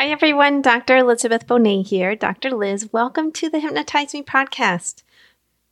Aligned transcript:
Hi, 0.00 0.08
everyone. 0.08 0.62
Dr. 0.62 0.96
Elizabeth 0.96 1.46
Bonet 1.46 1.88
here. 1.88 2.16
Dr. 2.16 2.52
Liz, 2.52 2.90
welcome 2.90 3.30
to 3.32 3.50
the 3.50 3.60
Hypnotize 3.60 4.14
Me 4.14 4.22
podcast. 4.22 5.02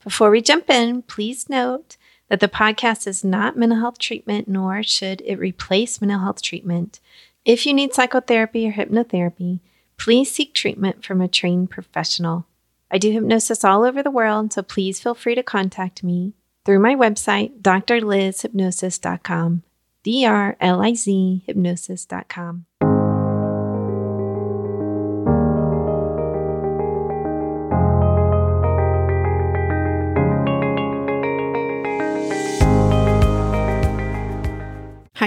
Before 0.04 0.28
we 0.28 0.42
jump 0.42 0.68
in, 0.68 1.00
please 1.00 1.48
note 1.48 1.96
that 2.28 2.40
the 2.40 2.46
podcast 2.46 3.06
is 3.06 3.24
not 3.24 3.56
mental 3.56 3.78
health 3.78 3.98
treatment, 3.98 4.46
nor 4.46 4.82
should 4.82 5.22
it 5.22 5.38
replace 5.38 6.02
mental 6.02 6.18
health 6.18 6.42
treatment. 6.42 7.00
If 7.46 7.64
you 7.64 7.72
need 7.72 7.94
psychotherapy 7.94 8.68
or 8.68 8.72
hypnotherapy, 8.72 9.60
please 9.96 10.30
seek 10.30 10.52
treatment 10.52 11.06
from 11.06 11.22
a 11.22 11.28
trained 11.28 11.70
professional. 11.70 12.44
I 12.90 12.98
do 12.98 13.10
hypnosis 13.10 13.64
all 13.64 13.82
over 13.82 14.02
the 14.02 14.10
world, 14.10 14.52
so 14.52 14.60
please 14.60 15.00
feel 15.00 15.14
free 15.14 15.36
to 15.36 15.42
contact 15.42 16.04
me 16.04 16.34
through 16.66 16.80
my 16.80 16.94
website, 16.94 17.62
drlizhypnosis.com. 17.62 19.62
D 20.02 20.26
R 20.26 20.54
L 20.60 20.82
I 20.82 20.92
Z 20.92 21.44
hypnosis.com. 21.46 22.66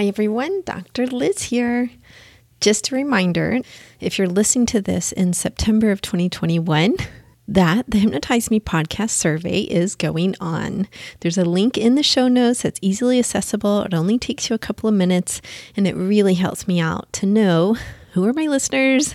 Hi, 0.02 0.08
everyone. 0.08 0.62
Dr. 0.62 1.06
Liz 1.06 1.44
here. 1.44 1.88
Just 2.60 2.90
a 2.90 2.96
reminder 2.96 3.60
if 4.00 4.18
you're 4.18 4.26
listening 4.26 4.66
to 4.66 4.80
this 4.80 5.12
in 5.12 5.32
September 5.32 5.92
of 5.92 6.02
2021, 6.02 6.96
that 7.46 7.84
the 7.86 7.98
Hypnotize 7.98 8.50
Me 8.50 8.58
podcast 8.58 9.10
survey 9.10 9.60
is 9.60 9.94
going 9.94 10.34
on. 10.40 10.88
There's 11.20 11.38
a 11.38 11.44
link 11.44 11.78
in 11.78 11.94
the 11.94 12.02
show 12.02 12.26
notes 12.26 12.62
that's 12.62 12.80
easily 12.82 13.20
accessible. 13.20 13.82
It 13.82 13.94
only 13.94 14.18
takes 14.18 14.50
you 14.50 14.56
a 14.56 14.58
couple 14.58 14.88
of 14.88 14.96
minutes, 14.96 15.40
and 15.76 15.86
it 15.86 15.94
really 15.94 16.34
helps 16.34 16.66
me 16.66 16.80
out 16.80 17.12
to 17.12 17.26
know 17.26 17.76
who 18.14 18.24
are 18.24 18.32
my 18.32 18.48
listeners 18.48 19.14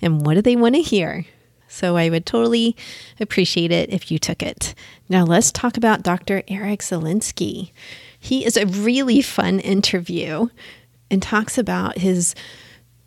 and 0.00 0.26
what 0.26 0.34
do 0.34 0.42
they 0.42 0.56
want 0.56 0.74
to 0.74 0.82
hear. 0.82 1.26
So 1.68 1.96
I 1.96 2.10
would 2.10 2.26
totally 2.26 2.76
appreciate 3.20 3.70
it 3.70 3.90
if 3.90 4.10
you 4.10 4.18
took 4.18 4.42
it. 4.42 4.74
Now 5.08 5.24
let's 5.24 5.52
talk 5.52 5.76
about 5.76 6.02
Dr. 6.02 6.42
Eric 6.48 6.80
Zielinski. 6.80 7.70
He 8.22 8.46
is 8.46 8.56
a 8.56 8.66
really 8.66 9.20
fun 9.20 9.58
interview 9.58 10.46
and 11.10 11.20
talks 11.20 11.58
about 11.58 11.98
his 11.98 12.36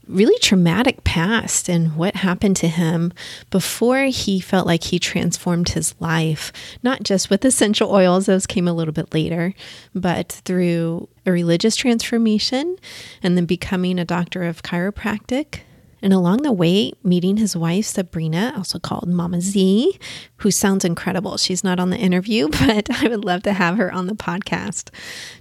really 0.09 0.37
traumatic 0.39 1.05
past 1.05 1.69
and 1.69 1.95
what 1.95 2.17
happened 2.17 2.57
to 2.57 2.67
him 2.67 3.13
before 3.49 4.03
he 4.03 4.41
felt 4.41 4.67
like 4.67 4.83
he 4.83 4.99
transformed 4.99 5.69
his 5.69 5.95
life, 6.01 6.51
not 6.83 7.01
just 7.01 7.29
with 7.29 7.45
essential 7.45 7.91
oils, 7.91 8.25
those 8.25 8.45
came 8.45 8.67
a 8.67 8.73
little 8.73 8.91
bit 8.91 9.13
later, 9.13 9.53
but 9.95 10.41
through 10.43 11.07
a 11.25 11.31
religious 11.31 11.77
transformation 11.77 12.75
and 13.23 13.37
then 13.37 13.45
becoming 13.45 13.97
a 13.97 14.05
doctor 14.05 14.43
of 14.43 14.63
chiropractic 14.63 15.61
and 16.05 16.13
along 16.13 16.43
the 16.43 16.53
way, 16.53 16.93
meeting 17.03 17.37
his 17.37 17.57
wife, 17.57 17.85
Sabrina, 17.85 18.53
also 18.55 18.77
called 18.77 19.09
Mama 19.09 19.41
Z, 19.41 19.97
who 20.37 20.51
sounds 20.51 20.85
incredible. 20.85 21.35
She's 21.37 21.63
not 21.63 21.79
on 21.79 21.89
the 21.89 21.97
interview, 21.97 22.47
but 22.67 22.87
I 23.01 23.07
would 23.07 23.25
love 23.25 23.41
to 23.41 23.53
have 23.53 23.77
her 23.77 23.91
on 23.91 24.05
the 24.05 24.13
podcast. 24.13 24.91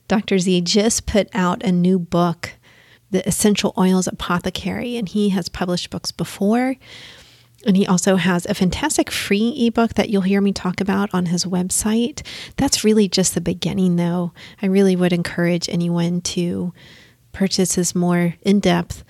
Dr. 0.09 0.39
Z 0.39 0.63
just 0.63 1.05
put 1.05 1.29
out 1.35 1.63
a 1.63 1.71
new 1.71 1.99
book, 1.99 2.53
The 3.11 3.29
Essential 3.29 3.75
Oils 3.77 4.07
Apothecary, 4.07 4.97
and 4.97 5.07
he 5.07 5.29
has 5.29 5.51
published 5.51 5.91
books 5.91 6.11
before. 6.11 6.77
And 7.67 7.77
he 7.77 7.87
also 7.87 8.17
has 8.17 8.47
a 8.47 8.55
fantastic 8.55 9.11
free 9.11 9.67
ebook 9.67 9.93
that 9.95 10.09
you'll 10.09 10.23
hear 10.23 10.41
me 10.41 10.53
talk 10.53 10.81
about 10.81 11.13
on 11.13 11.27
his 11.27 11.45
website. 11.45 12.27
That's 12.57 12.83
really 12.83 13.07
just 13.07 13.35
the 13.35 13.43
beginning, 13.43 13.97
though. 13.97 14.33
I 14.63 14.67
really 14.69 14.97
would 14.97 15.13
encourage 15.13 15.69
anyone 15.69 16.23
to 16.23 16.73
purchase 17.33 17.75
his 17.75 17.95
more 17.95 18.37
in 18.41 18.61
depth 18.61 19.05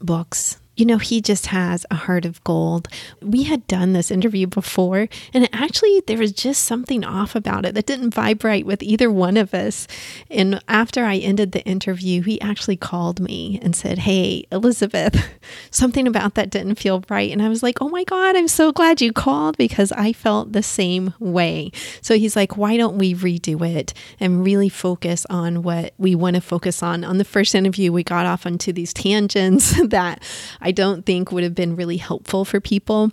books 0.00 0.58
you 0.78 0.86
know, 0.86 0.98
he 0.98 1.20
just 1.20 1.46
has 1.46 1.84
a 1.90 1.96
heart 1.96 2.24
of 2.24 2.42
gold. 2.44 2.86
We 3.20 3.42
had 3.42 3.66
done 3.66 3.94
this 3.94 4.12
interview 4.12 4.46
before, 4.46 5.08
and 5.34 5.48
actually, 5.52 6.04
there 6.06 6.18
was 6.18 6.30
just 6.30 6.62
something 6.62 7.04
off 7.04 7.34
about 7.34 7.66
it 7.66 7.74
that 7.74 7.86
didn't 7.86 8.14
vibrate 8.14 8.64
with 8.64 8.80
either 8.80 9.10
one 9.10 9.36
of 9.36 9.52
us. 9.52 9.88
And 10.30 10.62
after 10.68 11.04
I 11.04 11.16
ended 11.16 11.50
the 11.50 11.64
interview, 11.64 12.22
he 12.22 12.40
actually 12.40 12.76
called 12.76 13.18
me 13.18 13.58
and 13.60 13.74
said, 13.74 13.98
Hey, 13.98 14.46
Elizabeth, 14.52 15.20
something 15.72 16.06
about 16.06 16.36
that 16.36 16.50
didn't 16.50 16.76
feel 16.76 17.02
right. 17.08 17.32
And 17.32 17.42
I 17.42 17.48
was 17.48 17.60
like, 17.60 17.78
Oh 17.80 17.88
my 17.88 18.04
God, 18.04 18.36
I'm 18.36 18.46
so 18.46 18.70
glad 18.70 19.00
you 19.00 19.12
called 19.12 19.56
because 19.56 19.90
I 19.90 20.12
felt 20.12 20.52
the 20.52 20.62
same 20.62 21.12
way. 21.18 21.72
So 22.02 22.16
he's 22.16 22.36
like, 22.36 22.56
Why 22.56 22.76
don't 22.76 22.98
we 22.98 23.16
redo 23.16 23.68
it 23.68 23.94
and 24.20 24.44
really 24.44 24.68
focus 24.68 25.26
on 25.28 25.64
what 25.64 25.92
we 25.98 26.14
want 26.14 26.36
to 26.36 26.40
focus 26.40 26.84
on? 26.84 27.02
On 27.02 27.18
the 27.18 27.24
first 27.24 27.56
interview, 27.56 27.90
we 27.92 28.04
got 28.04 28.26
off 28.26 28.46
onto 28.46 28.72
these 28.72 28.94
tangents 28.94 29.74
that 29.88 30.22
I 30.60 30.67
don't 30.70 31.04
think 31.04 31.32
would 31.32 31.44
have 31.44 31.54
been 31.54 31.76
really 31.76 31.96
helpful 31.98 32.44
for 32.44 32.60
people. 32.60 33.12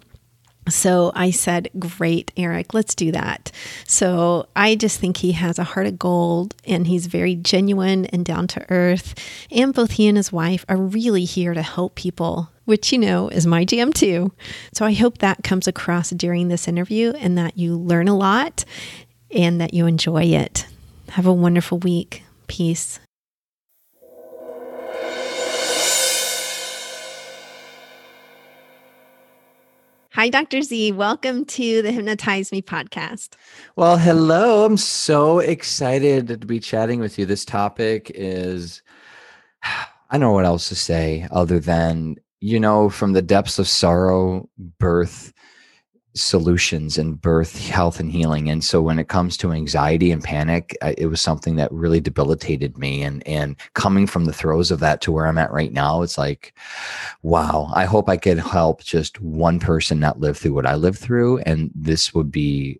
So 0.67 1.11
I 1.13 1.29
said, 1.29 1.69
Great, 1.77 2.31
Eric, 2.35 2.73
let's 2.73 2.95
do 2.95 3.11
that. 3.11 3.51
So 3.85 4.47
I 4.55 4.75
just 4.75 4.99
think 4.99 5.17
he 5.17 5.33
has 5.33 5.59
a 5.59 5.63
heart 5.63 5.85
of 5.85 5.99
gold 5.99 6.55
and 6.65 6.87
he's 6.87 7.05
very 7.05 7.35
genuine 7.35 8.05
and 8.07 8.25
down 8.25 8.47
to 8.47 8.65
earth. 8.71 9.13
And 9.51 9.73
both 9.73 9.91
he 9.91 10.07
and 10.07 10.17
his 10.17 10.31
wife 10.31 10.65
are 10.67 10.77
really 10.77 11.25
here 11.25 11.53
to 11.53 11.61
help 11.61 11.95
people, 11.95 12.49
which 12.65 12.91
you 12.91 12.97
know 12.97 13.29
is 13.29 13.45
my 13.45 13.63
jam 13.63 13.93
too. 13.93 14.31
So 14.73 14.85
I 14.85 14.93
hope 14.93 15.19
that 15.19 15.43
comes 15.43 15.67
across 15.67 16.09
during 16.09 16.47
this 16.47 16.67
interview 16.67 17.11
and 17.11 17.37
that 17.37 17.57
you 17.57 17.77
learn 17.77 18.07
a 18.07 18.17
lot 18.17 18.65
and 19.29 19.61
that 19.61 19.73
you 19.73 19.85
enjoy 19.85 20.23
it. 20.23 20.65
Have 21.09 21.27
a 21.27 21.33
wonderful 21.33 21.77
week. 21.77 22.23
Peace. 22.47 22.99
Hi, 30.15 30.29
Dr. 30.29 30.61
Z. 30.61 30.93
Welcome 30.93 31.43
to 31.43 31.81
the 31.81 31.91
Hypnotize 31.91 32.53
Me 32.53 32.61
podcast. 32.61 33.33
Well, 33.75 33.97
hello. 33.97 34.63
I'm 34.63 34.77
so 34.77 35.39
excited 35.39 36.29
to 36.29 36.37
be 36.37 36.61
chatting 36.61 37.01
with 37.01 37.19
you. 37.19 37.25
This 37.25 37.43
topic 37.43 38.13
is, 38.15 38.81
I 39.63 39.87
don't 40.11 40.21
know 40.21 40.31
what 40.31 40.45
else 40.45 40.69
to 40.69 40.75
say 40.75 41.27
other 41.31 41.59
than, 41.59 42.15
you 42.39 42.61
know, 42.61 42.89
from 42.89 43.11
the 43.11 43.21
depths 43.21 43.59
of 43.59 43.67
sorrow, 43.67 44.47
birth, 44.79 45.33
solutions 46.15 46.97
in 46.97 47.13
birth 47.13 47.59
health 47.67 47.99
and 47.99 48.11
healing. 48.11 48.49
And 48.49 48.63
so 48.63 48.81
when 48.81 48.99
it 48.99 49.09
comes 49.09 49.35
to 49.37 49.51
anxiety 49.51 50.11
and 50.11 50.23
panic 50.23 50.77
uh, 50.81 50.93
it 50.97 51.07
was 51.07 51.21
something 51.21 51.55
that 51.57 51.71
really 51.71 51.99
debilitated 51.99 52.77
me. 52.77 53.03
And 53.03 53.25
and 53.27 53.55
coming 53.73 54.07
from 54.07 54.25
the 54.25 54.33
throes 54.33 54.71
of 54.71 54.79
that 54.79 55.01
to 55.01 55.11
where 55.11 55.27
i'm 55.27 55.37
at 55.37 55.51
right 55.51 55.73
now 55.73 56.01
it's 56.01 56.17
like 56.17 56.53
wow 57.23 57.69
i 57.73 57.85
hope 57.85 58.09
i 58.09 58.17
could 58.17 58.39
help 58.39 58.83
just 58.83 59.19
one 59.21 59.59
person 59.59 59.99
not 59.99 60.19
live 60.19 60.37
through 60.37 60.53
what 60.53 60.65
i 60.65 60.75
lived 60.75 60.99
through 60.99 61.39
and 61.39 61.71
this 61.75 62.13
would 62.13 62.31
be 62.31 62.79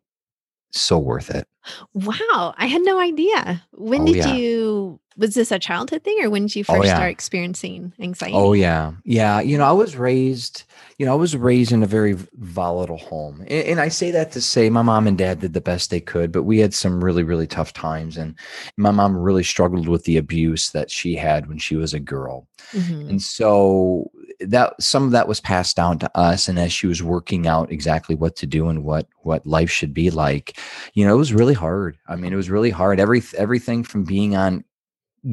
so 0.71 0.97
worth 0.97 1.29
it 1.29 1.47
wow 1.93 2.53
i 2.57 2.65
had 2.65 2.81
no 2.81 2.99
idea 2.99 3.63
when 3.71 4.01
oh, 4.01 4.05
did 4.05 4.15
yeah. 4.17 4.33
you 4.33 4.99
was 5.17 5.33
this 5.33 5.51
a 5.51 5.59
childhood 5.59 6.03
thing 6.03 6.17
or 6.21 6.29
when 6.29 6.43
did 6.43 6.55
you 6.55 6.65
oh, 6.67 6.73
first 6.73 6.83
oh, 6.83 6.85
yeah. 6.85 6.95
start 6.95 7.11
experiencing 7.11 7.93
anxiety 7.99 8.35
oh 8.35 8.53
yeah 8.53 8.91
yeah 9.03 9.39
you 9.39 9.57
know 9.57 9.65
i 9.65 9.71
was 9.71 9.95
raised 9.95 10.63
you 10.97 11.05
know, 11.05 11.11
I 11.11 11.15
was 11.15 11.35
raised 11.35 11.73
in 11.73 11.83
a 11.83 11.87
very 11.87 12.13
volatile 12.35 12.97
home. 12.97 13.41
And, 13.41 13.67
and, 13.67 13.79
I 13.81 13.89
say 13.89 14.11
that 14.11 14.31
to 14.31 14.41
say 14.41 14.69
my 14.69 14.81
mom 14.81 15.07
and 15.07 15.17
dad 15.17 15.41
did 15.41 15.53
the 15.53 15.59
best 15.59 15.89
they 15.89 15.99
could, 15.99 16.31
but 16.31 16.43
we 16.43 16.59
had 16.59 16.73
some 16.73 17.03
really, 17.03 17.23
really 17.23 17.47
tough 17.47 17.73
times. 17.73 18.15
And 18.15 18.35
my 18.77 18.91
mom 18.91 19.17
really 19.17 19.43
struggled 19.43 19.89
with 19.89 20.05
the 20.05 20.15
abuse 20.15 20.69
that 20.69 20.89
she 20.89 21.15
had 21.15 21.47
when 21.47 21.57
she 21.57 21.75
was 21.75 21.93
a 21.93 21.99
girl. 21.99 22.47
Mm-hmm. 22.71 23.09
And 23.09 23.21
so 23.21 24.09
that 24.49 24.81
some 24.81 25.03
of 25.03 25.11
that 25.11 25.27
was 25.27 25.39
passed 25.39 25.75
down 25.75 25.99
to 25.99 26.17
us. 26.17 26.47
And 26.47 26.57
as 26.59 26.71
she 26.71 26.87
was 26.87 27.03
working 27.03 27.47
out 27.47 27.71
exactly 27.71 28.15
what 28.15 28.35
to 28.37 28.47
do 28.47 28.69
and 28.69 28.83
what 28.83 29.07
what 29.23 29.45
life 29.45 29.69
should 29.69 29.93
be 29.93 30.09
like, 30.09 30.59
you 30.93 31.05
know, 31.05 31.13
it 31.15 31.19
was 31.19 31.33
really 31.33 31.53
hard. 31.53 31.97
I 32.07 32.15
mean, 32.15 32.33
it 32.33 32.37
was 32.37 32.49
really 32.49 32.69
hard. 32.69 32.99
Every 32.99 33.21
everything 33.37 33.83
from 33.83 34.03
being 34.03 34.35
on 34.35 34.63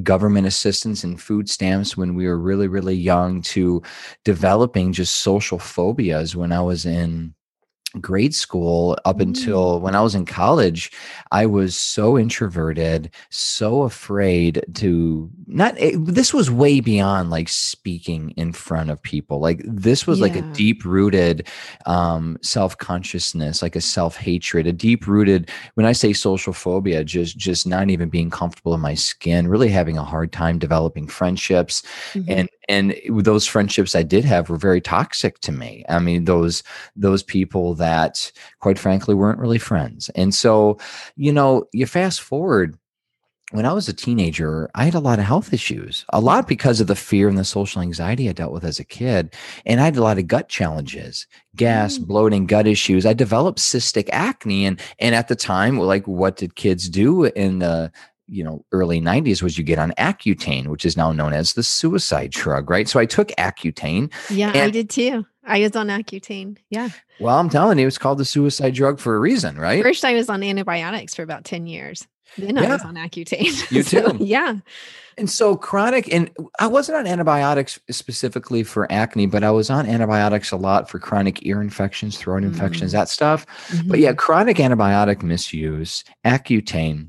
government 0.02 0.46
assistance 0.46 1.04
and 1.04 1.20
food 1.20 1.50
stamps 1.50 1.96
when 1.96 2.14
we 2.14 2.26
were 2.26 2.38
really 2.38 2.66
really 2.66 2.94
young 2.94 3.42
to 3.42 3.82
developing 4.24 4.90
just 4.90 5.16
social 5.16 5.58
phobias 5.58 6.34
when 6.34 6.50
i 6.50 6.60
was 6.60 6.86
in 6.86 7.34
grade 8.00 8.34
school 8.34 8.98
up 9.04 9.18
mm. 9.18 9.22
until 9.22 9.80
when 9.80 9.94
I 9.94 10.00
was 10.00 10.14
in 10.14 10.24
college, 10.24 10.90
I 11.30 11.46
was 11.46 11.76
so 11.76 12.18
introverted, 12.18 13.10
so 13.30 13.82
afraid 13.82 14.64
to 14.74 15.30
not. 15.46 15.78
It, 15.78 16.04
this 16.04 16.32
was 16.32 16.50
way 16.50 16.80
beyond 16.80 17.30
like 17.30 17.48
speaking 17.48 18.30
in 18.30 18.52
front 18.52 18.90
of 18.90 19.02
people. 19.02 19.40
Like 19.40 19.62
this 19.64 20.06
was 20.06 20.18
yeah. 20.18 20.22
like 20.22 20.36
a 20.36 20.42
deep 20.52 20.84
rooted 20.84 21.48
um, 21.86 22.38
self 22.42 22.76
consciousness, 22.78 23.62
like 23.62 23.76
a 23.76 23.80
self 23.80 24.16
hatred, 24.16 24.66
a 24.66 24.72
deep 24.72 25.06
rooted. 25.06 25.50
When 25.74 25.86
I 25.86 25.92
say 25.92 26.12
social 26.12 26.52
phobia, 26.52 27.04
just 27.04 27.36
just 27.36 27.66
not 27.66 27.90
even 27.90 28.08
being 28.08 28.30
comfortable 28.30 28.74
in 28.74 28.80
my 28.80 28.94
skin, 28.94 29.48
really 29.48 29.68
having 29.68 29.98
a 29.98 30.04
hard 30.04 30.32
time 30.32 30.58
developing 30.58 31.06
friendships, 31.06 31.82
mm-hmm. 32.12 32.30
and 32.30 32.48
and 32.68 32.94
those 33.08 33.46
friendships 33.46 33.94
I 33.94 34.02
did 34.02 34.24
have 34.24 34.48
were 34.48 34.56
very 34.56 34.80
toxic 34.80 35.40
to 35.40 35.52
me. 35.52 35.84
I 35.88 35.98
mean, 35.98 36.24
those 36.24 36.62
those 36.94 37.22
people 37.22 37.74
that, 37.82 38.32
quite 38.60 38.78
frankly, 38.78 39.14
weren't 39.14 39.38
really 39.38 39.58
friends. 39.58 40.08
And 40.14 40.34
so, 40.34 40.78
you 41.16 41.32
know, 41.32 41.66
you 41.72 41.86
fast 41.86 42.20
forward 42.20 42.78
when 43.52 43.66
I 43.66 43.72
was 43.74 43.86
a 43.86 43.92
teenager, 43.92 44.70
I 44.74 44.84
had 44.84 44.94
a 44.94 45.00
lot 45.00 45.18
of 45.18 45.26
health 45.26 45.52
issues, 45.52 46.06
a 46.08 46.20
lot 46.20 46.48
because 46.48 46.80
of 46.80 46.86
the 46.86 46.96
fear 46.96 47.28
and 47.28 47.36
the 47.36 47.44
social 47.44 47.82
anxiety 47.82 48.28
I 48.28 48.32
dealt 48.32 48.52
with 48.52 48.64
as 48.64 48.80
a 48.80 48.84
kid. 48.84 49.34
And 49.66 49.78
I 49.80 49.84
had 49.84 49.96
a 49.96 50.02
lot 50.02 50.18
of 50.18 50.26
gut 50.26 50.48
challenges, 50.48 51.26
gas, 51.54 51.98
mm. 51.98 52.06
bloating, 52.06 52.46
gut 52.46 52.66
issues. 52.66 53.04
I 53.04 53.12
developed 53.12 53.58
cystic 53.58 54.08
acne. 54.10 54.64
And, 54.64 54.80
and 54.98 55.14
at 55.14 55.28
the 55.28 55.36
time, 55.36 55.78
like, 55.78 56.08
what 56.08 56.36
did 56.36 56.54
kids 56.54 56.88
do 56.88 57.24
in 57.24 57.58
the 57.60 57.92
you 58.28 58.42
know 58.42 58.64
early 58.70 59.00
90s 59.00 59.42
was 59.42 59.58
you 59.58 59.64
get 59.64 59.80
on 59.80 59.90
accutane 59.98 60.68
which 60.68 60.84
is 60.84 60.96
now 60.96 61.10
known 61.10 61.32
as 61.32 61.54
the 61.54 61.62
suicide 61.62 62.30
drug 62.30 62.70
right 62.70 62.88
so 62.88 63.00
i 63.00 63.04
took 63.04 63.28
accutane 63.32 64.10
yeah 64.30 64.52
i 64.54 64.70
did 64.70 64.88
too 64.88 65.26
i 65.44 65.60
was 65.60 65.76
on 65.76 65.88
accutane 65.88 66.56
yeah 66.70 66.88
well 67.20 67.38
i'm 67.38 67.48
telling 67.48 67.78
you 67.78 67.86
it's 67.86 67.98
called 67.98 68.18
the 68.18 68.24
suicide 68.24 68.74
drug 68.74 68.98
for 68.98 69.14
a 69.14 69.18
reason 69.18 69.56
right 69.56 69.82
first 69.82 70.04
i 70.04 70.14
was 70.14 70.28
on 70.28 70.42
antibiotics 70.42 71.14
for 71.14 71.22
about 71.22 71.44
10 71.44 71.66
years 71.66 72.06
then 72.38 72.56
yeah. 72.56 72.62
I 72.62 72.68
was 72.68 72.82
on 72.82 72.94
Accutane. 72.94 73.70
You 73.70 73.82
too. 73.82 74.16
yeah. 74.20 74.56
And 75.18 75.28
so 75.28 75.56
chronic, 75.56 76.12
and 76.12 76.30
I 76.58 76.66
wasn't 76.66 76.98
on 76.98 77.06
antibiotics 77.06 77.78
specifically 77.90 78.62
for 78.62 78.90
acne, 78.90 79.26
but 79.26 79.44
I 79.44 79.50
was 79.50 79.68
on 79.68 79.86
antibiotics 79.86 80.50
a 80.52 80.56
lot 80.56 80.88
for 80.88 80.98
chronic 80.98 81.44
ear 81.44 81.60
infections, 81.60 82.16
throat 82.16 82.42
mm-hmm. 82.42 82.52
infections, 82.52 82.92
that 82.92 83.08
stuff. 83.08 83.46
Mm-hmm. 83.68 83.88
But 83.88 83.98
yeah, 83.98 84.14
chronic 84.14 84.56
antibiotic 84.56 85.22
misuse, 85.22 86.04
Accutane, 86.24 87.08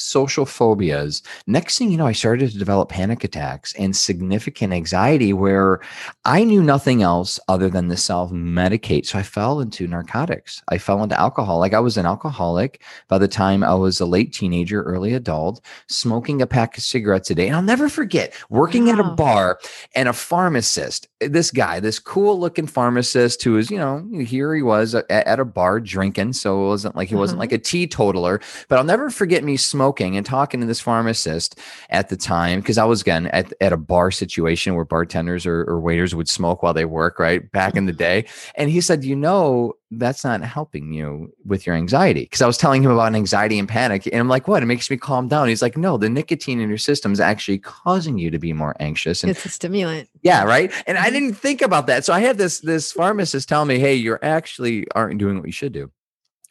social 0.00 0.46
phobias. 0.46 1.22
Next 1.46 1.78
thing 1.78 1.90
you 1.90 1.96
know, 1.96 2.06
I 2.06 2.12
started 2.12 2.50
to 2.50 2.58
develop 2.58 2.88
panic 2.88 3.24
attacks 3.24 3.74
and 3.74 3.94
significant 3.94 4.72
anxiety 4.72 5.32
where 5.32 5.80
I 6.24 6.44
knew 6.44 6.62
nothing 6.62 7.02
else 7.02 7.38
other 7.48 7.68
than 7.68 7.88
to 7.88 7.96
self 7.96 8.30
medicate. 8.30 9.06
So 9.06 9.18
I 9.18 9.22
fell 9.22 9.60
into 9.60 9.86
narcotics. 9.86 10.62
I 10.68 10.78
fell 10.78 11.02
into 11.02 11.18
alcohol. 11.18 11.58
Like 11.58 11.74
I 11.74 11.80
was 11.80 11.96
an 11.96 12.06
alcoholic 12.06 12.82
by 13.08 13.18
the 13.18 13.28
time 13.28 13.62
I 13.62 13.74
was 13.74 14.00
a 14.00 14.06
late 14.06 14.32
teenager, 14.32 14.82
early 14.82 15.14
adult, 15.14 15.60
smoking 15.88 16.42
a 16.42 16.46
pack 16.46 16.76
of 16.76 16.82
cigarettes 16.82 17.30
a 17.30 17.34
day. 17.34 17.46
And 17.46 17.56
I'll 17.56 17.62
never 17.62 17.88
forget 17.88 18.34
working 18.48 18.86
wow. 18.86 18.92
at 18.92 18.98
a 19.00 19.04
bar 19.04 19.58
and 19.94 20.08
a 20.08 20.12
pharmacist, 20.12 21.08
this 21.20 21.50
guy, 21.50 21.80
this 21.80 21.98
cool 21.98 22.38
looking 22.38 22.66
pharmacist 22.66 23.42
who 23.42 23.52
was, 23.52 23.70
you 23.70 23.78
know, 23.78 24.08
here 24.24 24.54
he 24.54 24.62
was 24.62 24.94
at, 24.94 25.10
at 25.10 25.40
a 25.40 25.44
bar 25.44 25.80
drinking. 25.80 26.32
So 26.32 26.64
it 26.64 26.68
wasn't 26.68 26.96
like 26.96 27.08
he 27.08 27.14
wasn't 27.14 27.38
uh-huh. 27.38 27.50
like 27.50 27.52
a 27.52 27.58
teetotaler, 27.58 28.40
but 28.68 28.78
I'll 28.78 28.84
never 28.84 29.10
forget 29.10 29.44
me 29.44 29.56
smoking 29.56 29.89
smoking 29.90 30.16
and 30.16 30.24
talking 30.24 30.60
to 30.60 30.66
this 30.66 30.80
pharmacist 30.80 31.58
at 31.90 32.10
the 32.10 32.16
time 32.16 32.60
because 32.60 32.78
I 32.78 32.84
was 32.84 33.00
again 33.00 33.26
at, 33.28 33.52
at 33.60 33.72
a 33.72 33.76
bar 33.76 34.12
situation 34.12 34.76
where 34.76 34.84
bartenders 34.84 35.46
or, 35.46 35.64
or 35.64 35.80
waiters 35.80 36.14
would 36.14 36.28
smoke 36.28 36.62
while 36.62 36.72
they 36.72 36.84
work, 36.84 37.18
right? 37.18 37.50
Back 37.50 37.74
in 37.74 37.86
the 37.86 37.92
mm-hmm. 37.92 37.98
day. 37.98 38.26
And 38.54 38.70
he 38.70 38.80
said, 38.80 39.04
you 39.04 39.16
know, 39.16 39.74
that's 39.90 40.22
not 40.22 40.42
helping 40.42 40.92
you 40.92 41.32
with 41.44 41.66
your 41.66 41.74
anxiety. 41.74 42.20
Because 42.20 42.40
I 42.40 42.46
was 42.46 42.56
telling 42.56 42.84
him 42.84 42.92
about 42.92 43.16
anxiety 43.16 43.58
and 43.58 43.68
panic. 43.68 44.06
And 44.06 44.20
I'm 44.20 44.28
like, 44.28 44.46
what? 44.46 44.62
It 44.62 44.66
makes 44.66 44.88
me 44.88 44.96
calm 44.96 45.26
down. 45.26 45.48
He's 45.48 45.62
like, 45.62 45.76
no, 45.76 45.96
the 45.96 46.08
nicotine 46.08 46.60
in 46.60 46.68
your 46.68 46.78
system 46.78 47.12
is 47.12 47.18
actually 47.18 47.58
causing 47.58 48.16
you 48.16 48.30
to 48.30 48.38
be 48.38 48.52
more 48.52 48.76
anxious. 48.78 49.24
And 49.24 49.30
it's 49.30 49.44
a 49.44 49.48
stimulant. 49.48 50.08
Yeah, 50.22 50.44
right. 50.44 50.72
And 50.86 50.98
I 50.98 51.06
mm-hmm. 51.06 51.14
didn't 51.14 51.34
think 51.34 51.62
about 51.62 51.88
that. 51.88 52.04
So 52.04 52.12
I 52.12 52.20
had 52.20 52.38
this 52.38 52.60
this 52.60 52.92
pharmacist 52.92 53.48
tell 53.48 53.64
me, 53.64 53.80
hey, 53.80 53.96
you're 53.96 54.20
actually 54.22 54.86
aren't 54.94 55.18
doing 55.18 55.38
what 55.38 55.46
you 55.46 55.52
should 55.52 55.72
do. 55.72 55.90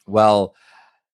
Well, 0.06 0.54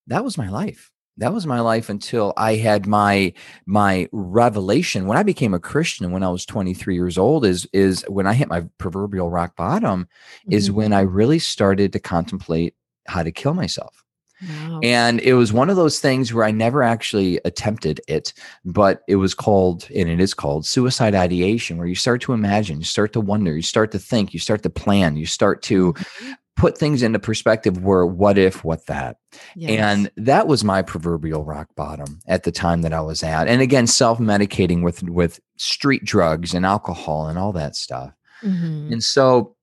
that 0.07 0.25
was 0.25 0.37
my 0.37 0.49
life 0.49 0.91
that 1.17 1.33
was 1.33 1.47
my 1.47 1.59
life 1.59 1.89
until 1.89 2.33
I 2.37 2.55
had 2.55 2.87
my 2.87 3.33
my 3.65 4.07
revelation 4.11 5.07
when 5.07 5.17
I 5.17 5.23
became 5.23 5.53
a 5.53 5.59
Christian 5.59 6.11
when 6.11 6.23
I 6.23 6.29
was 6.29 6.45
23 6.45 6.95
years 6.95 7.17
old 7.17 7.45
is 7.45 7.67
is 7.73 8.03
when 8.07 8.27
I 8.27 8.33
hit 8.33 8.47
my 8.47 8.65
proverbial 8.77 9.29
rock 9.29 9.55
bottom 9.55 10.05
mm-hmm. 10.05 10.53
is 10.53 10.71
when 10.71 10.93
I 10.93 11.01
really 11.01 11.39
started 11.39 11.93
to 11.93 11.99
contemplate 11.99 12.75
how 13.07 13.23
to 13.23 13.31
kill 13.31 13.53
myself. 13.53 14.03
Wow. 14.47 14.79
And 14.83 15.19
it 15.21 15.33
was 15.33 15.51
one 15.51 15.69
of 15.69 15.77
those 15.77 15.99
things 15.99 16.31
where 16.31 16.45
I 16.45 16.51
never 16.51 16.83
actually 16.83 17.39
attempted 17.43 18.01
it, 18.07 18.33
but 18.65 19.01
it 19.07 19.15
was 19.15 19.33
called, 19.33 19.87
and 19.95 20.07
it 20.07 20.19
is 20.19 20.35
called 20.35 20.65
suicide 20.65 21.15
ideation, 21.15 21.77
where 21.77 21.87
you 21.87 21.95
start 21.95 22.21
to 22.21 22.33
imagine, 22.33 22.77
you 22.77 22.83
start 22.83 23.13
to 23.13 23.21
wonder, 23.21 23.55
you 23.55 23.63
start 23.63 23.91
to 23.93 23.99
think, 23.99 24.35
you 24.35 24.39
start 24.39 24.61
to 24.61 24.69
plan, 24.69 25.17
you 25.17 25.25
start 25.25 25.63
to 25.63 25.93
mm-hmm 25.93 26.33
put 26.57 26.77
things 26.77 27.03
into 27.03 27.19
perspective 27.19 27.83
were 27.83 28.05
what 28.05 28.37
if 28.37 28.63
what 28.63 28.85
that. 28.87 29.17
Yes. 29.55 29.79
and 29.79 30.11
that 30.17 30.47
was 30.47 30.63
my 30.63 30.81
proverbial 30.81 31.45
rock 31.45 31.69
bottom 31.75 32.19
at 32.27 32.43
the 32.43 32.51
time 32.51 32.81
that 32.81 32.93
i 32.93 32.99
was 32.99 33.23
at. 33.23 33.47
And 33.47 33.61
again 33.61 33.87
self-medicating 33.87 34.83
with 34.83 35.03
with 35.03 35.39
street 35.55 36.03
drugs 36.03 36.53
and 36.53 36.65
alcohol 36.65 37.27
and 37.27 37.39
all 37.39 37.53
that 37.53 37.75
stuff. 37.75 38.11
Mm-hmm. 38.43 38.93
and 38.93 39.03
so 39.03 39.55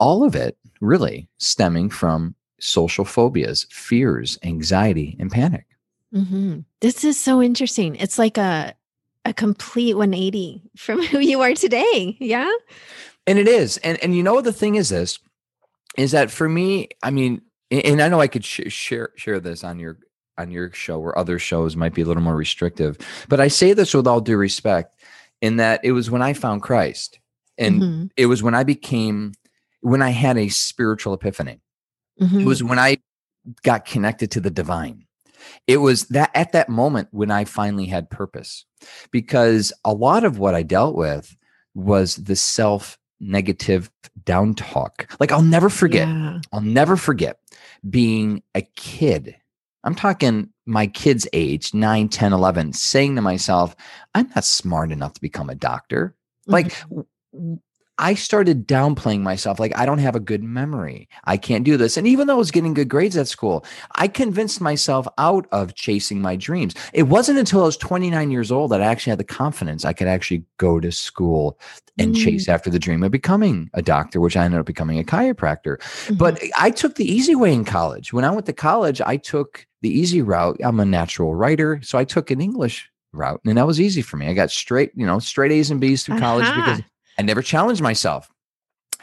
all 0.00 0.24
of 0.24 0.34
it 0.34 0.56
really 0.80 1.28
stemming 1.38 1.88
from 1.90 2.34
social 2.58 3.04
phobias 3.04 3.66
fears 3.70 4.38
anxiety 4.42 5.16
and 5.20 5.30
panic. 5.30 5.66
Mm-hmm. 6.14 6.60
this 6.80 7.04
is 7.04 7.18
so 7.18 7.42
interesting. 7.42 7.96
It's 7.96 8.18
like 8.18 8.38
a 8.38 8.74
a 9.24 9.32
complete 9.32 9.94
180 9.94 10.62
from 10.76 11.02
who 11.06 11.18
you 11.18 11.40
are 11.40 11.54
today. 11.54 12.16
Yeah? 12.20 12.50
And 13.26 13.38
it 13.38 13.48
is. 13.48 13.78
And 13.78 13.98
and 14.02 14.14
you 14.14 14.22
know 14.22 14.40
the 14.40 14.52
thing 14.52 14.76
is 14.76 14.88
this 14.90 15.18
is 15.96 16.12
that 16.12 16.30
for 16.30 16.48
me, 16.48 16.88
I 17.02 17.10
mean, 17.10 17.42
and 17.70 18.02
I 18.02 18.08
know 18.08 18.20
I 18.20 18.28
could 18.28 18.44
sh- 18.44 18.60
share 18.68 19.10
share 19.16 19.40
this 19.40 19.64
on 19.64 19.78
your 19.78 19.98
on 20.38 20.50
your 20.50 20.72
show 20.72 20.98
where 20.98 21.16
other 21.18 21.38
shows 21.38 21.76
might 21.76 21.94
be 21.94 22.02
a 22.02 22.04
little 22.04 22.22
more 22.22 22.36
restrictive, 22.36 22.96
but 23.28 23.40
I 23.40 23.48
say 23.48 23.72
this 23.72 23.94
with 23.94 24.06
all 24.06 24.20
due 24.20 24.36
respect 24.36 24.98
in 25.40 25.56
that 25.56 25.80
it 25.84 25.92
was 25.92 26.10
when 26.10 26.22
I 26.22 26.32
found 26.32 26.62
Christ 26.62 27.18
and 27.58 27.82
mm-hmm. 27.82 28.06
it 28.16 28.26
was 28.26 28.42
when 28.42 28.54
I 28.54 28.64
became 28.64 29.32
when 29.80 30.02
I 30.02 30.10
had 30.10 30.38
a 30.38 30.48
spiritual 30.48 31.14
epiphany. 31.14 31.60
Mm-hmm. 32.20 32.40
It 32.40 32.46
was 32.46 32.62
when 32.62 32.78
I 32.78 32.98
got 33.62 33.84
connected 33.84 34.30
to 34.32 34.40
the 34.40 34.50
divine. 34.50 35.06
It 35.66 35.78
was 35.78 36.06
that 36.08 36.30
at 36.34 36.52
that 36.52 36.68
moment 36.68 37.08
when 37.10 37.30
I 37.30 37.44
finally 37.44 37.86
had 37.86 38.10
purpose 38.10 38.64
because 39.10 39.72
a 39.84 39.92
lot 39.92 40.24
of 40.24 40.38
what 40.38 40.54
I 40.54 40.62
dealt 40.62 40.94
with 40.94 41.36
was 41.74 42.16
the 42.16 42.36
self 42.36 42.98
negative 43.22 43.90
down 44.24 44.54
talk. 44.54 45.14
Like 45.20 45.32
I'll 45.32 45.42
never 45.42 45.70
forget, 45.70 46.08
yeah. 46.08 46.40
I'll 46.52 46.60
never 46.60 46.96
forget 46.96 47.38
being 47.88 48.42
a 48.54 48.62
kid. 48.76 49.36
I'm 49.84 49.94
talking 49.94 50.50
my 50.66 50.86
kid's 50.86 51.26
age, 51.32 51.74
9, 51.74 52.08
10, 52.08 52.32
11, 52.32 52.72
saying 52.72 53.16
to 53.16 53.22
myself, 53.22 53.74
I'm 54.14 54.30
not 54.34 54.44
smart 54.44 54.92
enough 54.92 55.14
to 55.14 55.20
become 55.20 55.50
a 55.50 55.54
doctor. 55.54 56.14
Mm-hmm. 56.48 56.52
Like 56.52 57.56
I 57.98 58.14
started 58.14 58.66
downplaying 58.66 59.20
myself. 59.20 59.60
Like, 59.60 59.76
I 59.76 59.84
don't 59.84 59.98
have 59.98 60.16
a 60.16 60.20
good 60.20 60.42
memory. 60.42 61.08
I 61.24 61.36
can't 61.36 61.64
do 61.64 61.76
this. 61.76 61.96
And 61.96 62.06
even 62.06 62.26
though 62.26 62.34
I 62.34 62.38
was 62.38 62.50
getting 62.50 62.74
good 62.74 62.88
grades 62.88 63.16
at 63.16 63.28
school, 63.28 63.64
I 63.96 64.08
convinced 64.08 64.60
myself 64.60 65.06
out 65.18 65.46
of 65.52 65.74
chasing 65.74 66.20
my 66.20 66.36
dreams. 66.36 66.74
It 66.92 67.04
wasn't 67.04 67.38
until 67.38 67.62
I 67.62 67.66
was 67.66 67.76
29 67.76 68.30
years 68.30 68.50
old 68.50 68.70
that 68.72 68.82
I 68.82 68.86
actually 68.86 69.10
had 69.10 69.18
the 69.18 69.24
confidence 69.24 69.84
I 69.84 69.92
could 69.92 70.08
actually 70.08 70.44
go 70.56 70.80
to 70.80 70.90
school 70.90 71.58
and 71.98 72.14
mm. 72.14 72.24
chase 72.24 72.48
after 72.48 72.70
the 72.70 72.78
dream 72.78 73.02
of 73.02 73.12
becoming 73.12 73.70
a 73.74 73.82
doctor, 73.82 74.20
which 74.20 74.36
I 74.36 74.44
ended 74.44 74.60
up 74.60 74.66
becoming 74.66 74.98
a 74.98 75.04
chiropractor. 75.04 75.78
Mm-hmm. 75.78 76.14
But 76.14 76.42
I 76.58 76.70
took 76.70 76.96
the 76.96 77.10
easy 77.10 77.34
way 77.34 77.52
in 77.52 77.64
college. 77.64 78.12
When 78.12 78.24
I 78.24 78.30
went 78.30 78.46
to 78.46 78.52
college, 78.52 79.00
I 79.02 79.18
took 79.18 79.66
the 79.82 79.90
easy 79.90 80.22
route. 80.22 80.56
I'm 80.64 80.80
a 80.80 80.84
natural 80.84 81.34
writer. 81.34 81.80
So 81.82 81.98
I 81.98 82.04
took 82.04 82.30
an 82.30 82.40
English 82.40 82.90
route 83.12 83.40
and 83.44 83.58
that 83.58 83.66
was 83.66 83.80
easy 83.80 84.02
for 84.02 84.16
me. 84.16 84.28
I 84.28 84.32
got 84.32 84.50
straight, 84.50 84.92
you 84.94 85.06
know, 85.06 85.18
straight 85.18 85.52
A's 85.52 85.70
and 85.70 85.80
B's 85.80 86.04
through 86.04 86.16
uh-huh. 86.16 86.24
college 86.24 86.46
because 86.54 86.82
I 87.18 87.22
never 87.22 87.42
challenged 87.42 87.82
myself. 87.82 88.30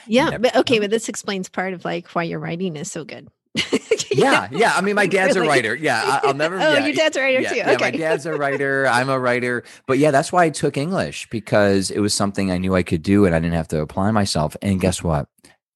Yeah, 0.07 0.37
but 0.37 0.55
okay, 0.55 0.79
but 0.79 0.89
this 0.89 1.09
explains 1.09 1.49
part 1.49 1.73
of 1.73 1.85
like 1.85 2.07
why 2.09 2.23
your 2.23 2.39
writing 2.39 2.75
is 2.75 2.91
so 2.91 3.03
good. 3.03 3.27
yeah, 4.11 4.47
yeah. 4.51 4.73
I 4.75 4.81
mean, 4.81 4.95
my 4.95 5.07
dad's 5.07 5.35
really? 5.35 5.47
a 5.47 5.49
writer. 5.49 5.75
Yeah, 5.75 6.19
I'll 6.23 6.33
never. 6.33 6.55
oh, 6.59 6.73
yeah, 6.73 6.85
your 6.85 6.95
dad's 6.95 7.17
a 7.17 7.21
writer 7.21 7.41
yeah, 7.41 7.49
too. 7.49 7.57
Yeah, 7.57 7.77
my 7.79 7.91
dad's 7.91 8.25
a 8.25 8.33
writer. 8.33 8.87
I'm 8.87 9.09
a 9.09 9.19
writer. 9.19 9.63
But 9.87 9.97
yeah, 9.97 10.11
that's 10.11 10.31
why 10.31 10.45
I 10.45 10.49
took 10.49 10.77
English 10.77 11.29
because 11.29 11.91
it 11.91 11.99
was 11.99 12.13
something 12.13 12.51
I 12.51 12.57
knew 12.57 12.75
I 12.75 12.83
could 12.83 13.03
do, 13.03 13.25
and 13.25 13.35
I 13.35 13.39
didn't 13.39 13.55
have 13.55 13.67
to 13.69 13.81
apply 13.81 14.11
myself. 14.11 14.55
And 14.61 14.79
guess 14.79 15.03
what? 15.03 15.27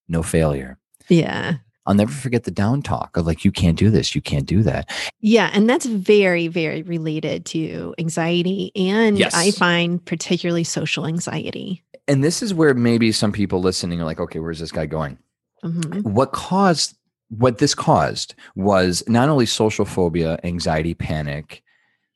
No 0.08 0.24
failure. 0.24 0.78
Yeah. 1.10 1.56
I'll 1.86 1.94
never 1.94 2.12
forget 2.12 2.44
the 2.44 2.52
down 2.52 2.82
talk 2.82 3.18
of 3.18 3.26
like, 3.26 3.44
you 3.44 3.52
can't 3.52 3.78
do 3.78 3.90
this, 3.90 4.16
you 4.16 4.22
can't 4.22 4.46
do 4.46 4.64
that. 4.64 4.90
Yeah. 5.20 5.52
And 5.54 5.70
that's 5.70 5.86
very, 5.86 6.48
very 6.48 6.82
related 6.82 7.46
to 7.48 7.94
anxiety. 7.98 8.72
And 8.76 9.20
yes. 9.20 9.34
I 9.34 9.52
find 9.52 10.04
particularly 10.04 10.64
social 10.64 11.06
anxiety 11.06 11.84
and 12.08 12.24
this 12.24 12.42
is 12.42 12.54
where 12.54 12.74
maybe 12.74 13.12
some 13.12 13.32
people 13.32 13.62
listening 13.62 14.02
are 14.02 14.06
like, 14.06 14.20
okay, 14.20 14.40
where's 14.40 14.60
this 14.60 14.72
guy 14.72 14.86
going? 14.86 15.18
Mm-hmm. 15.64 16.02
What 16.02 16.34
caused 16.34 16.98
what 17.30 17.58
this 17.58 17.74
caused 17.74 18.36
was 18.56 19.04
not 19.08 19.30
only 19.30 19.46
social 19.46 19.86
phobia, 19.86 20.40
anxiety, 20.44 20.94
panic, 20.94 21.64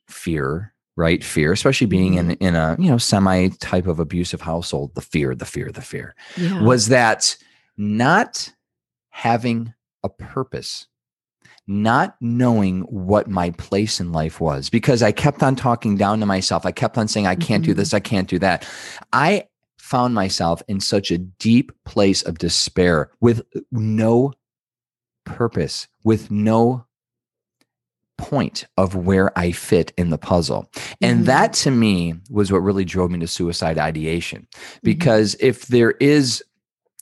fear, 0.06 0.72
right? 0.96 1.24
Fear, 1.24 1.52
especially 1.52 1.86
being 1.86 2.14
in 2.14 2.28
mm-hmm. 2.28 2.44
in 2.44 2.54
a 2.54 2.76
you 2.78 2.90
know 2.90 2.98
semi 2.98 3.48
type 3.60 3.86
of 3.86 3.98
abusive 3.98 4.42
household, 4.42 4.94
the 4.94 5.00
fear, 5.00 5.34
the 5.34 5.46
fear, 5.46 5.72
the 5.72 5.80
fear 5.80 6.14
yeah. 6.36 6.62
was 6.62 6.88
that 6.88 7.36
not 7.76 8.52
having 9.18 9.74
a 10.04 10.08
purpose 10.08 10.86
not 11.66 12.14
knowing 12.20 12.82
what 12.82 13.28
my 13.28 13.50
place 13.50 13.98
in 13.98 14.12
life 14.12 14.40
was 14.40 14.70
because 14.70 15.02
I 15.02 15.10
kept 15.10 15.42
on 15.42 15.56
talking 15.56 15.96
down 15.96 16.20
to 16.20 16.26
myself. 16.26 16.64
I 16.64 16.70
kept 16.70 16.96
on 16.96 17.08
saying, 17.08 17.26
I 17.26 17.34
can't 17.34 17.62
mm-hmm. 17.62 17.72
do 17.72 17.74
this, 17.74 17.92
I 17.92 18.00
can't 18.00 18.28
do 18.28 18.38
that. 18.38 18.66
I 19.12 19.44
found 19.76 20.14
myself 20.14 20.62
in 20.68 20.78
such 20.78 21.10
a 21.10 21.18
deep 21.18 21.72
place 21.84 22.22
of 22.22 22.38
despair 22.38 23.10
with 23.20 23.42
no 23.72 24.34
purpose, 25.24 25.88
with 26.04 26.30
no 26.30 26.86
point 28.18 28.66
of 28.76 28.94
where 28.94 29.36
I 29.36 29.50
fit 29.50 29.92
in 29.98 30.10
the 30.10 30.18
puzzle. 30.18 30.70
And 31.00 31.22
Mhm. 31.22 31.26
that 31.26 31.52
to 31.54 31.70
me 31.70 32.14
was 32.30 32.52
what 32.52 32.62
really 32.62 32.84
drove 32.84 33.10
me 33.10 33.18
to 33.18 33.26
suicide 33.26 33.78
ideation. 33.78 34.46
Mm-hmm. 34.52 34.78
Because 34.84 35.36
if 35.40 35.66
there 35.66 35.92
is 35.92 36.42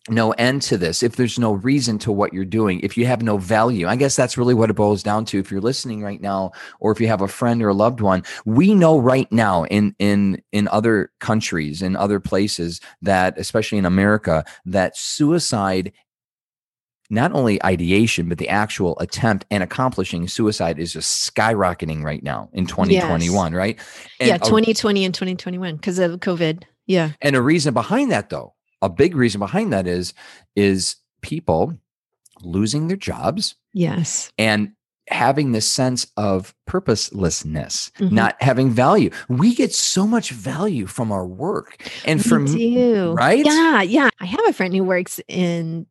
no 0.08 0.32
end 0.32 0.62
to 0.62 0.78
this, 0.78 1.02
if 1.02 1.16
there's 1.16 1.38
no 1.38 1.52
reason 1.52 1.98
to 1.98 2.12
what 2.12 2.32
you're 2.32 2.44
doing, 2.44 2.80
if 2.80 2.96
you 2.96 3.06
have 3.06 3.22
no 3.22 3.38
value, 3.38 3.86
I 3.86 3.96
guess 3.96 4.16
that's 4.16 4.38
really 4.38 4.54
what 4.54 4.70
it 4.70 4.74
boils 4.74 5.02
down 5.02 5.24
to. 5.26 5.38
If 5.38 5.50
you're 5.50 5.60
listening 5.60 6.02
right 6.02 6.20
now, 6.20 6.52
or 6.80 6.92
if 6.92 7.00
you 7.00 7.08
have 7.08 7.22
a 7.22 7.28
friend 7.28 7.62
or 7.62 7.68
a 7.68 7.74
loved 7.74 8.00
one, 8.00 8.22
we 8.44 8.74
know 8.74 8.98
right 8.98 9.30
now 9.32 9.64
in 9.64 9.94
in 9.98 10.42
in 10.52 10.68
other 10.68 11.10
countries, 11.20 11.82
in 11.82 11.96
other 11.96 12.20
places, 12.20 12.80
that 13.02 13.38
especially 13.38 13.78
in 13.78 13.86
America, 13.86 14.44
that 14.64 14.96
suicide 14.96 15.92
not 17.08 17.32
only 17.32 17.62
ideation, 17.64 18.28
but 18.28 18.38
the 18.38 18.48
actual 18.48 18.98
attempt 18.98 19.46
and 19.50 19.62
accomplishing 19.62 20.26
suicide 20.26 20.78
is 20.78 20.92
just 20.92 21.32
skyrocketing 21.32 22.02
right 22.02 22.22
now 22.22 22.48
in 22.52 22.66
2021, 22.66 23.54
right? 23.54 23.78
And 24.18 24.28
yeah, 24.28 24.34
a- 24.36 24.38
2020 24.40 25.04
and 25.04 25.14
2021 25.14 25.76
because 25.76 25.98
of 26.00 26.18
COVID. 26.20 26.64
Yeah. 26.88 27.10
and 27.20 27.34
a 27.34 27.42
reason 27.42 27.74
behind 27.74 28.12
that, 28.12 28.30
though, 28.30 28.54
a 28.82 28.88
big 28.88 29.16
reason 29.16 29.38
behind 29.38 29.72
that 29.72 29.86
is 29.86 30.12
is 30.54 30.96
people 31.22 31.76
losing 32.42 32.88
their 32.88 32.96
jobs 32.96 33.54
Yes. 33.72 34.30
and 34.38 34.72
having 35.08 35.52
this 35.52 35.68
sense 35.68 36.06
of 36.16 36.54
purposelessness, 36.66 37.90
Mhm. 37.98 38.10
not 38.12 38.36
having 38.42 38.70
value. 38.70 39.10
We 39.28 39.54
get 39.54 39.72
so 39.72 40.06
much 40.06 40.30
value 40.30 40.86
from 40.86 41.12
our 41.12 41.26
work, 41.26 41.78
and 42.04 42.20
we 42.24 42.38
me, 42.38 42.74
do. 42.74 43.12
right? 43.12 43.44
Yeah. 43.44 43.82
Yeah. 43.82 44.08
I 44.20 44.26
have 44.26 44.40
a 44.48 44.52
friend 44.52 44.74
who 44.74 44.82
works 44.84 45.20
in 45.28 45.86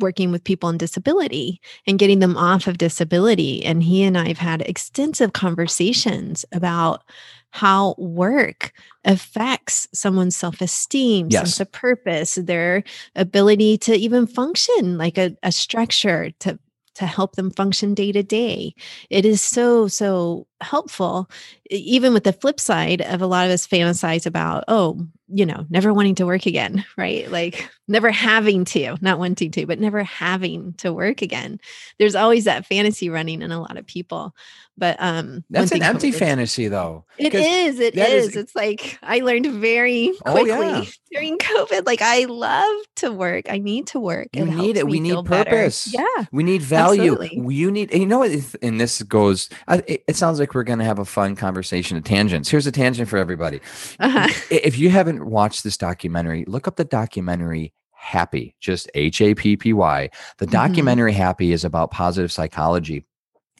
working 0.00 0.30
with 0.30 0.44
people 0.44 0.68
on 0.68 0.78
disability 0.78 1.60
and 1.86 1.98
getting 1.98 2.20
them 2.20 2.36
off 2.36 2.68
of 2.68 2.78
disability. 2.78 3.64
And 3.64 3.82
he 3.82 4.04
and 4.04 4.16
I 4.16 4.28
have 4.28 4.38
had 4.38 4.62
extensive 4.62 5.32
conversations 5.32 6.44
about 6.52 7.02
how 7.50 7.94
work 7.98 8.72
affects 9.04 9.88
someone's 9.92 10.36
self 10.36 10.60
esteem, 10.60 11.30
Yes. 11.30 11.40
sense 11.42 11.60
of 11.60 11.72
purpose, 11.72 12.34
their 12.36 12.84
ability 13.16 13.78
to 13.78 13.94
even 13.94 14.26
function 14.26 14.98
like 14.98 15.18
a, 15.18 15.36
a 15.42 15.52
structure 15.52 16.30
to 16.40 16.58
to 16.94 17.06
help 17.06 17.36
them 17.36 17.48
function 17.52 17.94
day 17.94 18.10
to 18.10 18.24
day. 18.24 18.74
It 19.08 19.24
is 19.24 19.40
so, 19.40 19.86
so 19.86 20.48
helpful. 20.60 21.30
Even 21.70 22.12
with 22.12 22.24
the 22.24 22.32
flip 22.32 22.58
side 22.58 23.02
of 23.02 23.22
a 23.22 23.26
lot 23.28 23.46
of 23.46 23.52
us 23.52 23.68
fantasize 23.68 24.26
about, 24.26 24.64
oh, 24.66 25.06
you 25.28 25.46
know, 25.46 25.64
never 25.70 25.94
wanting 25.94 26.16
to 26.16 26.26
work 26.26 26.44
again, 26.46 26.84
right? 26.96 27.30
Like 27.30 27.70
never 27.86 28.10
having 28.10 28.64
to, 28.66 28.96
not 29.00 29.20
wanting 29.20 29.52
to, 29.52 29.64
but 29.64 29.78
never 29.78 30.02
having 30.02 30.72
to 30.78 30.92
work 30.92 31.22
again. 31.22 31.60
There's 32.00 32.16
always 32.16 32.44
that 32.46 32.66
fantasy 32.66 33.08
running 33.10 33.42
in 33.42 33.52
a 33.52 33.60
lot 33.60 33.76
of 33.76 33.86
people. 33.86 34.34
But 34.78 34.96
um 35.00 35.44
That's 35.50 35.72
an 35.72 35.82
empty 35.82 36.12
COVID 36.12 36.18
fantasy, 36.18 36.68
though. 36.68 37.04
It 37.18 37.34
is, 37.34 37.80
it 37.80 37.96
is- 37.96 38.28
is. 38.28 38.36
It's 38.36 38.54
like 38.54 38.98
I 39.02 39.18
learned 39.18 39.46
very 39.46 40.12
Oh, 40.24 40.32
quickly 40.32 40.50
yeah. 40.50 40.84
during 41.10 41.36
COVID. 41.38 41.84
Like 41.84 42.00
I 42.00 42.24
love 42.26 42.76
to 42.96 43.10
work. 43.12 43.46
I 43.50 43.58
need 43.58 43.88
to 43.88 43.98
work. 44.00 44.28
You 44.32 44.44
need 44.44 44.76
it. 44.76 44.86
We 44.86 45.00
need 45.00 45.10
feel 45.10 45.22
better. 45.24 45.50
purpose. 45.50 45.92
Yeah. 45.92 46.04
We 46.30 46.44
need 46.44 46.62
value. 46.62 47.12
Absolutely. 47.12 47.54
You 47.54 47.70
need, 47.70 47.92
you 47.92 48.06
know 48.06 48.20
what? 48.20 48.30
And 48.62 48.80
this 48.80 49.02
goes, 49.02 49.48
it, 49.68 50.04
it 50.06 50.16
sounds 50.16 50.38
like 50.38 50.54
we're 50.54 50.62
going 50.62 50.78
to 50.78 50.84
have 50.84 50.98
a 51.00 51.04
fun 51.04 51.34
conversation 51.34 51.96
of 51.96 52.04
tangents. 52.04 52.48
Here's 52.48 52.66
a 52.66 52.72
tangent 52.72 53.08
for 53.08 53.16
everybody. 53.18 53.60
Uh-huh. 53.98 54.28
If 54.50 54.78
you 54.78 54.90
haven't 54.90 55.26
watched 55.26 55.64
this 55.64 55.76
documentary, 55.76 56.44
look 56.46 56.68
up 56.68 56.76
the 56.76 56.84
documentary 56.84 57.72
Happy, 58.00 58.54
just 58.60 58.88
H 58.94 59.20
A 59.20 59.34
P 59.34 59.56
P 59.56 59.72
Y. 59.72 60.08
The 60.38 60.46
Mhm. 60.46 60.50
documentary 60.52 61.12
Happy 61.12 61.50
is 61.52 61.64
about 61.64 61.90
positive 61.90 62.30
psychology. 62.30 63.04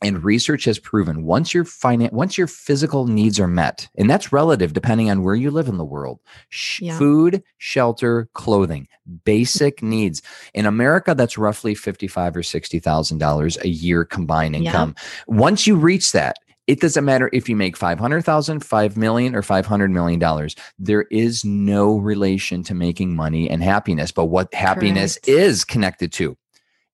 And 0.02 0.22
research 0.22 0.64
has 0.64 0.78
proven 0.78 1.24
once 1.24 1.52
your 1.52 1.64
finan- 1.64 2.12
once 2.12 2.38
your 2.38 2.46
physical 2.46 3.06
needs 3.06 3.40
are 3.40 3.48
met, 3.48 3.88
and 3.96 4.08
that's 4.08 4.32
relative 4.32 4.72
depending 4.72 5.10
on 5.10 5.22
where 5.22 5.34
you 5.34 5.50
live 5.50 5.68
in 5.68 5.76
the 5.76 5.84
world. 5.84 6.20
Sh- 6.50 6.82
Yeah. 6.82 6.98
Food, 6.98 7.42
shelter, 7.58 8.28
clothing, 8.34 8.86
basic 9.24 9.82
needs. 9.82 10.22
In 10.54 10.66
America, 10.66 11.14
that's 11.14 11.36
roughly 11.38 11.74
fifty-five 11.74 12.36
or 12.36 12.42
sixty 12.42 12.78
thousand 12.78 13.18
dollars 13.18 13.58
a 13.62 13.68
year 13.68 14.04
combined 14.04 14.54
Yeah. 14.54 14.60
income. 14.70 14.94
Once 15.26 15.66
you 15.66 15.74
reach 15.74 16.12
that, 16.12 16.36
it 16.68 16.80
doesn't 16.80 17.04
matter 17.06 17.30
if 17.32 17.48
you 17.48 17.56
make 17.56 17.78
500,000, 17.78 18.60
5 18.62 18.96
million 18.98 19.34
or 19.34 19.40
500 19.42 19.90
million 19.90 20.20
dollars. 20.20 20.54
There 20.78 21.06
is 21.10 21.42
no 21.44 21.96
relation 21.96 22.62
to 22.64 22.74
making 22.74 23.16
money 23.16 23.48
and 23.48 23.62
happiness, 23.62 24.12
but 24.12 24.26
what 24.26 24.52
happiness 24.52 25.14
Correct. 25.14 25.28
is 25.28 25.64
connected 25.64 26.12
to 26.12 26.36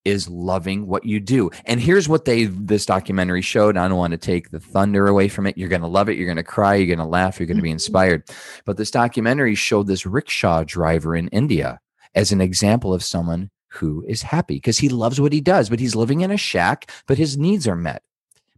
is 0.04 0.28
loving 0.28 0.86
what 0.86 1.04
you 1.04 1.18
do. 1.20 1.50
And 1.64 1.80
here's 1.80 2.08
what 2.08 2.24
they 2.24 2.44
this 2.44 2.84
documentary 2.86 3.40
showed. 3.42 3.76
I 3.76 3.88
don't 3.88 3.96
want 3.98 4.12
to 4.12 4.18
take 4.18 4.50
the 4.50 4.60
thunder 4.60 5.06
away 5.06 5.28
from 5.28 5.46
it. 5.46 5.56
You're 5.56 5.68
going 5.68 5.82
to 5.82 5.88
love 5.88 6.08
it, 6.08 6.16
you're 6.16 6.26
going 6.26 6.36
to 6.36 6.42
cry, 6.42 6.74
you're 6.74 6.86
going 6.94 6.98
to 6.98 7.04
laugh, 7.10 7.38
you're 7.40 7.46
going 7.46 7.56
to 7.56 7.62
be 7.62 7.70
Mhm. 7.70 7.72
inspired. 7.72 8.24
But 8.64 8.76
this 8.76 8.90
documentary 8.90 9.54
showed 9.54 9.86
this 9.86 10.04
rickshaw 10.06 10.64
driver 10.64 11.16
in 11.16 11.28
India 11.28 11.80
as 12.14 12.32
an 12.32 12.40
example 12.40 12.92
of 12.92 13.02
someone 13.02 13.50
who 13.68 14.04
is 14.06 14.22
happy 14.22 14.54
because 14.56 14.78
he 14.78 14.88
loves 14.88 15.20
what 15.20 15.32
he 15.32 15.40
does, 15.40 15.68
but 15.68 15.80
he's 15.80 15.96
living 15.96 16.20
in 16.20 16.30
a 16.30 16.36
shack, 16.36 16.90
but 17.06 17.18
his 17.18 17.36
needs 17.36 17.66
are 17.66 17.74
met. 17.76 18.02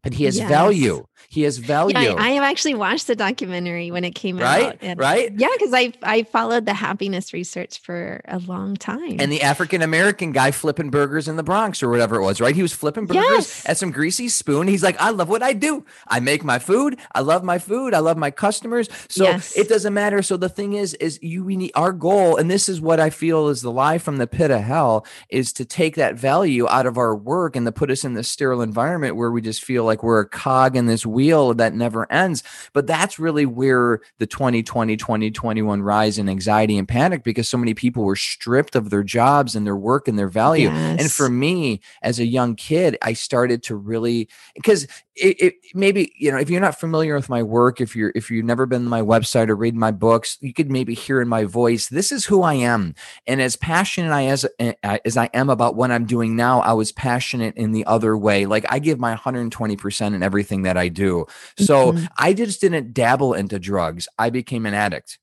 But 0.02 0.14
he 0.14 0.24
has 0.24 0.36
Yes. 0.38 0.48
value. 0.48 1.04
He 1.28 1.42
has 1.42 1.58
value. 1.58 1.98
Yeah, 1.98 2.14
I, 2.14 2.28
I 2.28 2.30
have 2.30 2.42
actually 2.44 2.74
watched 2.74 3.06
the 3.06 3.16
documentary 3.16 3.90
when 3.90 4.04
it 4.04 4.12
came 4.14 4.38
Right? 4.38 4.66
out. 4.66 4.76
and- 4.80 4.98
Right? 4.98 5.32
Yeah, 5.36 5.48
because 5.58 5.72
I 5.74 5.92
I 6.02 6.22
followed 6.24 6.66
the 6.66 6.74
happiness 6.74 7.32
research 7.32 7.80
for 7.80 8.20
a 8.28 8.38
long 8.38 8.76
time. 8.76 9.16
and 9.20 9.30
the 9.32 9.42
African 9.42 9.82
American 9.82 10.32
guy 10.32 10.50
flipping 10.50 10.90
burgers 10.90 11.28
in 11.28 11.36
the 11.36 11.42
Bronx 11.42 11.82
or 11.82 11.88
whatever 11.88 12.16
it 12.16 12.22
was, 12.22 12.40
right? 12.40 12.54
He 12.54 12.62
was 12.62 12.72
flipping 12.72 13.06
burgers 13.06 13.22
Yes. 13.22 13.66
at 13.66 13.76
some 13.78 13.90
greasy 13.90 14.28
spoon. 14.28 14.68
He's 14.68 14.82
like, 14.82 15.00
I 15.00 15.10
love 15.10 15.28
what 15.28 15.42
I 15.42 15.52
do. 15.52 15.84
I 16.06 16.20
make 16.20 16.44
my 16.44 16.58
food. 16.58 16.98
I 17.14 17.20
love 17.20 17.42
my 17.44 17.58
food. 17.58 17.94
I 17.94 17.98
love 18.00 18.16
my 18.16 18.30
customers. 18.30 18.88
So 19.08 19.24
Yes. 19.24 19.56
it 19.56 19.68
doesn't 19.68 19.94
matter. 19.94 20.22
So 20.22 20.36
the 20.36 20.48
thing 20.48 20.74
is, 20.74 20.94
is 20.94 21.18
you 21.22 21.44
we 21.44 21.56
need 21.56 21.72
our 21.74 21.92
goal, 21.92 22.36
and 22.36 22.50
this 22.50 22.68
is 22.68 22.80
what 22.80 23.00
I 23.00 23.10
feel 23.10 23.48
is 23.48 23.62
the 23.62 23.70
lie 23.72 23.98
from 23.98 24.16
the 24.18 24.26
pit 24.26 24.50
of 24.50 24.60
hell, 24.60 25.06
is 25.30 25.52
to 25.54 25.64
take 25.64 25.96
that 25.96 26.16
value 26.16 26.68
out 26.68 26.86
of 26.86 26.98
our 26.98 27.14
work 27.14 27.56
and 27.56 27.64
to 27.66 27.72
put 27.72 27.90
us 27.90 28.04
in 28.04 28.14
this 28.14 28.28
sterile 28.30 28.62
environment 28.62 29.16
where 29.16 29.30
we 29.30 29.40
just 29.40 29.62
feel 29.64 29.84
like 29.84 30.02
we're 30.02 30.20
a 30.20 30.28
cog 30.28 30.76
in 30.76 30.86
this 30.86 31.05
wheel 31.06 31.54
that 31.54 31.74
never 31.74 32.10
ends. 32.10 32.42
But 32.72 32.86
that's 32.86 33.18
really 33.18 33.46
where 33.46 34.00
the 34.18 34.26
2020, 34.26 34.96
2021 34.96 35.82
rise 35.82 36.18
in 36.18 36.28
anxiety 36.28 36.78
and 36.78 36.88
panic 36.88 37.22
because 37.24 37.48
so 37.48 37.58
many 37.58 37.74
people 37.74 38.04
were 38.04 38.16
stripped 38.16 38.76
of 38.76 38.90
their 38.90 39.02
jobs 39.02 39.54
and 39.54 39.66
their 39.66 39.76
work 39.76 40.08
and 40.08 40.18
their 40.18 40.28
value. 40.28 40.68
And 40.68 41.10
for 41.10 41.28
me, 41.28 41.80
as 42.02 42.18
a 42.18 42.26
young 42.26 42.54
kid, 42.54 42.96
I 43.02 43.12
started 43.12 43.62
to 43.64 43.76
really 43.76 44.28
because 44.54 44.86
it, 45.16 45.40
it 45.40 45.54
maybe 45.74 46.12
you 46.16 46.30
know 46.30 46.38
if 46.38 46.50
you're 46.50 46.60
not 46.60 46.78
familiar 46.78 47.14
with 47.14 47.28
my 47.28 47.42
work, 47.42 47.80
if 47.80 47.96
you're 47.96 48.12
if 48.14 48.30
you've 48.30 48.44
never 48.44 48.66
been 48.66 48.84
to 48.84 48.88
my 48.88 49.00
website 49.00 49.48
or 49.48 49.56
read 49.56 49.74
my 49.74 49.90
books, 49.90 50.36
you 50.40 50.52
could 50.52 50.70
maybe 50.70 50.94
hear 50.94 51.20
in 51.20 51.28
my 51.28 51.44
voice, 51.44 51.88
this 51.88 52.12
is 52.12 52.26
who 52.26 52.42
I 52.42 52.54
am. 52.54 52.94
And 53.26 53.40
as 53.40 53.56
passionate 53.56 54.12
I 54.12 54.26
as 54.26 54.46
uh, 54.60 54.98
as 55.04 55.16
I 55.16 55.30
am 55.32 55.48
about 55.48 55.74
what 55.74 55.90
I'm 55.90 56.04
doing 56.04 56.36
now, 56.36 56.60
I 56.60 56.74
was 56.74 56.92
passionate 56.92 57.56
in 57.56 57.72
the 57.72 57.86
other 57.86 58.16
way. 58.16 58.46
Like 58.46 58.66
I 58.68 58.78
give 58.78 58.98
my 58.98 59.10
120 59.10 59.76
percent 59.76 60.14
in 60.14 60.22
everything 60.22 60.62
that 60.62 60.76
I 60.76 60.88
do. 60.96 61.26
So 61.58 61.92
Mhm. 61.92 62.08
I 62.18 62.34
just 62.34 62.60
didn't 62.60 62.94
dabble 62.94 63.34
into 63.34 63.60
drugs. 63.60 64.08
I 64.18 64.30
became 64.30 64.66
an 64.66 64.74
addict. 64.74 65.20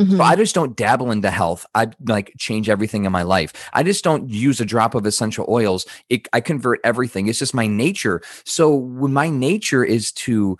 Mhm. 0.00 0.16
So 0.16 0.24
I 0.24 0.36
just 0.36 0.54
don't 0.56 0.76
dabble 0.76 1.12
into 1.12 1.30
health. 1.30 1.66
I 1.74 1.88
like 2.08 2.32
change 2.38 2.68
everything 2.68 3.04
in 3.04 3.12
my 3.12 3.22
life. 3.22 3.52
I 3.72 3.84
just 3.84 4.04
don't 4.04 4.28
use 4.28 4.60
a 4.60 4.64
drop 4.64 4.94
of 4.96 5.06
essential 5.06 5.46
oils. 5.48 5.86
It, 6.10 6.28
I 6.32 6.40
convert 6.40 6.80
everything. 6.84 7.28
It's 7.28 7.38
just 7.38 7.54
my 7.54 7.68
nature. 7.68 8.20
So 8.44 8.74
when 8.74 9.12
my 9.12 9.28
nature 9.30 9.84
is 9.84 10.12
to 10.12 10.58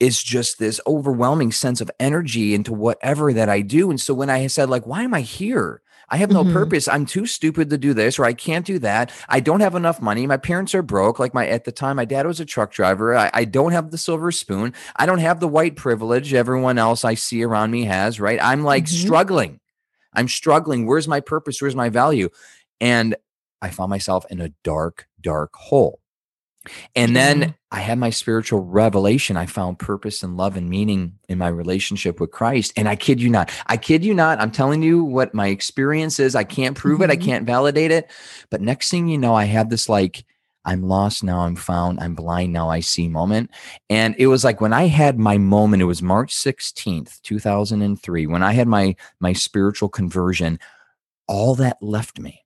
is 0.00 0.22
just 0.22 0.58
this 0.60 0.80
overwhelming 0.86 1.52
sense 1.52 1.80
of 1.82 1.90
energy 2.00 2.54
into 2.54 2.72
whatever 2.72 3.32
that 3.34 3.50
I 3.50 3.62
do. 3.62 3.90
And 3.90 4.00
so 4.00 4.14
when 4.14 4.30
I 4.30 4.46
said 4.48 4.70
like, 4.70 4.86
why 4.86 5.02
am 5.04 5.14
I 5.14 5.22
here? 5.22 5.81
I 6.12 6.18
have 6.18 6.30
no 6.30 6.44
Mhm. 6.44 6.52
purpose. 6.52 6.86
I'm 6.88 7.06
too 7.06 7.26
stupid 7.26 7.70
to 7.70 7.78
do 7.78 7.94
this, 7.94 8.18
or 8.18 8.24
I 8.26 8.34
can't 8.34 8.66
do 8.66 8.78
that. 8.80 9.10
I 9.30 9.40
don't 9.40 9.60
have 9.60 9.74
enough 9.74 10.00
money. 10.02 10.26
My 10.26 10.36
parents 10.36 10.74
are 10.74 10.82
broke. 10.82 11.18
Like 11.18 11.32
my 11.34 11.48
at 11.48 11.64
the 11.64 11.72
time, 11.72 11.96
my 11.96 12.04
dad 12.04 12.26
was 12.26 12.38
a 12.38 12.44
truck 12.44 12.70
driver. 12.70 13.16
I, 13.16 13.30
I 13.32 13.44
don't 13.46 13.72
have 13.72 13.90
the 13.90 13.98
silver 13.98 14.30
spoon. 14.30 14.74
I 14.96 15.06
don't 15.06 15.20
have 15.20 15.40
the 15.40 15.48
white 15.48 15.74
privilege 15.74 16.34
everyone 16.34 16.76
else 16.78 17.04
I 17.04 17.14
see 17.14 17.42
around 17.42 17.70
me 17.70 17.84
has, 17.86 18.20
right? 18.20 18.38
I'm 18.42 18.62
like 18.62 18.84
Mhm. 18.84 18.88
struggling. 19.06 19.58
I'm 20.12 20.28
struggling. 20.28 20.86
Where's 20.86 21.08
my 21.08 21.20
purpose? 21.20 21.62
Where's 21.62 21.74
my 21.74 21.88
value? 21.88 22.28
And 22.78 23.16
I 23.62 23.70
found 23.70 23.88
myself 23.88 24.26
in 24.28 24.42
a 24.42 24.50
dark, 24.62 25.06
dark 25.22 25.54
hole. 25.56 26.01
And 26.94 27.16
then 27.16 27.54
I 27.70 27.80
had 27.80 27.98
my 27.98 28.10
spiritual 28.10 28.60
revelation. 28.60 29.36
I 29.36 29.46
found 29.46 29.78
purpose 29.78 30.22
and 30.22 30.36
love 30.36 30.56
and 30.56 30.70
meaning 30.70 31.18
in 31.28 31.38
my 31.38 31.48
relationship 31.48 32.20
with 32.20 32.30
Christ. 32.30 32.72
And 32.76 32.88
I 32.88 32.96
kid 32.96 33.20
you 33.20 33.30
not, 33.30 33.50
I 33.66 33.76
kid 33.76 34.04
you 34.04 34.14
not. 34.14 34.40
I'm 34.40 34.52
telling 34.52 34.82
you 34.82 35.02
what 35.02 35.34
my 35.34 35.48
experience 35.48 36.20
is. 36.20 36.34
I 36.34 36.44
can't 36.44 36.76
prove 36.76 37.00
it, 37.02 37.10
I 37.10 37.16
Mhm. 37.16 37.24
can't 37.24 37.46
validate 37.46 37.90
it. 37.90 38.10
But 38.50 38.60
next 38.60 38.90
thing 38.90 39.08
you 39.08 39.18
know, 39.18 39.34
I 39.34 39.44
had 39.44 39.70
this 39.70 39.88
like, 39.88 40.24
I'm 40.64 40.84
lost 40.84 41.24
now, 41.24 41.40
I'm 41.40 41.56
found, 41.56 41.98
I'm 41.98 42.14
blind 42.14 42.52
now, 42.52 42.68
I 42.70 42.78
see 42.78 43.08
moment. 43.08 43.50
And 43.90 44.14
it 44.16 44.28
was 44.28 44.44
like 44.44 44.60
when 44.60 44.72
I 44.72 44.86
had 44.86 45.18
my 45.18 45.36
moment, 45.36 45.82
it 45.82 45.86
was 45.86 46.02
March 46.02 46.32
16th, 46.32 47.20
2003, 47.22 48.28
when 48.28 48.44
I 48.44 48.52
had 48.52 48.68
my 48.68 48.94
my 49.18 49.32
spiritual 49.32 49.88
conversion, 49.88 50.60
all 51.26 51.56
that 51.56 51.78
left 51.82 52.20
me 52.20 52.44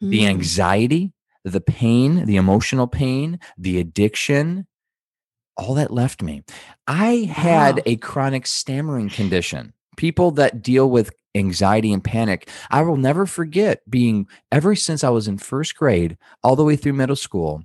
the 0.00 0.22
Mm. 0.22 0.30
anxiety, 0.30 1.12
the 1.44 1.60
pain, 1.60 2.24
the 2.26 2.36
emotional 2.36 2.86
pain, 2.86 3.38
the 3.58 3.78
addiction, 3.78 4.66
all 5.56 5.74
that 5.74 5.92
left 5.92 6.22
me. 6.22 6.42
I 6.86 7.30
had 7.32 7.76
Wow. 7.76 7.82
a 7.86 7.96
chronic 7.96 8.46
stammering 8.46 9.10
condition. 9.10 9.72
People 9.96 10.32
that 10.32 10.62
deal 10.62 10.90
with 10.90 11.12
anxiety 11.36 11.92
and 11.92 12.02
panic, 12.02 12.48
I 12.70 12.82
will 12.82 12.96
never 12.96 13.26
forget 13.26 13.88
being 13.88 14.26
ever 14.50 14.74
since 14.74 15.04
I 15.04 15.10
was 15.10 15.28
in 15.28 15.38
first 15.38 15.76
grade, 15.76 16.16
all 16.42 16.56
the 16.56 16.64
way 16.64 16.76
through 16.76 16.94
middle 16.94 17.16
school. 17.16 17.62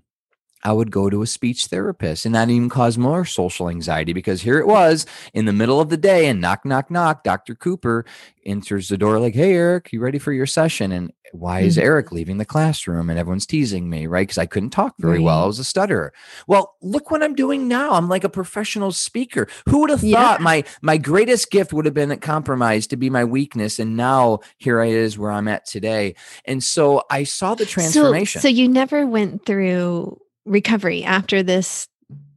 I 0.63 0.73
would 0.73 0.91
go 0.91 1.09
to 1.09 1.21
a 1.21 1.27
speech 1.27 1.67
therapist, 1.67 2.25
and 2.25 2.35
that 2.35 2.49
even 2.49 2.69
caused 2.69 2.97
more 2.97 3.23
social 3.25 3.69
anxiety 3.69 4.13
because 4.13 4.41
here 4.41 4.59
it 4.59 4.67
was 4.67 5.05
in 5.33 5.45
the 5.45 5.53
middle 5.53 5.79
of 5.79 5.89
the 5.89 5.97
day, 5.97 6.27
and 6.27 6.41
knock, 6.41 6.65
knock, 6.65 6.91
knock. 6.91 7.23
Dr. 7.23 7.55
Cooper 7.55 8.05
enters 8.45 8.89
the 8.89 8.97
door, 8.97 9.19
like, 9.19 9.35
Hey, 9.35 9.53
Eric, 9.53 9.93
you 9.93 10.01
ready 10.01 10.19
for 10.19 10.33
your 10.33 10.45
session? 10.45 10.91
And 10.91 11.13
why 11.31 11.61
is 11.61 11.77
Mhm. 11.77 11.83
Eric 11.83 12.11
leaving 12.11 12.37
the 12.39 12.45
classroom? 12.45 13.09
And 13.09 13.19
everyone's 13.19 13.45
teasing 13.45 13.89
me, 13.89 14.07
right? 14.07 14.23
Because 14.27 14.39
I 14.39 14.47
couldn't 14.47 14.71
talk 14.71 14.95
very 14.97 15.19
well. 15.19 15.43
I 15.43 15.45
was 15.45 15.59
a 15.59 15.63
stutterer. 15.63 16.11
Well, 16.47 16.75
look 16.81 17.11
what 17.11 17.21
I'm 17.21 17.35
doing 17.35 17.67
now. 17.67 17.91
I'm 17.91 18.09
like 18.09 18.23
a 18.23 18.29
professional 18.29 18.91
speaker. 18.91 19.47
Who 19.69 19.81
would 19.81 19.91
have 19.91 20.03
Yeah. 20.03 20.17
thought 20.21 20.41
my 20.41 20.63
my 20.81 20.97
greatest 20.97 21.51
gift 21.51 21.71
would 21.71 21.85
have 21.85 21.93
been 21.93 22.17
compromised 22.17 22.89
to 22.89 22.97
be 22.97 23.09
my 23.09 23.23
weakness? 23.23 23.77
And 23.79 23.95
now 23.95 24.39
here 24.57 24.81
I 24.81 24.87
is 24.87 25.17
where 25.17 25.31
I'm 25.31 25.47
at 25.47 25.65
today. 25.67 26.15
And 26.45 26.63
so 26.63 27.03
I 27.11 27.23
saw 27.25 27.53
the 27.55 27.65
transformation. 27.65 28.41
So, 28.41 28.47
so 28.47 28.53
you 28.53 28.67
never 28.67 29.05
went 29.05 29.45
through 29.45 30.19
recovery 30.49 31.03
after 31.03 31.41
this 31.43 31.87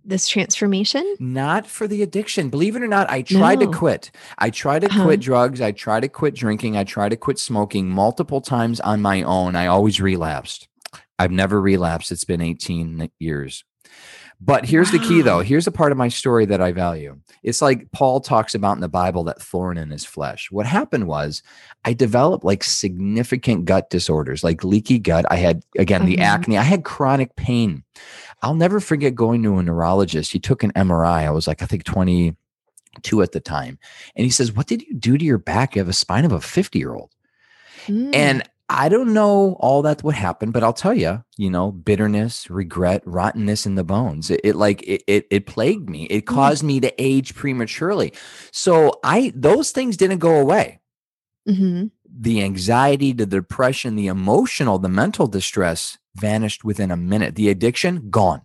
this 0.05 0.27
transformation? 0.27 1.15
Not 1.21 1.65
for 1.65 1.87
the 1.87 2.03
addiction. 2.03 2.49
Believe 2.51 2.75
it 2.75 2.83
or 2.83 2.89
not, 2.89 3.09
I 3.09 3.23
tried 3.23 3.61
No. 3.61 3.71
to 3.71 3.79
quit. 3.79 4.11
I 4.37 4.51
tried 4.51 4.81
to 4.81 4.89
Uh-huh. 4.89 5.05
quit 5.05 5.21
drugs. 5.21 5.61
I 5.61 5.71
tried 5.71 6.01
to 6.01 6.09
quit 6.09 6.35
drinking. 6.35 6.77
I 6.77 6.83
tried 6.83 7.11
to 7.11 7.17
quit 7.17 7.39
smoking 7.39 7.89
multiple 7.89 8.41
times 8.41 8.81
on 8.81 9.01
my 9.01 9.23
own. 9.23 9.55
I 9.55 9.69
always 9.69 10.01
relapsed. 10.01 10.67
I've 11.21 11.31
never 11.31 11.61
relapsed. 11.61 12.11
It's 12.11 12.25
been 12.25 12.41
18 12.41 13.11
years. 13.21 13.63
But 14.45 14.65
here's 14.67 14.91
the 14.91 14.99
key, 14.99 15.23
though. 15.23 15.39
Here's 15.41 15.67
the 15.67 15.71
part 15.71 15.93
of 15.93 15.99
my 15.99 16.09
story 16.09 16.47
that 16.47 16.61
I 16.61 16.73
value. 16.73 17.17
It's 17.45 17.63
like 17.63 17.91
Paul 17.93 18.21
talks 18.21 18.57
about 18.57 18.73
in 18.77 18.81
the 18.81 18.89
Bible 18.89 19.23
that 19.25 19.41
thorn 19.41 19.79
in 19.79 19.91
his 19.91 20.05
flesh. 20.05 20.51
What 20.51 20.67
happened 20.67 21.07
was 21.07 21.43
I 21.85 21.93
developed 21.93 22.45
like 22.45 22.65
significant 22.65 23.67
gut 23.67 23.89
disorders, 23.89 24.43
like 24.43 24.65
leaky 24.65 24.99
gut. 24.99 25.25
I 25.31 25.37
had, 25.37 25.63
again, 25.79 26.07
the 26.07 26.17
Mhm. 26.17 26.23
acne. 26.23 26.59
I 26.59 26.63
had 26.63 26.83
chronic 26.85 27.37
pain. 27.37 27.85
I'll 28.43 28.55
never 28.55 28.81
forget 28.81 29.15
going 29.15 29.45
to 29.45 29.59
a 29.59 29.63
neurologist. 29.63 30.33
He 30.33 30.41
took 30.41 30.65
an 30.65 30.73
MRI. 30.75 31.25
I 31.25 31.31
was 31.31 31.47
like, 31.47 31.63
I 31.63 31.67
think 31.67 31.85
22 31.85 33.23
at 33.23 33.31
the 33.33 33.41
time. 33.41 33.79
And 34.17 34.25
he 34.25 34.31
says, 34.31 34.53
What 34.53 34.67
did 34.67 34.83
you 34.83 34.95
do 34.95 35.17
to 35.17 35.25
your 35.25 35.39
back? 35.39 35.77
You 35.77 35.81
have 35.81 35.89
a 35.89 35.93
spine 35.93 36.25
of 36.25 36.33
a 36.33 36.41
50 36.41 36.79
year 36.81 36.95
old. 36.95 37.11
Mm. 37.87 38.15
And 38.15 38.43
I 38.73 38.89
don't 38.89 39.13
know 39.13 39.57
all 39.61 39.83
that 39.83 40.03
would 40.03 40.15
happen, 40.15 40.51
but 40.51 40.63
I'll 40.65 40.73
tell 40.73 40.95
you, 40.95 41.23
you 41.37 41.51
know, 41.51 41.71
bitterness, 41.73 42.49
regret, 42.51 43.03
rottenness 43.07 43.67
in 43.67 43.75
the 43.75 43.85
bones. 43.85 44.31
It, 44.31 44.41
it 44.45 44.57
like 44.57 44.83
it, 44.83 45.03
it 45.07 45.27
it 45.31 45.47
plagued 45.47 45.89
me. 45.91 46.05
It 46.07 46.25
Mm. 46.25 46.35
caused 46.35 46.63
me 46.65 46.81
to 46.81 46.93
age 47.03 47.35
prematurely. 47.35 48.13
So 48.51 48.99
I 49.05 49.33
those 49.35 49.71
things 49.73 49.97
didn't 49.97 50.19
go 50.19 50.39
away. 50.41 50.81
Mhm. 51.49 51.91
The 52.09 52.43
anxiety, 52.43 53.13
the 53.13 53.27
depression, 53.27 53.97
the 53.97 54.07
emotional, 54.07 54.79
the 54.79 54.89
mental 54.89 55.27
distress 55.27 55.99
vanished 56.15 56.65
within 56.65 56.91
a 56.91 56.97
minute. 56.97 57.35
The 57.37 57.49
addiction 57.49 58.11
gone. 58.11 58.43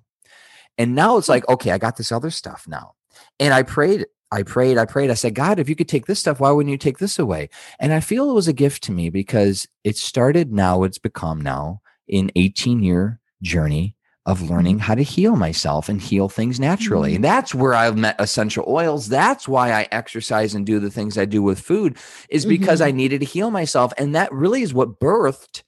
And 0.78 0.96
now 0.96 1.18
it's 1.18 1.28
Hmm. 1.28 1.34
like, 1.34 1.50
okay, 1.50 1.72
I 1.72 1.78
got 1.78 1.98
this 1.98 2.12
other 2.12 2.30
stuff 2.32 2.66
now. 2.68 2.94
And 3.40 3.54
I 3.54 3.64
prayed, 3.64 4.06
I 4.32 4.44
prayed, 4.44 4.78
I 4.78 4.86
prayed. 4.86 5.10
I 5.10 5.16
said, 5.16 5.36
God, 5.36 5.60
if 5.60 5.70
you 5.70 5.76
could 5.76 5.88
take 5.88 6.06
this 6.06 6.20
stuff, 6.20 6.40
why 6.40 6.52
wouldn't 6.52 6.72
you 6.72 6.78
take 6.78 6.98
this 6.98 7.18
away? 7.18 7.50
And 7.80 7.94
I 7.94 8.00
feel 8.00 8.30
it 8.30 8.34
was 8.34 8.48
a 8.48 8.54
gift 8.54 8.84
to 8.84 8.92
me 8.92 9.10
because 9.10 9.68
it 9.84 9.98
started 9.98 10.52
now, 10.52 10.84
it's 10.84 10.98
become 10.98 11.42
now 11.42 11.82
an 12.10 12.32
18 12.36 12.84
year 12.84 13.20
journey 13.42 13.96
of 14.26 14.50
learning 14.50 14.76
mm-hmm. 14.76 14.84
how 14.84 14.96
to 14.96 15.04
heal 15.04 15.38
myself 15.38 15.88
and 15.88 16.02
heal 16.02 16.28
things 16.28 16.60
naturally. 16.60 17.12
Mm-hmm. 17.12 17.16
And 17.16 17.24
that's 17.24 17.56
where 17.56 17.74
I've 17.74 17.98
met 17.98 18.18
essential 18.20 18.66
oils. 18.68 19.08
That's 19.08 19.48
why 19.48 19.72
I 19.72 19.88
exercise 19.92 20.54
and 20.54 20.66
do 20.66 20.80
the 20.80 20.92
things 20.92 21.18
I 21.18 21.24
do 21.24 21.42
with 21.42 21.62
food, 21.62 21.98
is 22.30 22.46
because 22.46 22.82
mm-hmm. 22.82 22.90
I 22.90 22.92
needed 22.92 23.22
to 23.22 23.26
heal 23.26 23.50
myself. 23.50 23.94
And 23.98 24.14
that 24.16 24.32
really 24.34 24.62
is 24.62 24.74
what 24.74 25.00
birthed 25.00 25.64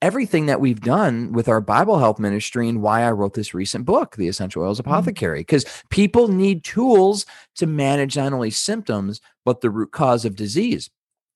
everything 0.00 0.46
that 0.46 0.60
we've 0.60 0.80
done 0.80 1.32
with 1.32 1.48
our 1.48 1.60
Bible 1.60 1.98
health 1.98 2.18
ministry 2.18 2.68
and 2.68 2.82
why 2.82 3.02
I 3.02 3.10
wrote 3.10 3.34
this 3.34 3.54
recent 3.54 3.84
book, 3.84 4.16
The 4.16 4.28
Essential 4.28 4.62
Oils 4.62 4.78
Apothecary, 4.78 5.40
because 5.40 5.64
people 5.90 6.28
need 6.28 6.64
tools 6.64 7.26
to 7.56 7.66
manage 7.66 8.16
not 8.16 8.32
only 8.32 8.50
symptoms, 8.50 9.20
but 9.44 9.60
the 9.60 9.70
root 9.70 9.90
cause 9.92 10.24
of 10.24 10.36
disease. 10.36 10.90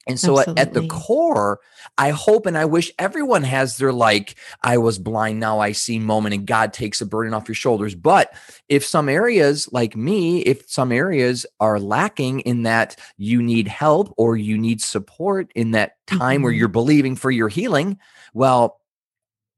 And 0.09 0.19
so 0.19 0.41
at, 0.41 0.59
at 0.59 0.75
the 0.75 0.81
core, 0.89 1.61
I 1.97 2.11
hope 2.11 2.47
and 2.47 2.59
I 2.59 2.65
wish 2.65 2.91
everyone 2.99 3.45
has 3.45 3.77
their 3.77 3.93
like, 3.93 4.37
I 4.63 4.79
was 4.79 4.99
blind, 4.99 5.39
now 5.39 5.61
I 5.61 5.71
see 5.71 6.01
moment, 6.01 6.35
and 6.35 6.45
God 6.45 6.73
takes 6.73 7.01
a 7.01 7.07
burden 7.07 7.33
off 7.33 7.47
your 7.47 7.55
shoulders. 7.55 7.95
But 7.95 8.35
if 8.69 8.85
some 8.85 9.09
areas 9.09 9.69
like 9.73 9.95
me, 9.95 10.41
if 10.41 10.69
some 10.69 10.91
areas 10.91 11.47
are 11.61 11.79
lacking 11.79 12.41
in 12.41 12.65
that 12.65 12.99
you 13.17 13.43
need 13.43 13.69
help 13.69 14.13
or 14.17 14.37
you 14.37 14.59
need 14.59 14.81
support 14.83 15.53
in 15.55 15.71
that 15.71 15.93
time 16.09 16.43
where 16.43 16.53
Mhm. 16.53 16.59
you're 16.59 16.69
believing 16.69 17.15
for 17.15 17.31
your 17.31 17.49
healing, 17.49 17.97
well, 18.33 18.81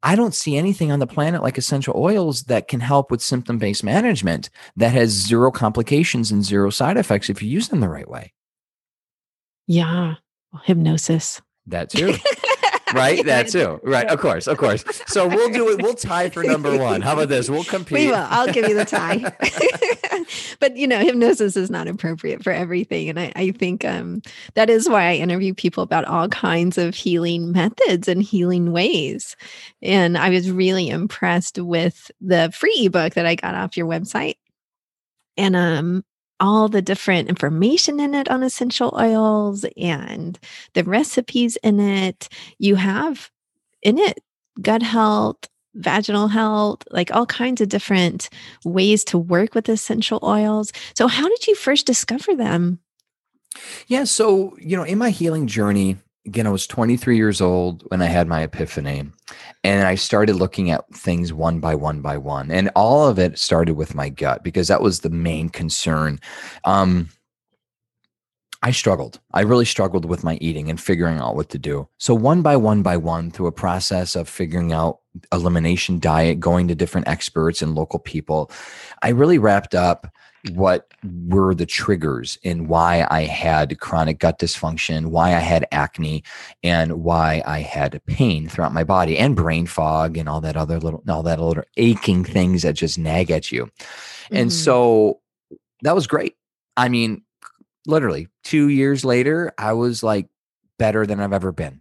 I 0.03 0.17
don't 0.17 0.35
see 0.35 0.57
anything 0.57 0.93
on 0.93 0.99
the 0.99 1.07
planet 1.07 1.43
like 1.43 1.57
essential 1.57 1.95
oils 1.97 2.43
that 2.45 2.69
can 2.69 2.81
help 2.81 3.11
with 3.11 3.23
symptom 3.23 3.59
based 3.59 3.83
management 3.83 4.51
that 4.77 4.93
has 4.93 5.11
zero 5.11 5.51
complications 5.51 6.31
and 6.31 6.45
zero 6.45 6.69
side 6.69 6.99
effects 6.99 7.31
if 7.31 7.43
you 7.43 7.49
use 7.49 7.69
them 7.69 7.81
the 7.81 7.89
right 7.89 8.09
way. 8.09 8.35
Yeah. 9.67 10.15
Well, 10.53 10.63
hypnosis. 10.65 11.41
That 11.67 11.89
too. 11.89 12.15
Right? 12.95 13.25
That 13.25 13.49
too. 13.49 13.81
Right. 13.83 14.07
Of 14.07 14.21
course. 14.21 14.47
Of 14.47 14.59
course. 14.59 14.85
So 15.07 15.27
we'll 15.27 15.51
do 15.51 15.71
it. 15.71 15.83
We'll 15.83 15.95
tie 15.95 16.29
for 16.29 16.45
number 16.45 16.79
one. 16.79 17.01
How 17.01 17.15
about 17.15 17.29
this? 17.29 17.49
We'll 17.49 17.65
compete. 17.65 17.99
We 17.99 18.07
will. 18.09 18.27
I'll 18.29 18.53
give 18.53 18.69
you 18.69 18.75
the 18.75 18.85
tie. 18.85 19.33
but 20.61 20.77
you 20.77 20.87
know, 20.87 20.99
hypnosis 21.01 21.57
is 21.57 21.71
not 21.71 21.89
appropriate 21.89 22.45
for 22.45 22.53
everything. 22.53 23.09
And 23.09 23.19
I, 23.19 23.33
I 23.35 23.51
think 23.53 23.85
um, 23.85 24.23
that 24.55 24.71
is 24.71 24.89
why 24.89 25.09
I 25.09 25.15
interview 25.15 25.55
people 25.55 25.83
about 25.83 26.05
all 26.05 26.29
kinds 26.29 26.79
of 26.79 26.95
healing 26.95 27.53
methods 27.53 28.07
and 28.07 28.23
healing 28.23 28.73
ways. 28.73 29.37
And 29.83 30.17
I 30.17 30.31
was 30.31 30.51
really 30.51 30.89
impressed 30.89 31.59
with 31.59 32.11
the 32.21 32.53
free 32.55 32.87
ebook 32.87 33.15
that 33.15 33.27
I 33.27 33.35
got 33.35 33.55
off 33.55 33.77
your 33.77 33.87
website. 33.87 34.37
And 35.37 35.57
um 35.57 36.05
all 36.41 36.69
the 36.69 36.83
different 36.83 37.29
information 37.29 38.01
in 38.01 38.15
it 38.15 38.29
on 38.29 38.43
essential 38.43 38.97
oils 38.99 39.65
and 39.77 40.39
the 40.75 40.85
recipes 40.85 41.57
in 41.63 41.81
it. 41.81 42.29
You 42.59 42.75
have 42.77 43.31
in 43.83 43.99
it 43.99 44.21
gut 44.61 44.83
health, 44.83 45.49
vaginal 45.75 46.29
health, 46.29 46.83
like 46.91 47.15
all 47.15 47.27
kinds 47.27 47.61
of 47.61 47.69
different 47.69 48.29
ways 48.65 49.05
to 49.05 49.19
work 49.19 49.55
with 49.55 49.69
essential 49.69 50.19
oils. 50.23 50.73
So, 50.97 51.07
how 51.07 51.29
did 51.29 51.47
you 51.47 51.55
first 51.55 51.87
discover 51.87 52.35
them? 52.35 52.81
Yeah. 53.87 54.05
So, 54.05 54.57
you 54.59 54.77
know, 54.77 54.83
in 54.83 54.99
my 54.99 55.11
healing 55.11 55.47
journey, 55.47 55.99
again, 56.27 56.47
I 56.47 56.51
was 56.51 56.67
23 56.67 57.17
years 57.17 57.41
old 57.41 57.85
when 57.89 58.03
I 58.03 58.07
had 58.07 58.29
my 58.29 58.43
epiphany, 58.43 59.05
and 59.63 59.87
I 59.87 59.95
started 59.95 60.37
looking 60.37 60.71
at 60.71 60.89
things 60.95 61.33
one 61.33 61.61
by 61.61 61.75
one 61.75 62.01
by 62.01 62.17
one. 62.19 62.51
And 62.51 62.71
all 62.75 63.07
of 63.07 63.19
it 63.19 63.39
started 63.39 63.75
with 63.75 63.95
my 63.95 64.09
gut 64.09 64.43
because 64.43 64.69
that 64.69 64.83
was 64.83 65.01
the 65.01 65.11
main 65.11 65.49
concern. 65.49 66.21
Um, 66.65 67.11
I 68.63 68.71
struggled. 68.71 69.21
I 69.35 69.43
really 69.43 69.67
struggled 69.67 70.07
with 70.07 70.25
my 70.25 70.39
eating 70.41 70.71
and 70.71 70.81
figuring 70.81 71.19
out 71.19 71.37
what 71.37 71.51
to 71.51 71.59
do. 71.59 71.87
So, 71.99 72.15
one 72.15 72.41
by 72.41 72.57
one 72.57 72.83
by 72.83 72.97
one, 72.97 73.31
through 73.31 73.49
a 73.49 73.53
process 73.53 74.17
of 74.17 74.27
figuring 74.27 74.73
out 74.73 75.01
elimination 75.33 75.99
diet, 75.99 76.41
going 76.41 76.69
to 76.69 76.75
different 76.75 77.07
experts 77.07 77.61
and 77.61 77.75
local 77.75 77.99
people, 77.99 78.51
I 79.03 79.11
really 79.11 79.37
wrapped 79.37 79.75
up 79.75 80.07
what 80.53 80.93
were 81.03 81.55
the 81.55 81.67
triggers 81.67 82.39
in 82.43 82.69
why 82.69 83.07
I 83.11 83.23
had 83.23 83.81
chronic 83.81 84.19
gut 84.19 84.39
dysfunction, 84.39 85.07
why 85.07 85.29
I 85.35 85.41
had 85.41 85.67
acne, 85.73 86.23
and 86.63 87.03
why 87.03 87.43
I 87.47 87.61
had 87.61 88.01
pain 88.07 88.49
throughout 88.49 88.75
my 88.75 88.85
body 88.85 89.17
and 89.17 89.35
brain 89.35 89.67
fog 89.67 90.17
and 90.19 90.29
all 90.29 90.41
that 90.43 90.57
other 90.57 90.79
little, 90.79 91.03
all 91.09 91.23
that 91.23 91.41
little 91.41 91.65
aching 91.77 92.25
things 92.25 92.63
that 92.63 92.75
just 92.75 92.99
nag 92.99 93.31
at 93.31 93.51
you. 93.51 93.71
And 94.31 94.51
Mhm. 94.51 94.53
so 94.53 95.21
that 95.83 95.95
was 95.95 96.07
great. 96.07 96.37
I 96.77 96.89
mean, 96.89 97.23
literally 97.87 98.29
two 98.43 98.69
years 98.69 99.05
later, 99.05 99.53
I 99.57 99.73
was 99.73 100.03
like 100.03 100.29
better 100.79 101.07
than 101.07 101.21
I've 101.21 101.33
ever 101.33 101.53
been. 101.53 101.81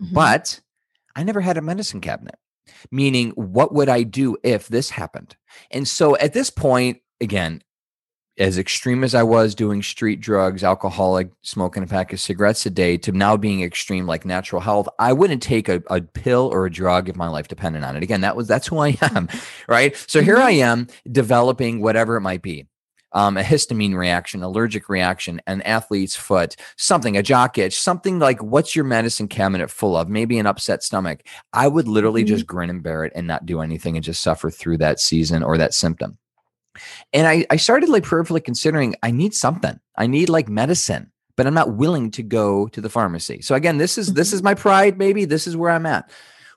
Mhm. 0.00 0.12
But 0.12 0.60
I 1.14 1.22
never 1.22 1.40
had 1.40 1.56
a 1.56 1.62
medicine 1.62 2.00
cabinet, 2.00 2.38
meaning 2.90 3.30
what 3.30 3.72
would 3.72 3.88
I 3.88 4.02
do 4.02 4.36
if 4.42 4.68
this 4.68 4.90
happened? 4.90 5.36
And 5.70 5.88
so 5.88 6.16
at 6.18 6.34
this 6.34 6.50
point, 6.50 7.00
again, 7.20 7.62
as 8.38 8.58
extreme 8.58 9.02
as 9.02 9.14
I 9.14 9.22
was 9.22 9.54
doing 9.54 9.82
street 9.82 10.20
drugs, 10.20 10.62
alcoholic, 10.62 11.30
smoking 11.42 11.82
a 11.82 11.86
pack 11.86 12.12
of 12.12 12.20
cigarettes 12.20 12.66
a 12.66 12.70
day, 12.70 12.96
to 12.98 13.12
now 13.12 13.36
being 13.36 13.62
extreme 13.62 14.06
like 14.06 14.24
natural 14.26 14.60
health, 14.60 14.88
I 14.98 15.12
wouldn't 15.14 15.42
take 15.42 15.68
a, 15.68 15.82
a 15.88 16.02
pill 16.02 16.50
or 16.52 16.66
a 16.66 16.70
drug 16.70 17.08
if 17.08 17.16
my 17.16 17.28
life 17.28 17.48
depended 17.48 17.82
on 17.82 17.96
it. 17.96 18.02
Again, 18.02 18.20
that 18.20 18.36
was 18.36 18.46
that's 18.46 18.66
who 18.66 18.78
I 18.78 18.98
am, 19.00 19.28
right? 19.68 19.96
So 20.06 20.20
here 20.22 20.36
I 20.36 20.50
am 20.52 20.86
developing 21.10 21.80
whatever 21.80 22.16
it 22.16 22.20
might 22.22 22.42
be. 22.42 22.66
Um, 23.12 23.38
a 23.38 23.42
histamine 23.42 23.94
reaction, 23.94 24.42
allergic 24.42 24.90
reaction, 24.90 25.40
an 25.46 25.62
athlete's 25.62 26.16
foot, 26.16 26.56
something, 26.76 27.16
a 27.16 27.22
jock 27.22 27.56
itch, 27.56 27.78
something 27.78 28.18
like 28.18 28.42
what's 28.42 28.76
your 28.76 28.84
medicine 28.84 29.28
cabinet 29.28 29.70
full 29.70 29.96
of? 29.96 30.10
Maybe 30.10 30.38
an 30.38 30.46
upset 30.46 30.82
stomach. 30.82 31.22
I 31.54 31.66
would 31.68 31.88
literally 31.88 32.24
Mhm. 32.24 32.28
just 32.28 32.46
grin 32.46 32.68
and 32.68 32.82
bear 32.82 33.06
it 33.06 33.12
and 33.16 33.26
not 33.26 33.46
do 33.46 33.60
anything 33.62 33.96
and 33.96 34.04
just 34.04 34.22
suffer 34.22 34.50
through 34.50 34.78
that 34.78 35.00
season 35.00 35.42
or 35.42 35.56
that 35.56 35.72
symptom. 35.72 36.18
And 37.12 37.26
I, 37.26 37.46
I 37.50 37.56
started 37.56 37.88
like 37.88 38.04
prayerfully 38.04 38.40
considering 38.40 38.94
I 39.02 39.10
need 39.10 39.34
something. 39.34 39.78
I 39.96 40.06
need 40.06 40.28
like 40.28 40.48
medicine, 40.48 41.10
but 41.36 41.46
I'm 41.46 41.54
not 41.54 41.74
willing 41.76 42.10
to 42.12 42.22
go 42.22 42.66
to 42.68 42.80
the 42.80 42.90
pharmacy. 42.90 43.40
So 43.42 43.54
again, 43.54 43.78
this 43.78 43.98
is 43.98 44.14
this 44.14 44.30
Mhm. 44.30 44.34
is 44.34 44.42
my 44.42 44.54
pride, 44.54 44.98
maybe. 44.98 45.24
This 45.24 45.46
is 45.46 45.56
where 45.56 45.70
I'm 45.70 45.86
at. 45.86 46.10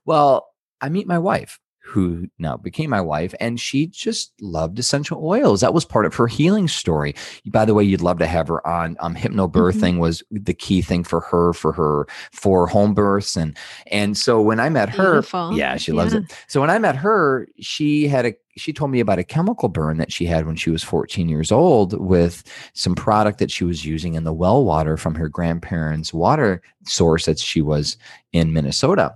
Well, 0.05 0.47
I 0.81 0.89
meet 0.89 1.07
my 1.07 1.17
wife, 1.19 1.59
who 1.81 2.27
now 2.37 2.55
became 2.55 2.89
my 2.89 3.01
wife, 3.01 3.33
and 3.39 3.59
she 3.59 3.87
just 3.87 4.31
loved 4.41 4.77
essential 4.79 5.25
oils. 5.25 5.61
That 5.61 5.73
was 5.73 5.85
part 5.85 6.05
of 6.05 6.13
her 6.15 6.27
healing 6.27 6.67
story. 6.67 7.15
By 7.47 7.65
the 7.65 7.73
way, 7.73 7.83
you'd 7.83 8.01
love 8.01 8.19
to 8.19 8.27
have 8.27 8.47
her 8.47 8.65
on. 8.67 8.95
Um, 8.99 9.15
hypnobirthing 9.15 9.97
was 9.97 10.21
the 10.29 10.53
key 10.53 10.81
thing 10.83 11.03
for 11.03 11.19
her, 11.21 11.51
for 11.53 11.73
her 11.73 12.05
for 12.31 12.67
home 12.67 12.93
births, 12.93 13.35
and 13.35 13.57
and 13.91 14.15
so 14.17 14.39
when 14.41 14.59
I 14.59 14.69
met 14.69 14.89
her, 14.89 15.13
Beautiful. 15.13 15.53
yeah, 15.53 15.77
she 15.77 15.91
loves 15.91 16.13
Yeah. 16.13 16.19
it. 16.19 16.33
So 16.47 16.61
when 16.61 16.69
I 16.69 16.77
met 16.79 16.95
her, 16.97 17.47
she 17.59 18.07
had 18.07 18.25
a 18.25 18.33
she 18.59 18.73
told 18.73 18.91
me 18.91 18.99
about 18.99 19.19
a 19.19 19.23
chemical 19.23 19.69
burn 19.69 19.97
that 19.97 20.11
she 20.11 20.25
had 20.25 20.45
when 20.45 20.55
she 20.55 20.69
was 20.69 20.83
14 20.83 21.29
years 21.29 21.51
old 21.51 21.93
with 21.99 22.43
some 22.73 22.95
product 22.95 23.39
that 23.39 23.51
she 23.51 23.63
was 23.63 23.85
using 23.85 24.15
in 24.15 24.23
the 24.23 24.33
well 24.33 24.63
water 24.63 24.97
from 24.97 25.15
her 25.15 25.29
grandparents' 25.29 26.13
water 26.13 26.61
source 26.85 27.25
that 27.25 27.39
she 27.39 27.61
was 27.61 27.97
in 28.33 28.53
Minnesota. 28.53 29.15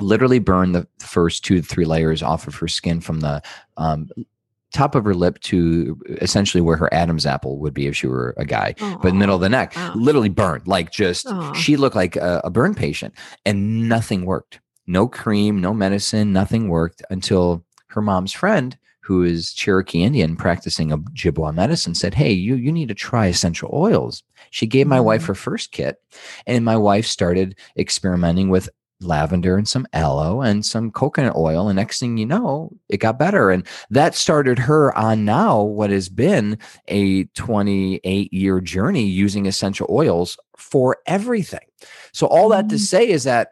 Literally 0.00 0.38
burned 0.40 0.74
the 0.74 0.86
first 0.98 1.44
two 1.44 1.60
to 1.60 1.62
three 1.66 1.84
layers 1.84 2.22
off 2.22 2.48
of 2.48 2.54
her 2.56 2.66
skin 2.68 3.00
from 3.00 3.20
the 3.20 3.40
um, 3.76 4.08
top 4.72 4.96
of 4.96 5.04
her 5.04 5.14
lip 5.14 5.38
to 5.40 5.96
essentially 6.20 6.60
where 6.60 6.76
her 6.76 6.92
Adam's 6.92 7.24
apple 7.26 7.58
would 7.60 7.72
be 7.72 7.86
if 7.86 7.96
she 7.96 8.08
were 8.08 8.34
a 8.36 8.44
guy, 8.44 8.74
but 8.78 9.04
in 9.04 9.14
the 9.14 9.20
middle 9.20 9.36
of 9.36 9.40
the 9.40 9.48
neck, 9.48 9.72
Wow. 9.76 9.92
literally 9.94 10.28
burned. 10.28 10.66
Like 10.66 10.90
just 10.90 11.26
Aw. 11.28 11.52
she 11.52 11.76
looked 11.76 11.94
like 11.94 12.16
a, 12.16 12.40
a 12.42 12.50
burn 12.50 12.74
patient, 12.74 13.14
and 13.46 13.88
nothing 13.88 14.26
worked. 14.26 14.58
No 14.88 15.06
cream, 15.06 15.60
no 15.60 15.72
medicine, 15.72 16.32
nothing 16.32 16.68
worked 16.68 17.02
until 17.08 17.64
her 17.94 18.02
mom's 18.02 18.32
friend, 18.32 18.76
who 19.00 19.22
is 19.22 19.52
Cherokee 19.52 20.02
Indian 20.02 20.36
practicing 20.36 20.90
Ojibwa 20.90 21.54
medicine, 21.54 21.94
said, 21.94 22.14
"Hey, 22.14 22.32
you 22.32 22.54
you 22.56 22.72
need 22.72 22.88
to 22.88 22.94
try 22.94 23.26
essential 23.26 23.70
oils." 23.72 24.22
She 24.50 24.66
gave 24.66 24.86
my 24.86 25.00
wife 25.00 25.22
Mhm. 25.22 25.26
her 25.28 25.34
first 25.34 25.72
kit, 25.72 25.96
and 26.46 26.64
my 26.64 26.76
wife 26.76 27.06
started 27.06 27.56
experimenting 27.76 28.48
with 28.50 28.68
lavender 29.00 29.56
and 29.58 29.68
some 29.68 29.86
aloe 29.92 30.40
and 30.40 30.64
some 30.64 30.90
coconut 30.90 31.34
oil 31.36 31.68
and 31.68 31.76
next 31.76 31.98
thing 31.98 32.16
you 32.16 32.24
know 32.24 32.70
it 32.88 32.98
got 32.98 33.18
better 33.18 33.50
and 33.50 33.66
that 33.90 34.14
started 34.14 34.58
her 34.58 34.96
on 34.96 35.24
now 35.24 35.60
what 35.60 35.90
has 35.90 36.08
been 36.08 36.56
a 36.88 37.24
28 37.34 38.32
year 38.32 38.60
journey 38.60 39.04
using 39.04 39.46
essential 39.46 39.86
oils 39.90 40.38
for 40.56 40.96
everything 41.06 41.66
so 42.12 42.26
all 42.28 42.48
that 42.48 42.68
to 42.68 42.76
Mhm. 42.76 42.80
say 42.80 43.06
is 43.08 43.24
that 43.24 43.50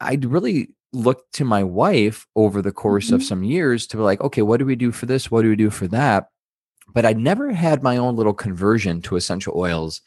i 0.00 0.18
really 0.22 0.70
looked 0.94 1.32
to 1.34 1.44
my 1.44 1.62
wife 1.64 2.26
over 2.36 2.62
the 2.62 2.72
course 2.72 3.10
of 3.10 3.20
Mhm. 3.20 3.24
some 3.24 3.42
years 3.44 3.86
to 3.88 3.96
be 3.96 4.02
like 4.02 4.20
okay 4.20 4.42
what 4.42 4.58
do 4.58 4.64
we 4.66 4.76
do 4.76 4.92
for 4.92 5.06
this 5.06 5.30
what 5.30 5.42
do 5.42 5.48
we 5.48 5.56
do 5.56 5.70
for 5.70 5.88
that 5.88 6.28
but 6.94 7.04
i 7.04 7.12
never 7.12 7.52
had 7.52 7.82
my 7.82 7.96
own 7.96 8.14
little 8.16 8.34
conversion 8.34 9.02
to 9.02 9.16
essential 9.16 9.54
oils 9.56 10.00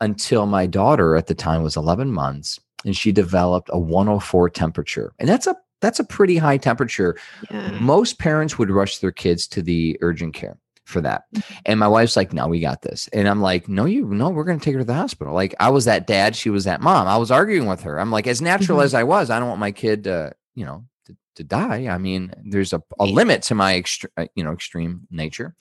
until 0.00 0.46
my 0.46 0.66
daughter 0.66 1.16
at 1.16 1.26
the 1.26 1.34
time 1.34 1.62
was 1.62 1.76
11 1.76 2.10
months 2.12 2.58
and 2.84 2.96
she 2.96 3.12
developed 3.12 3.68
a 3.72 3.78
104 3.78 4.48
temperature 4.50 5.12
and 5.18 5.28
that's 5.28 5.46
a 5.46 5.56
that's 5.80 5.98
a 5.98 6.04
pretty 6.04 6.36
high 6.36 6.58
temperature 6.58 7.16
Yeah. 7.50 7.78
most 7.80 8.18
parents 8.18 8.58
would 8.58 8.70
rush 8.70 8.98
their 8.98 9.12
kids 9.12 9.46
to 9.48 9.62
the 9.62 9.96
urgent 10.02 10.34
care 10.34 10.58
for 10.90 11.00
that. 11.00 11.22
Mm-hmm. 11.34 11.54
and 11.66 11.80
my 11.80 11.88
wife's 11.88 12.16
like 12.16 12.32
no 12.32 12.46
we 12.48 12.60
got 12.60 12.82
this. 12.82 13.08
And 13.12 13.28
i'm 13.28 13.40
like 13.40 13.68
no 13.68 13.84
you 13.86 14.04
no 14.06 14.28
we're 14.30 14.44
going 14.44 14.58
to 14.58 14.64
take 14.64 14.74
her 14.74 14.80
to 14.80 14.84
the 14.84 14.94
hospital. 14.94 15.32
Like 15.32 15.54
i 15.60 15.70
was 15.70 15.86
that 15.86 16.06
dad 16.06 16.36
she 16.36 16.50
was 16.50 16.64
that 16.64 16.80
mom. 16.82 17.06
I 17.08 17.16
was 17.16 17.30
arguing 17.30 17.66
with 17.68 17.82
her. 17.82 17.98
I'm 17.98 18.10
like 18.10 18.26
as 18.26 18.42
natural 18.42 18.78
Mhm. 18.78 18.84
as 18.84 18.94
i 18.94 19.02
was 19.04 19.30
i 19.30 19.38
don't 19.38 19.48
want 19.48 19.60
my 19.60 19.72
kid 19.72 20.04
to 20.04 20.32
you 20.54 20.64
know 20.66 20.84
to, 21.06 21.16
to 21.36 21.44
die. 21.44 21.86
I 21.88 21.98
mean 21.98 22.32
there's 22.44 22.72
a, 22.72 22.82
a 22.98 23.06
limit 23.06 23.42
to 23.44 23.54
my 23.54 23.74
extre- 23.74 24.10
uh, 24.16 24.26
you 24.34 24.44
know 24.44 24.52
extreme 24.52 25.06
nature. 25.10 25.54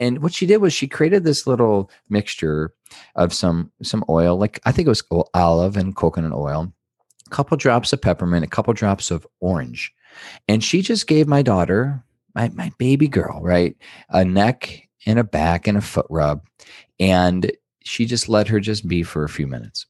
And 0.00 0.22
what 0.22 0.32
she 0.32 0.46
did 0.46 0.58
was 0.58 0.72
she 0.72 0.86
created 0.86 1.24
this 1.24 1.44
little 1.46 1.90
mixture 2.08 2.72
of 3.16 3.32
some 3.34 3.72
some 3.82 4.04
oil 4.08 4.36
like 4.38 4.60
i 4.64 4.70
think 4.72 4.86
it 4.86 4.90
was 4.96 5.02
olive 5.34 5.76
and 5.76 5.96
coconut 5.96 6.32
oil 6.32 6.72
a 7.26 7.30
couple 7.30 7.56
drops 7.56 7.92
of 7.92 8.00
peppermint 8.00 8.44
a 8.44 8.48
couple 8.48 8.72
drops 8.74 9.10
of 9.10 9.26
orange. 9.40 9.92
And 10.48 10.64
she 10.64 10.82
just 10.82 11.06
gave 11.06 11.26
my 11.28 11.42
daughter 11.42 12.02
my, 12.38 12.48
my 12.54 12.70
baby 12.78 13.08
girl 13.08 13.40
right? 13.42 13.76
A 14.10 14.24
neck 14.24 14.88
and 15.06 15.18
a 15.18 15.24
back 15.24 15.66
and 15.66 15.76
a 15.76 15.80
foot 15.80 16.06
rub 16.08 16.42
and 17.00 17.50
she 17.84 18.06
just 18.06 18.28
let 18.28 18.48
her 18.48 18.60
just 18.60 18.86
be 18.86 19.02
for 19.02 19.24
a 19.24 19.28
few 19.28 19.46
minutes. 19.46 19.86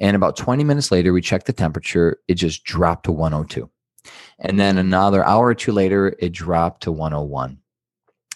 And 0.00 0.16
about 0.16 0.36
20 0.36 0.64
minutes 0.64 0.90
later 0.90 1.12
we 1.12 1.20
checked 1.22 1.46
the 1.46 1.52
temperature 1.54 2.18
it 2.28 2.34
just 2.34 2.64
dropped 2.64 3.04
to 3.04 3.12
102 3.12 3.70
and 4.40 4.60
then 4.60 4.76
another 4.78 5.24
hour 5.24 5.46
or 5.46 5.54
two 5.54 5.72
later 5.72 6.14
it 6.18 6.32
dropped 6.32 6.82
to 6.82 6.92
101 6.92 7.58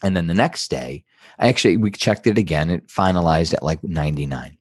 and 0.03 0.17
then 0.17 0.27
the 0.27 0.35
next 0.35 0.71
day 0.71 1.05
I 1.39 1.49
actually 1.49 1.77
we 1.77 1.91
checked 1.91 2.27
it 2.27 2.39
again 2.39 2.71
it 2.71 2.89
finalized 2.89 3.53
at 3.53 3.63
like 3.63 3.85
99 3.85 4.57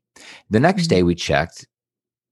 the 0.49 0.59
next 0.59 0.83
Mhm. 0.83 0.89
day 0.89 1.03
we 1.03 1.15
checked 1.15 1.67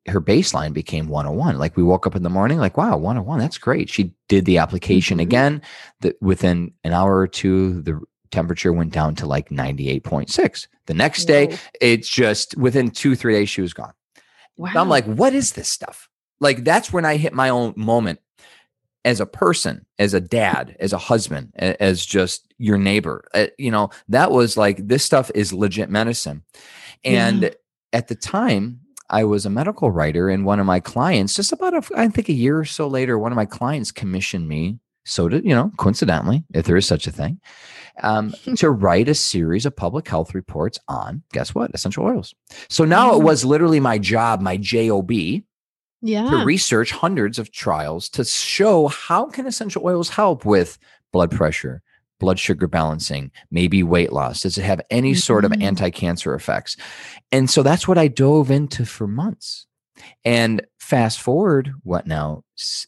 her 0.07 0.21
baseline 0.21 0.73
became 0.73 1.07
101 1.07 1.57
like 1.57 1.75
we 1.75 1.83
woke 1.83 2.07
up 2.07 2.15
in 2.15 2.23
the 2.23 2.29
morning 2.29 2.57
like 2.59 2.77
wow 2.77 2.95
101 2.95 3.39
that's 3.39 3.57
great 3.57 3.89
she 3.89 4.13
did 4.29 4.45
the 4.45 4.57
application 4.57 5.17
Mhm. 5.17 5.21
again 5.23 5.61
that 6.01 6.15
within 6.21 6.71
an 6.83 6.93
hour 6.93 7.17
or 7.17 7.27
two 7.27 7.81
the 7.81 7.99
temperature 8.31 8.71
went 8.73 8.93
down 8.93 9.15
to 9.15 9.25
like 9.25 9.49
98.6 9.49 10.67
the 10.85 10.93
next 10.93 11.25
day 11.25 11.47
Whoa. 11.47 11.55
it's 11.81 12.09
just 12.09 12.57
within 12.57 12.89
two 12.91 13.15
three 13.15 13.33
days 13.33 13.49
she 13.49 13.61
was 13.61 13.73
gone 13.73 13.93
Wow. 14.59 14.71
I'm 14.75 14.89
like, 14.89 15.05
what 15.05 15.35
is 15.35 15.51
this 15.53 15.69
stuff? 15.69 16.09
Like, 16.39 16.63
that's 16.63 16.91
when 16.91 17.05
I 17.05 17.17
hit 17.17 17.31
my 17.31 17.49
own 17.49 17.75
moment 17.77 18.19
as 19.05 19.19
a 19.19 19.27
person, 19.27 19.85
as 19.99 20.15
a 20.15 20.19
dad, 20.19 20.75
as 20.79 20.93
a 20.93 20.97
husband, 20.97 21.51
as 21.57 22.03
just 22.03 22.51
your 22.57 22.79
neighbor. 22.79 23.23
Uh, 23.35 23.45
you 23.59 23.69
know, 23.69 23.91
that 24.09 24.31
was 24.31 24.57
like, 24.57 24.87
this 24.87 25.03
stuff 25.03 25.29
is 25.35 25.53
legit 25.53 25.91
medicine. 25.91 26.41
And 27.05 27.43
Yeah. 27.43 27.49
at 27.93 28.07
the 28.07 28.15
time, 28.15 28.79
I 29.09 29.23
was 29.23 29.45
a 29.45 29.49
medical 29.49 29.89
writer, 29.91 30.29
and 30.29 30.45
one 30.45 30.59
of 30.59 30.65
my 30.65 30.79
clients, 30.79 31.33
just 31.33 31.53
about, 31.53 31.73
a, 31.73 31.99
I 31.99 32.07
think 32.09 32.29
a 32.29 32.33
year 32.33 32.59
or 32.59 32.65
so 32.65 32.87
later, 32.87 33.17
one 33.17 33.31
of 33.31 33.35
my 33.37 33.45
clients 33.45 33.91
commissioned 33.91 34.47
me. 34.47 34.79
So 35.05 35.29
did, 35.29 35.45
you 35.45 35.55
know, 35.55 35.71
coincidentally, 35.77 36.43
if 36.53 36.65
there 36.65 36.75
is 36.75 36.85
such 36.85 37.07
a 37.07 37.11
thing, 37.11 37.39
um, 38.03 38.33
to 38.57 38.69
write 38.69 39.07
a 39.07 39.15
series 39.15 39.65
of 39.65 39.75
public 39.75 40.07
health 40.09 40.35
reports 40.35 40.77
on, 40.89 41.23
guess 41.31 41.55
what? 41.55 41.71
Essential 41.73 42.03
oils. 42.05 42.35
So 42.69 42.83
now 42.83 43.13
it 43.15 43.19
Mm. 43.21 43.23
was 43.23 43.45
literally 43.45 43.79
my 43.79 43.97
job, 43.97 44.41
my 44.41 44.57
job, 44.57 45.09
yeah. 46.01 46.29
to 46.29 46.45
research 46.45 46.91
hundreds 46.91 47.39
of 47.39 47.51
trials 47.51 48.09
to 48.09 48.25
show 48.25 48.87
how 48.87 49.27
can 49.27 49.47
essential 49.47 49.83
oils 49.85 50.09
help 50.09 50.43
with 50.43 50.77
blood 51.13 51.31
pressure, 51.31 51.81
blood 52.19 52.39
sugar 52.39 52.67
balancing, 52.67 53.31
maybe 53.51 53.83
weight 53.83 54.11
loss. 54.11 54.41
Does 54.41 54.57
it 54.57 54.63
have 54.63 54.81
any 54.89 55.13
sort 55.13 55.45
of 55.45 55.51
Mhm. 55.51 55.63
anti-cancer 55.63 56.33
effects? 56.33 56.75
And 57.31 57.49
so 57.49 57.63
that's 57.63 57.87
what 57.87 57.97
I 57.97 58.07
dove 58.07 58.49
into 58.51 58.85
for 58.85 59.07
months. 59.07 59.65
And 60.25 60.61
fast 60.79 61.19
forward, 61.21 61.71
what 61.83 62.07
now? 62.07 62.43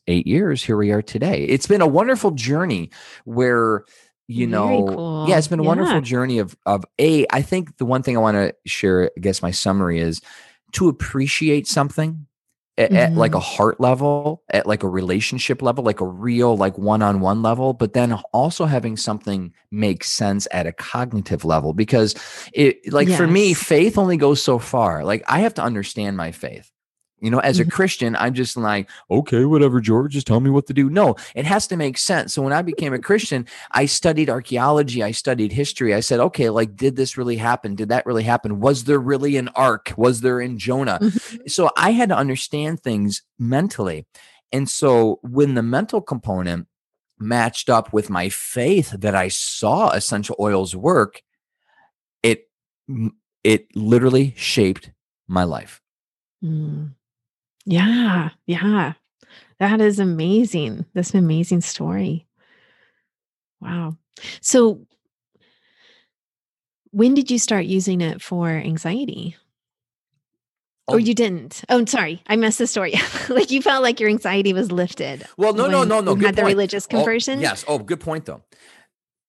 Eight 0.07 0.27
years, 0.27 0.63
here 0.63 0.77
we 0.77 0.91
are 0.91 1.01
today. 1.01 1.43
It's 1.45 1.67
been 1.67 1.81
a 1.81 1.87
wonderful 1.87 2.31
journey 2.31 2.89
where 3.25 3.83
you 4.31 4.45
know 4.45 4.85
cool. 4.85 5.25
yeah 5.27 5.39
it's 5.39 5.47
been 5.47 5.59
a 5.59 5.63
Yeah. 5.63 5.67
wonderful 5.69 6.01
journey 6.01 6.37
of 6.37 6.55
of 6.67 6.85
a 7.01 7.25
i 7.31 7.41
think 7.41 7.77
the 7.77 7.85
one 7.85 8.03
thing 8.03 8.15
i 8.15 8.19
want 8.19 8.35
to 8.35 8.53
share 8.69 9.09
i 9.17 9.19
guess 9.19 9.41
my 9.41 9.49
summary 9.49 9.99
is 9.99 10.21
to 10.73 10.87
appreciate 10.87 11.67
something 11.67 12.27
at, 12.79 12.91
at 12.93 13.13
like 13.13 13.35
a 13.35 13.37
mm-hmm. 13.37 13.57
heart 13.57 13.79
level 13.79 14.41
at 14.49 14.65
like 14.65 14.83
a 14.83 14.87
relationship 14.87 15.61
level 15.61 15.83
like 15.83 15.99
a 15.99 16.05
real 16.05 16.55
like 16.57 16.77
one-on-one 16.77 17.41
level 17.43 17.73
but 17.73 17.93
then 17.93 18.13
also 18.33 18.65
having 18.65 18.95
something 18.95 19.53
make 19.69 20.03
sense 20.03 20.47
at 20.51 20.65
a 20.65 20.71
cognitive 20.71 21.43
level 21.45 21.73
because 21.73 22.15
it 22.53 22.77
like 22.91 23.09
for 23.09 23.27
me 23.27 23.53
faith 23.53 23.97
only 23.97 24.17
goes 24.17 24.41
so 24.41 24.57
far. 24.57 25.03
Like 25.03 25.23
i 25.27 25.39
have 25.39 25.53
to 25.55 25.61
understand 25.61 26.17
my 26.17 26.31
faith 26.31 26.71
you 27.21 27.29
know 27.29 27.39
as 27.39 27.59
a 27.59 27.65
Mhm. 27.65 27.71
christian 27.71 28.15
i'm 28.17 28.33
just 28.33 28.55
like 28.57 28.89
okay 29.11 29.45
whatever 29.45 29.79
george 29.81 30.13
just 30.13 30.27
tell 30.27 30.39
me 30.39 30.49
what 30.49 30.67
to 30.67 30.73
do 30.73 30.89
no 30.89 31.15
it 31.35 31.45
has 31.45 31.67
to 31.67 31.77
make 31.77 31.97
sense 31.97 32.33
so 32.33 32.41
when 32.41 32.53
i 32.53 32.61
became 32.61 32.93
a 32.93 32.99
christian 32.99 33.45
I 33.71 33.85
studied 33.85 34.29
archaeology, 34.29 35.03
I 35.03 35.11
studied 35.11 35.51
history. 35.51 35.93
I 35.93 35.99
said, 35.99 36.19
okay, 36.19 36.49
like, 36.49 36.75
did 36.75 36.95
this 36.95 37.17
really 37.17 37.37
happen? 37.37 37.75
Did 37.75 37.89
that 37.89 38.05
really 38.05 38.23
happen? 38.23 38.59
Was 38.59 38.85
there 38.85 38.99
really 38.99 39.37
an 39.37 39.49
ark? 39.49 39.93
Was 39.95 40.21
there 40.21 40.39
in 40.41 40.57
Jonah? 40.57 40.99
Mhm. 41.01 41.49
So 41.49 41.69
I 41.77 41.91
had 41.91 42.09
to 42.09 42.17
understand 42.17 42.81
things 42.81 43.21
mentally. 43.37 44.05
And 44.51 44.67
so 44.69 45.19
when 45.21 45.53
the 45.53 45.61
mental 45.63 46.01
component 46.01 46.67
matched 47.19 47.69
up 47.69 47.93
with 47.93 48.09
my 48.09 48.29
faith 48.29 48.89
that 48.91 49.15
I 49.15 49.27
saw 49.29 49.91
essential 49.91 50.35
oils 50.39 50.75
work, 50.75 51.21
it 52.23 52.49
it 53.43 53.67
literally 53.75 54.33
shaped 54.35 54.91
my 55.27 55.43
life. 55.43 55.81
Mm. 56.43 56.95
Yeah. 57.69 58.29
Yeah. 58.47 58.93
That 59.59 59.79
is 59.81 59.99
amazing. 59.99 60.85
That's 60.93 61.11
an 61.11 61.19
amazing 61.19 61.61
story. 61.61 62.25
Wow. 63.61 63.97
So, 64.41 64.85
when 66.91 67.13
did 67.13 67.29
you 67.29 67.37
start 67.37 67.65
using 67.65 68.01
it 68.01 68.21
for 68.21 68.49
anxiety? 68.49 69.35
Oh. 70.87 70.93
Or 70.95 70.99
you 70.99 71.13
didn't? 71.13 71.63
Oh, 71.69 71.77
I'm 71.77 71.85
sorry. 71.87 72.23
I 72.25 72.35
messed 72.35 72.57
the 72.57 72.65
story. 72.65 72.95
like 73.29 73.51
you 73.51 73.61
felt 73.61 73.83
like 73.83 73.99
your 73.99 74.09
anxiety 74.09 74.53
was 74.53 74.71
lifted. 74.71 75.23
Well, 75.37 75.53
no, 75.53 75.67
no, 75.67 75.83
no, 75.83 75.99
no. 76.01 76.11
you 76.11 76.17
Good 76.17 76.25
had 76.25 76.35
the 76.37 76.41
point. 76.41 76.55
religious 76.55 76.85
Oh, 76.87 76.95
conversion. 76.97 77.39
yes. 77.39 77.63
Oh, 77.67 77.77
good 77.77 77.99
point 77.99 78.25
though. 78.25 78.41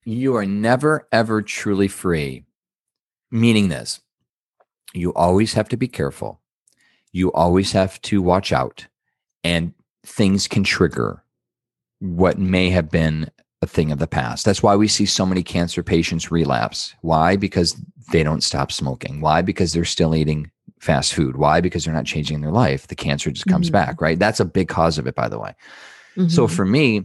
you 0.04 0.34
are 0.36 0.46
never 0.46 1.06
ever 1.12 1.42
truly 1.42 1.86
free 1.88 2.44
meaning 3.30 3.68
this 3.68 4.00
you 4.94 5.12
always 5.12 5.52
have 5.52 5.68
to 5.68 5.76
be 5.76 5.86
careful 5.86 6.39
you 7.12 7.32
always 7.32 7.72
have 7.72 8.00
to 8.02 8.22
watch 8.22 8.52
out 8.52 8.86
and 9.44 9.72
things 10.04 10.46
can 10.48 10.64
trigger 10.64 11.22
what 12.00 12.38
may 12.38 12.70
have 12.70 12.90
been 12.90 13.30
a 13.62 13.66
thing 13.66 13.92
of 13.92 13.98
the 13.98 14.06
past. 14.06 14.44
That's 14.44 14.62
why 14.62 14.74
we 14.76 14.88
see 14.88 15.04
so 15.06 15.26
many 15.26 15.42
cancer 15.42 15.82
patients 15.82 16.30
relapse. 16.30 16.94
Why? 17.02 17.36
Because 17.36 17.76
they 18.10 18.22
don't 18.22 18.42
stop 18.42 18.72
smoking. 18.72 19.20
Why? 19.20 19.42
Because 19.42 19.72
they're 19.72 19.84
still 19.84 20.14
eating 20.14 20.50
fast 20.80 21.12
food. 21.12 21.36
Why? 21.36 21.60
Because 21.60 21.84
they're 21.84 21.94
not 21.94 22.06
changing 22.06 22.40
their 22.40 22.52
life. 22.52 22.86
The 22.86 22.94
cancer 22.94 23.30
just 23.30 23.46
comes 23.46 23.66
mm-hmm. 23.66 23.74
back, 23.74 24.00
right? 24.00 24.18
That's 24.18 24.40
a 24.40 24.46
big 24.46 24.68
cause 24.68 24.96
of 24.96 25.06
it, 25.06 25.14
by 25.14 25.28
the 25.28 25.38
way. 25.38 25.54
Mm-hmm. 26.16 26.28
So 26.28 26.48
for 26.48 26.64
me, 26.64 27.04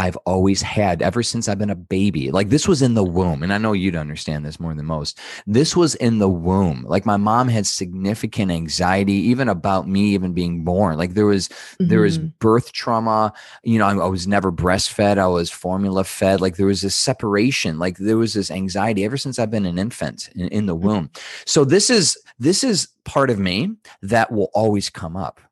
I've 0.00 0.16
always 0.24 0.62
had 0.62 1.02
ever 1.02 1.22
since 1.22 1.46
I've 1.46 1.58
been 1.58 1.68
a 1.68 1.74
baby. 1.74 2.30
Like 2.30 2.48
this 2.48 2.66
was 2.66 2.80
in 2.80 2.94
the 2.94 3.04
womb. 3.04 3.42
And 3.42 3.52
I 3.52 3.58
know 3.58 3.74
you'd 3.74 3.94
understand 3.94 4.46
this 4.46 4.58
more 4.58 4.72
than 4.72 4.86
most. 4.86 5.18
This 5.46 5.76
was 5.76 5.94
in 5.96 6.20
the 6.20 6.28
womb. 6.28 6.86
Like 6.88 7.04
my 7.04 7.18
mom 7.18 7.48
had 7.48 7.66
significant 7.66 8.50
anxiety, 8.50 9.12
even 9.12 9.46
about 9.50 9.86
me 9.86 10.14
even 10.14 10.32
being 10.32 10.64
born. 10.64 10.96
Like 10.96 11.12
there 11.12 11.26
was, 11.26 11.48
mm-hmm. 11.48 11.88
there 11.88 12.00
was 12.00 12.18
mm-hmm. 12.18 12.28
birth 12.38 12.72
trauma. 12.72 13.34
You 13.62 13.78
know, 13.78 13.84
I, 13.84 13.94
I, 13.94 14.08
was 14.08 14.26
never 14.26 14.50
breastfed. 14.50 15.18
I 15.18 15.26
was 15.26 15.50
formula 15.50 16.04
fed. 16.04 16.40
Like 16.40 16.56
there 16.56 16.64
was 16.64 16.80
this 16.80 16.96
separation. 16.96 17.78
Like 17.78 17.98
there 17.98 18.16
was 18.16 18.32
this 18.32 18.50
anxiety 18.50 19.04
ever 19.04 19.18
since 19.18 19.38
I've 19.38 19.50
been 19.50 19.66
an 19.66 19.78
infant 19.78 20.30
in, 20.34 20.48
in 20.48 20.64
the 20.64 20.74
mm-hmm. 20.74 20.86
womb. 20.86 21.10
So 21.44 21.66
this 21.66 21.90
is, 21.90 22.16
this 22.38 22.64
is 22.64 22.88
part 23.04 23.28
of 23.28 23.38
me 23.38 23.76
that 24.00 24.32
will 24.32 24.50
always 24.54 24.88
come 24.88 25.14
up. 25.14 25.42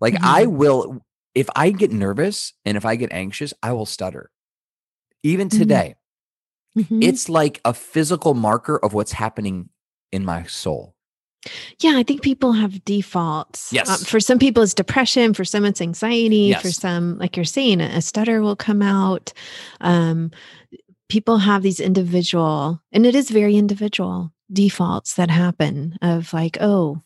Like 0.00 0.14
mm-hmm. 0.14 0.24
I 0.24 0.46
will 0.46 1.00
if 1.38 1.48
I 1.54 1.70
get 1.70 1.92
nervous 1.92 2.52
and 2.64 2.76
if 2.76 2.84
I 2.84 2.96
get 2.96 3.12
anxious, 3.12 3.54
I 3.62 3.72
will 3.72 3.86
stutter. 3.86 4.30
Even 5.22 5.48
mm-hmm. 5.48 5.58
today, 5.58 5.94
mm-hmm. 6.76 7.00
it's 7.00 7.28
like 7.28 7.60
a 7.64 7.72
physical 7.72 8.34
marker 8.34 8.76
of 8.76 8.92
what's 8.92 9.12
happening 9.12 9.68
in 10.10 10.24
my 10.24 10.42
soul. 10.44 10.96
Yeah, 11.78 11.92
I 11.94 12.02
think 12.02 12.22
people 12.22 12.52
have 12.52 12.84
defaults. 12.84 13.72
Um, 13.72 13.76
yes. 13.76 13.88
Um, 13.88 13.98
for 13.98 14.18
some 14.18 14.40
people, 14.40 14.64
it's 14.64 14.74
depression. 14.74 15.32
For 15.32 15.44
some, 15.44 15.64
it's 15.64 15.80
anxiety. 15.80 16.48
Yes. 16.50 16.62
For 16.62 16.72
some, 16.72 17.16
like 17.18 17.36
you're 17.36 17.44
saying, 17.44 17.80
a 17.80 18.02
stutter 18.02 18.42
will 18.42 18.56
come 18.56 18.82
out. 18.82 19.32
Um, 19.80 20.32
people 21.08 21.38
have 21.38 21.62
these 21.62 21.78
individual, 21.78 22.82
and 22.90 23.06
it 23.06 23.14
is 23.14 23.30
very 23.30 23.56
individual 23.56 24.32
defaults 24.52 25.14
that 25.14 25.30
happen 25.30 25.96
of 26.02 26.32
like, 26.32 26.58
oh, 26.60 27.00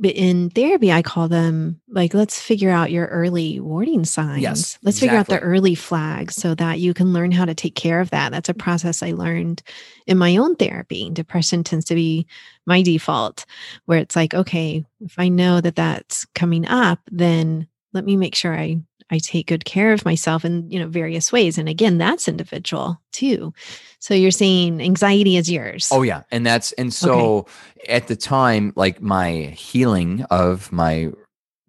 but 0.00 0.10
in 0.12 0.50
therapy 0.50 0.90
i 0.90 1.02
call 1.02 1.28
them 1.28 1.80
like 1.88 2.14
let's 2.14 2.40
figure 2.40 2.70
out 2.70 2.90
your 2.90 3.06
early 3.06 3.60
warning 3.60 4.04
signs. 4.04 4.42
Yes, 4.42 4.78
let's 4.82 4.96
exactly. 4.96 5.00
figure 5.00 5.18
out 5.18 5.26
the 5.28 5.40
early 5.40 5.74
flags 5.74 6.34
so 6.34 6.54
that 6.54 6.80
you 6.80 6.94
can 6.94 7.12
learn 7.12 7.30
how 7.30 7.44
to 7.44 7.54
take 7.54 7.74
care 7.74 8.00
of 8.00 8.10
that. 8.10 8.32
That's 8.32 8.48
a 8.48 8.52
mm-hmm. 8.52 8.62
process 8.62 9.02
i 9.02 9.12
learned 9.12 9.62
in 10.06 10.18
my 10.18 10.36
own 10.36 10.56
therapy. 10.56 11.10
Depression 11.10 11.62
tends 11.62 11.84
to 11.86 11.94
be 11.94 12.26
my 12.66 12.82
default 12.82 13.44
where 13.86 13.98
it's 13.98 14.16
like 14.16 14.32
okay 14.32 14.84
if 15.00 15.18
i 15.18 15.28
know 15.28 15.60
that 15.60 15.76
that's 15.76 16.24
coming 16.34 16.66
up 16.66 17.00
then 17.10 17.66
let 17.92 18.04
me 18.04 18.16
make 18.16 18.34
sure 18.34 18.56
i 18.56 18.76
I 19.10 19.18
take 19.18 19.48
good 19.48 19.64
care 19.64 19.92
of 19.92 20.04
myself 20.04 20.44
in, 20.44 20.70
you 20.70 20.78
know, 20.78 20.88
various 20.88 21.32
ways. 21.32 21.58
And 21.58 21.68
again, 21.68 21.98
that's 21.98 22.28
individual 22.28 23.00
too. 23.12 23.52
So 23.98 24.14
you're 24.14 24.30
saying 24.30 24.80
anxiety 24.80 25.36
is 25.36 25.50
yours. 25.50 25.88
Oh 25.90 26.02
yeah. 26.02 26.22
And 26.30 26.46
that's, 26.46 26.72
and 26.72 26.92
so 26.92 27.38
okay. 27.38 27.50
at 27.88 28.08
the 28.08 28.16
time, 28.16 28.72
like 28.76 29.02
my 29.02 29.32
healing 29.56 30.22
of 30.30 30.70
my 30.72 31.10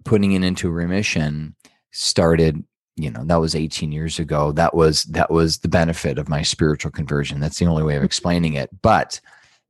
putting 0.06 0.32
it 0.32 0.43
into 0.43 0.69
remission 0.69 1.56
started 1.91 2.63
you 2.95 3.10
know 3.10 3.23
that 3.25 3.39
was 3.39 3.56
18 3.56 3.91
years 3.91 4.19
ago 4.19 4.51
that 4.51 4.73
was 4.73 5.04
that 5.06 5.32
was 5.32 5.60
the 5.60 5.69
benefit 5.69 6.17
of 6.17 6.30
my 6.30 6.41
spiritual 6.41 6.91
conversion 6.91 7.39
that's 7.39 7.60
the 7.60 7.65
only 7.65 7.84
way 7.84 7.95
of 7.95 7.99
mm-hmm. 7.99 8.06
explaining 8.06 8.54
it 8.54 8.69
but 8.82 9.19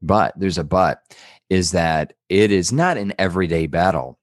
but 0.02 0.34
there's 0.38 0.58
a 0.58 0.64
but 0.64 1.02
is 1.50 1.72
that 1.72 2.14
it 2.30 2.52
is 2.52 2.72
not 2.72 2.98
an 2.98 3.14
everyday 3.20 3.68
battle 3.68 4.18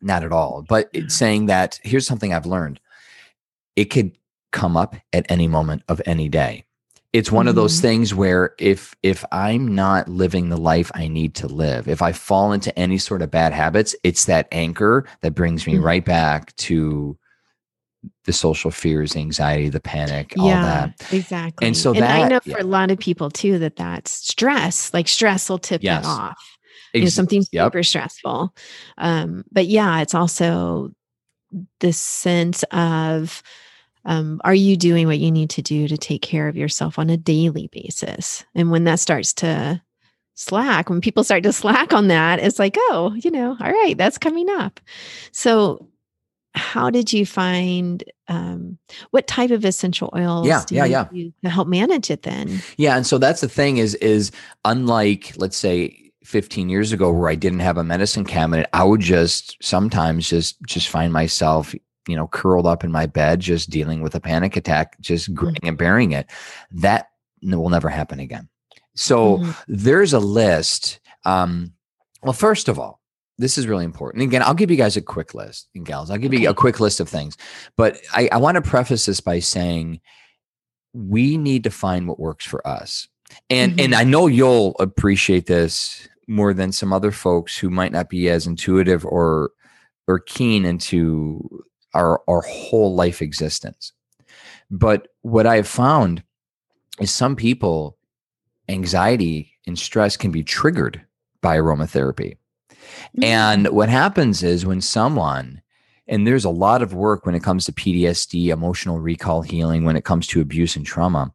not 0.00 0.24
at 0.24 0.32
all. 0.32 0.64
But 0.68 0.88
it's 0.92 1.14
saying 1.14 1.46
that 1.46 1.80
here's 1.82 2.06
something 2.06 2.32
I've 2.32 2.46
learned 2.46 2.80
it 3.76 3.86
could 3.86 4.16
come 4.50 4.76
up 4.76 4.96
at 5.12 5.30
any 5.30 5.46
moment 5.46 5.82
of 5.88 6.00
any 6.04 6.28
day. 6.28 6.64
It's 7.12 7.32
one 7.32 7.44
mm-hmm. 7.44 7.50
of 7.50 7.54
those 7.54 7.74
mm-hmm. 7.74 7.82
things 7.82 8.14
where 8.14 8.54
if 8.58 8.94
if 9.02 9.24
I'm 9.32 9.74
not 9.74 10.08
living 10.08 10.48
the 10.48 10.56
life 10.56 10.90
I 10.94 11.08
need 11.08 11.34
to 11.36 11.46
live, 11.46 11.88
if 11.88 12.02
I 12.02 12.12
fall 12.12 12.52
into 12.52 12.76
any 12.78 12.98
sort 12.98 13.22
of 13.22 13.30
bad 13.30 13.52
habits, 13.52 13.96
it's 14.02 14.26
that 14.26 14.48
anchor 14.52 15.06
that 15.20 15.34
brings 15.34 15.66
me 15.66 15.74
mm-hmm. 15.74 15.84
right 15.84 16.04
back 16.04 16.54
to 16.56 17.16
the 18.24 18.32
social 18.32 18.70
fears, 18.70 19.16
anxiety, 19.16 19.68
the 19.68 19.80
panic, 19.80 20.34
yeah, 20.36 20.42
all 20.42 20.48
that. 20.50 21.12
Exactly. 21.12 21.66
And 21.66 21.76
so 21.76 21.92
and 21.92 22.02
that 22.02 22.24
I 22.24 22.28
know 22.28 22.40
for 22.40 22.50
yeah. 22.50 22.62
a 22.62 22.64
lot 22.64 22.90
of 22.90 22.98
people 22.98 23.30
too 23.30 23.58
that 23.58 23.76
that's 23.76 24.10
stress. 24.10 24.92
Like 24.92 25.08
stress 25.08 25.48
will 25.48 25.58
tip 25.58 25.82
yes. 25.82 26.04
that 26.04 26.08
off 26.08 26.57
you 26.94 27.02
know, 27.02 27.08
something 27.08 27.42
super 27.42 27.82
stressful. 27.82 28.54
Um, 28.96 29.44
but 29.50 29.66
yeah, 29.66 30.00
it's 30.00 30.14
also 30.14 30.92
this 31.80 31.98
sense 31.98 32.62
of 32.70 33.42
um, 34.04 34.40
are 34.44 34.54
you 34.54 34.76
doing 34.76 35.06
what 35.06 35.18
you 35.18 35.30
need 35.30 35.50
to 35.50 35.62
do 35.62 35.88
to 35.88 35.98
take 35.98 36.22
care 36.22 36.48
of 36.48 36.56
yourself 36.56 36.98
on 36.98 37.10
a 37.10 37.16
daily 37.16 37.68
basis? 37.68 38.44
And 38.54 38.70
when 38.70 38.84
that 38.84 39.00
starts 39.00 39.32
to 39.34 39.82
slack, 40.34 40.88
when 40.88 41.00
people 41.00 41.24
start 41.24 41.42
to 41.42 41.52
slack 41.52 41.92
on 41.92 42.08
that, 42.08 42.38
it's 42.38 42.58
like, 42.58 42.76
oh, 42.78 43.14
you 43.22 43.30
know, 43.30 43.56
all 43.60 43.72
right, 43.72 43.98
that's 43.98 44.18
coming 44.18 44.48
up. 44.48 44.80
So, 45.32 45.88
how 46.54 46.90
did 46.90 47.12
you 47.12 47.26
find 47.26 48.02
um, 48.28 48.78
what 49.10 49.26
type 49.26 49.50
of 49.50 49.64
essential 49.64 50.10
oils 50.16 50.46
yeah 50.46 50.64
yeah 50.70 50.84
yeah 50.84 51.28
to 51.44 51.50
help 51.50 51.68
manage 51.68 52.10
it 52.10 52.22
then 52.22 52.60
yeah 52.76 52.96
and 52.96 53.06
so 53.06 53.16
that's 53.16 53.40
the 53.40 53.48
thing 53.48 53.76
is 53.76 53.94
is 53.96 54.32
unlike 54.64 55.34
let's 55.36 55.56
say 55.56 56.07
15 56.28 56.68
years 56.68 56.92
ago 56.92 57.10
where 57.10 57.30
I 57.30 57.34
didn't 57.34 57.60
have 57.60 57.78
a 57.78 57.84
medicine 57.84 58.26
cabinet, 58.26 58.68
I 58.74 58.84
would 58.84 59.00
just 59.00 59.56
sometimes 59.62 60.28
just 60.28 60.60
just 60.66 60.88
find 60.88 61.10
myself, 61.10 61.74
you 62.06 62.16
know, 62.16 62.28
curled 62.28 62.66
up 62.66 62.84
in 62.84 62.92
my 62.92 63.06
bed, 63.06 63.40
just 63.40 63.70
dealing 63.70 64.02
with 64.02 64.14
a 64.14 64.20
panic 64.20 64.54
attack, 64.54 65.00
just 65.00 65.30
mm. 65.30 65.34
grinning 65.34 65.66
and 65.66 65.78
bearing 65.78 66.12
it. 66.12 66.30
That 66.70 67.08
will 67.42 67.70
never 67.70 67.88
happen 67.88 68.20
again. 68.20 68.50
So 68.94 69.38
mm-hmm. 69.38 69.50
there's 69.68 70.12
a 70.12 70.18
list. 70.18 71.00
Um, 71.24 71.72
well, 72.22 72.34
first 72.34 72.68
of 72.68 72.78
all, 72.78 73.00
this 73.38 73.56
is 73.56 73.66
really 73.66 73.86
important. 73.86 74.22
Again, 74.22 74.42
I'll 74.42 74.52
give 74.52 74.70
you 74.70 74.76
guys 74.76 74.98
a 74.98 75.02
quick 75.02 75.32
list, 75.32 75.70
and 75.74 75.86
gals. 75.86 76.10
I'll 76.10 76.18
give 76.18 76.34
you 76.34 76.50
a 76.50 76.54
quick 76.54 76.78
list 76.78 77.00
of 77.00 77.08
things, 77.08 77.38
but 77.78 77.98
I, 78.12 78.28
I 78.32 78.36
want 78.36 78.56
to 78.56 78.62
preface 78.62 79.06
this 79.06 79.20
by 79.20 79.38
saying 79.38 80.00
we 80.92 81.38
need 81.38 81.64
to 81.64 81.70
find 81.70 82.06
what 82.06 82.20
works 82.20 82.44
for 82.44 82.66
us. 82.68 83.08
And 83.48 83.72
mm-hmm. 83.72 83.80
and 83.80 83.94
I 83.94 84.04
know 84.04 84.26
you'll 84.26 84.76
appreciate 84.78 85.46
this 85.46 86.07
more 86.28 86.54
than 86.54 86.72
some 86.72 86.92
other 86.92 87.10
folks 87.10 87.56
who 87.56 87.70
might 87.70 87.92
not 87.92 88.08
be 88.08 88.28
as 88.28 88.46
intuitive 88.46 89.04
or 89.04 89.50
or 90.06 90.20
keen 90.20 90.64
into 90.64 91.64
our 91.94 92.22
our 92.28 92.42
whole 92.42 92.94
life 92.94 93.20
existence. 93.22 93.92
But 94.70 95.08
what 95.22 95.46
I 95.46 95.56
have 95.56 95.68
found 95.68 96.22
is 97.00 97.10
some 97.10 97.34
people 97.36 97.96
anxiety 98.68 99.52
and 99.66 99.78
stress 99.78 100.16
can 100.16 100.30
be 100.30 100.44
triggered 100.44 101.00
by 101.40 101.56
aromatherapy. 101.56 102.36
Mm-hmm. 102.80 103.24
And 103.24 103.68
what 103.68 103.88
happens 103.88 104.42
is 104.42 104.66
when 104.66 104.80
someone 104.80 105.62
and 106.08 106.26
there's 106.26 106.44
a 106.44 106.50
lot 106.50 106.82
of 106.82 106.94
work 106.94 107.26
when 107.26 107.34
it 107.34 107.42
comes 107.42 107.64
to 107.66 107.72
PTSD, 107.72 108.48
emotional 108.48 108.98
recall 108.98 109.42
healing, 109.42 109.84
when 109.84 109.96
it 109.96 110.04
comes 110.04 110.26
to 110.28 110.40
abuse 110.40 110.74
and 110.74 110.86
trauma, 110.86 111.32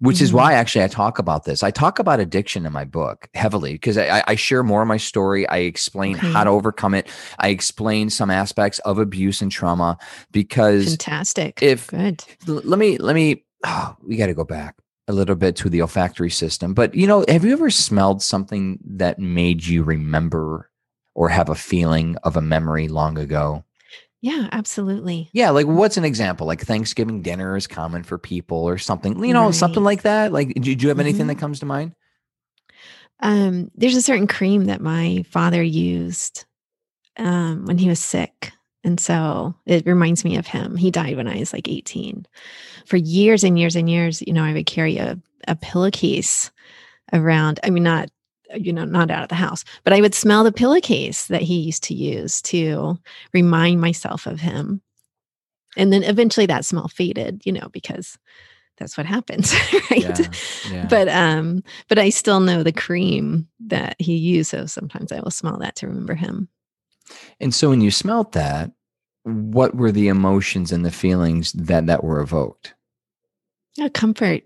which 0.00 0.16
mm-hmm. 0.16 0.24
is 0.24 0.32
why 0.32 0.54
actually 0.54 0.84
I 0.84 0.88
talk 0.88 1.18
about 1.18 1.44
this. 1.44 1.62
I 1.62 1.70
talk 1.70 1.98
about 1.98 2.18
addiction 2.18 2.66
in 2.66 2.72
my 2.72 2.84
book 2.84 3.28
heavily 3.34 3.74
because 3.74 3.96
I, 3.96 4.24
I, 4.26 4.34
share 4.34 4.62
more 4.62 4.82
of 4.82 4.88
my 4.88 4.96
story. 4.96 5.48
I 5.48 5.58
explain 5.58 6.16
okay. 6.16 6.32
how 6.32 6.44
to 6.44 6.50
overcome 6.50 6.94
it. 6.94 7.08
I 7.38 7.48
explain 7.48 8.10
some 8.10 8.30
aspects 8.30 8.78
of 8.80 8.98
abuse 8.98 9.40
and 9.40 9.50
trauma 9.50 9.96
because 10.32 10.88
fantastic. 10.88 11.62
If 11.62 11.88
good, 11.88 12.24
let 12.46 12.78
me 12.78 12.98
let 12.98 13.14
me. 13.14 13.44
Oh, 13.64 13.96
we 14.02 14.16
got 14.16 14.26
to 14.26 14.34
go 14.34 14.44
back 14.44 14.76
a 15.08 15.12
little 15.12 15.36
bit 15.36 15.56
to 15.56 15.70
the 15.70 15.80
olfactory 15.82 16.30
system. 16.30 16.74
But 16.74 16.94
you 16.94 17.06
know, 17.06 17.24
have 17.28 17.44
you 17.44 17.52
ever 17.52 17.70
smelled 17.70 18.22
something 18.22 18.78
that 18.84 19.18
made 19.18 19.64
you 19.64 19.82
remember 19.82 20.70
or 21.14 21.28
have 21.28 21.48
a 21.48 21.54
feeling 21.54 22.16
of 22.24 22.36
a 22.36 22.42
memory 22.42 22.88
long 22.88 23.18
ago? 23.18 23.64
Yeah, 24.22 24.48
absolutely. 24.50 25.28
Yeah, 25.32 25.50
like 25.50 25.66
what's 25.66 25.96
an 25.96 26.04
example? 26.04 26.46
Like 26.46 26.62
Thanksgiving 26.62 27.22
dinner 27.22 27.56
is 27.56 27.66
common 27.66 28.02
for 28.02 28.18
people 28.18 28.58
or 28.58 28.78
something, 28.78 29.22
you 29.22 29.32
know, 29.32 29.46
right. 29.46 29.54
something 29.54 29.84
like 29.84 30.02
that. 30.02 30.32
Like, 30.32 30.54
do, 30.54 30.74
do 30.74 30.82
you 30.82 30.88
have 30.88 30.98
anything 30.98 31.22
mm-hmm. 31.22 31.28
that 31.28 31.38
comes 31.38 31.60
to 31.60 31.66
mind? 31.66 31.94
Um, 33.20 33.70
there's 33.74 33.96
a 33.96 34.02
certain 34.02 34.26
cream 34.26 34.66
that 34.66 34.80
my 34.80 35.24
father 35.30 35.62
used 35.62 36.44
um, 37.16 37.66
when 37.66 37.78
he 37.78 37.88
was 37.88 38.00
sick. 38.00 38.52
And 38.84 39.00
so 39.00 39.54
it 39.66 39.86
reminds 39.86 40.24
me 40.24 40.36
of 40.36 40.46
him. 40.46 40.76
He 40.76 40.90
died 40.90 41.16
when 41.16 41.28
I 41.28 41.38
was 41.38 41.52
like 41.52 41.68
18. 41.68 42.26
For 42.86 42.96
years 42.96 43.42
and 43.42 43.58
years 43.58 43.74
and 43.74 43.90
years, 43.90 44.22
you 44.22 44.32
know, 44.32 44.44
I 44.44 44.52
would 44.52 44.66
carry 44.66 44.96
a, 44.98 45.18
a 45.48 45.56
pillowcase 45.56 46.50
around. 47.12 47.58
I 47.64 47.70
mean, 47.70 47.82
not 47.82 48.10
you 48.54 48.72
know, 48.72 48.84
not 48.84 49.10
out 49.10 49.22
of 49.22 49.28
the 49.28 49.34
house, 49.34 49.64
but 49.84 49.92
I 49.92 50.00
would 50.00 50.14
smell 50.14 50.44
the 50.44 50.52
pillowcase 50.52 51.26
that 51.26 51.42
he 51.42 51.58
used 51.58 51.82
to 51.84 51.94
use 51.94 52.40
to 52.42 52.98
remind 53.32 53.80
myself 53.80 54.26
of 54.26 54.40
him. 54.40 54.80
And 55.76 55.92
then 55.92 56.02
eventually 56.04 56.46
that 56.46 56.64
smell 56.64 56.88
faded, 56.88 57.42
you 57.44 57.52
know, 57.52 57.68
because 57.72 58.18
that's 58.78 58.96
what 58.96 59.06
happens, 59.06 59.54
right? 59.90 60.18
Yeah, 60.18 60.26
yeah. 60.70 60.86
But 60.88 61.08
um, 61.08 61.62
but 61.88 61.98
I 61.98 62.10
still 62.10 62.40
know 62.40 62.62
the 62.62 62.72
cream 62.72 63.48
that 63.66 63.96
he 63.98 64.16
used, 64.16 64.50
so 64.50 64.66
sometimes 64.66 65.12
I 65.12 65.20
will 65.20 65.30
smell 65.30 65.58
that 65.58 65.76
to 65.76 65.86
remember 65.86 66.14
him. 66.14 66.48
And 67.40 67.54
so 67.54 67.70
when 67.70 67.80
you 67.80 67.90
smelt 67.90 68.32
that, 68.32 68.72
what 69.22 69.74
were 69.74 69.92
the 69.92 70.08
emotions 70.08 70.72
and 70.72 70.84
the 70.84 70.90
feelings 70.90 71.52
that 71.52 71.86
that 71.86 72.04
were 72.04 72.20
evoked? 72.20 72.74
A 73.80 73.90
comfort. 73.90 74.44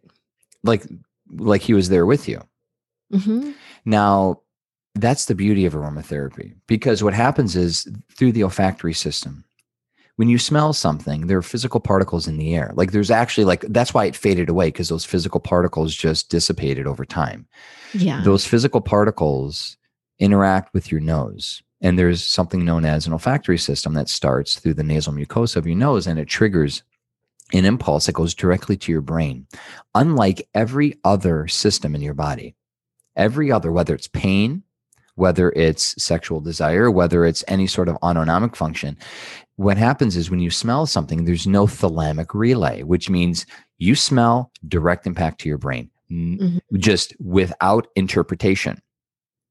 Like 0.62 0.84
like 1.32 1.62
he 1.62 1.74
was 1.74 1.88
there 1.88 2.06
with 2.06 2.28
you. 2.28 2.40
Mm 3.12 3.24
hmm 3.24 3.50
Now, 3.90 4.42
that's 4.94 5.24
the 5.24 5.34
beauty 5.34 5.66
of 5.66 5.72
aromatherapy 5.72 6.54
because 6.68 7.02
what 7.02 7.12
happens 7.12 7.56
is 7.56 7.88
through 8.16 8.32
the 8.32 8.44
olfactory 8.44 8.94
system, 8.94 9.44
when 10.14 10.28
you 10.28 10.38
smell 10.38 10.72
something, 10.72 11.26
there 11.26 11.38
are 11.38 11.42
physical 11.42 11.80
particles 11.80 12.28
in 12.28 12.36
the 12.36 12.54
air. 12.54 12.72
Like 12.74 12.92
there's 12.92 13.10
actually 13.10 13.46
like 13.46 13.62
that's 13.62 13.92
why 13.92 14.04
it 14.04 14.14
faded 14.14 14.48
away 14.48 14.68
because 14.68 14.88
those 14.88 15.04
physical 15.04 15.40
particles 15.40 15.94
just 15.94 16.30
dissipated 16.30 16.86
over 16.86 17.04
time. 17.04 17.46
Yeah. 17.92 18.20
Those 18.22 18.46
physical 18.46 18.80
particles 18.80 19.76
interact 20.18 20.72
with 20.72 20.92
your 20.92 21.00
nose. 21.00 21.62
And 21.80 21.98
there's 21.98 22.24
something 22.24 22.64
known 22.64 22.84
as 22.84 23.06
an 23.06 23.12
olfactory 23.12 23.58
system 23.58 23.94
that 23.94 24.08
starts 24.08 24.58
through 24.58 24.74
the 24.74 24.84
nasal 24.84 25.14
mucosa 25.14 25.56
of 25.56 25.66
your 25.66 25.76
nose 25.76 26.06
and 26.06 26.18
it 26.18 26.28
triggers 26.28 26.82
an 27.52 27.64
impulse 27.64 28.06
that 28.06 28.12
goes 28.12 28.34
directly 28.34 28.76
to 28.76 28.92
your 28.92 29.00
brain. 29.00 29.46
Unlike 29.94 30.48
every 30.54 30.98
other 31.02 31.48
system 31.48 31.94
in 31.94 32.02
your 32.02 32.14
body, 32.14 32.54
every 33.20 33.52
other, 33.52 33.70
whether 33.70 33.94
it's 33.94 34.08
pain, 34.08 34.62
whether 35.14 35.50
it's 35.50 36.02
sexual 36.02 36.40
desire, 36.40 36.90
whether 36.90 37.24
it's 37.26 37.44
any 37.46 37.66
sort 37.66 37.88
of 37.88 37.96
autonomic 37.96 38.56
function, 38.56 38.96
what 39.56 39.76
happens 39.76 40.16
is 40.16 40.30
when 40.30 40.40
you 40.40 40.50
smell 40.50 40.86
something, 40.86 41.24
there's 41.24 41.46
no 41.46 41.66
thalamic 41.66 42.32
relay, 42.32 42.82
which 42.82 43.10
means 43.10 43.44
you 43.76 43.94
smell 43.94 44.50
direct 44.66 45.06
impact 45.06 45.40
to 45.40 45.48
your 45.48 45.58
brain, 45.58 45.90
Mhm. 46.10 46.60
just 46.78 47.14
without 47.20 47.86
interpretation 47.94 48.80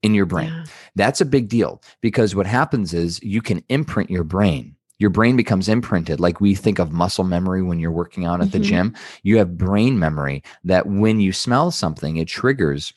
in 0.02 0.16
your 0.16 0.26
brain. 0.26 0.48
Yeah. 0.50 0.64
That's 0.96 1.22
a 1.22 1.26
big 1.26 1.48
deal 1.48 1.82
because 2.02 2.36
what 2.36 2.48
happens 2.48 2.94
is 2.94 3.22
you 3.22 3.42
can 3.42 3.62
imprint 3.70 4.10
your 4.10 4.24
brain. 4.24 4.76
Your 4.98 5.12
brain 5.12 5.36
becomes 5.38 5.70
imprinted. 5.70 6.20
Like 6.20 6.42
we 6.42 6.56
think 6.56 6.80
of 6.80 6.92
muscle 6.92 7.24
memory 7.24 7.62
when 7.62 7.80
you're 7.80 7.92
working 7.92 8.26
out 8.26 8.42
at 8.42 8.52
the 8.52 8.60
Mhm. 8.60 8.64
gym. 8.64 8.96
You 9.24 9.38
have 9.38 9.58
brain 9.58 10.00
memory 10.00 10.42
that 10.64 10.88
when 10.88 11.20
you 11.20 11.32
smell 11.32 11.70
something, 11.72 12.18
it 12.18 12.28
triggers 12.28 12.94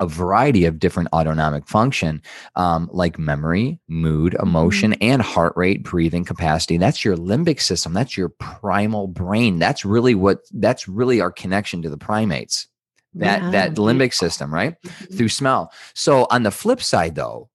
a 0.00 0.06
variety 0.06 0.64
of 0.64 0.78
different 0.78 1.08
autonomic 1.12 1.66
function 1.66 2.22
um, 2.56 2.88
like 2.92 3.18
memory, 3.18 3.80
mood, 3.88 4.36
emotion, 4.40 4.94
and 4.94 5.22
heart 5.22 5.52
rate, 5.56 5.82
breathing 5.82 6.24
capacity. 6.24 6.76
That's 6.76 7.04
your 7.04 7.16
limbic 7.16 7.60
system. 7.60 7.92
That's 7.92 8.16
your 8.16 8.28
primal 8.28 9.06
brain. 9.06 9.58
That's 9.58 9.84
really 9.84 10.14
what, 10.14 10.40
that's 10.52 10.88
really 10.88 11.20
our 11.20 11.30
connection 11.30 11.82
to 11.82 11.90
the 11.90 11.98
primates. 11.98 12.66
That, 13.14 13.42
Wow, 13.42 13.50
that 13.52 13.74
limbic 13.74 14.14
system, 14.14 14.52
right? 14.54 14.76
Mhm. 14.82 15.16
through 15.16 15.28
smell. 15.30 15.72
So 15.94 16.26
on 16.30 16.42
the 16.42 16.50
flip 16.50 16.82
side 16.82 17.14
though, 17.14 17.48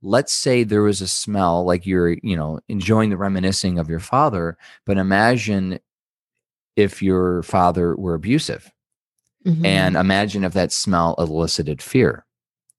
let's 0.00 0.32
say 0.32 0.64
there 0.64 0.82
was 0.82 1.00
a 1.00 1.08
smell 1.08 1.64
like 1.64 1.86
you're, 1.86 2.16
you 2.22 2.36
know, 2.36 2.60
enjoying 2.68 3.10
the 3.10 3.16
reminiscing 3.16 3.78
of 3.78 3.88
your 3.88 4.00
father, 4.00 4.56
but 4.86 4.98
imagine 4.98 5.78
if 6.76 7.02
your 7.02 7.42
father 7.42 7.94
were 7.96 8.14
abusive 8.14 8.70
Mhm. 9.46 9.64
and 9.66 9.96
imagine 9.96 10.44
if 10.44 10.52
that 10.54 10.72
smell 10.72 11.14
elicited 11.18 11.82
fear. 11.82 12.24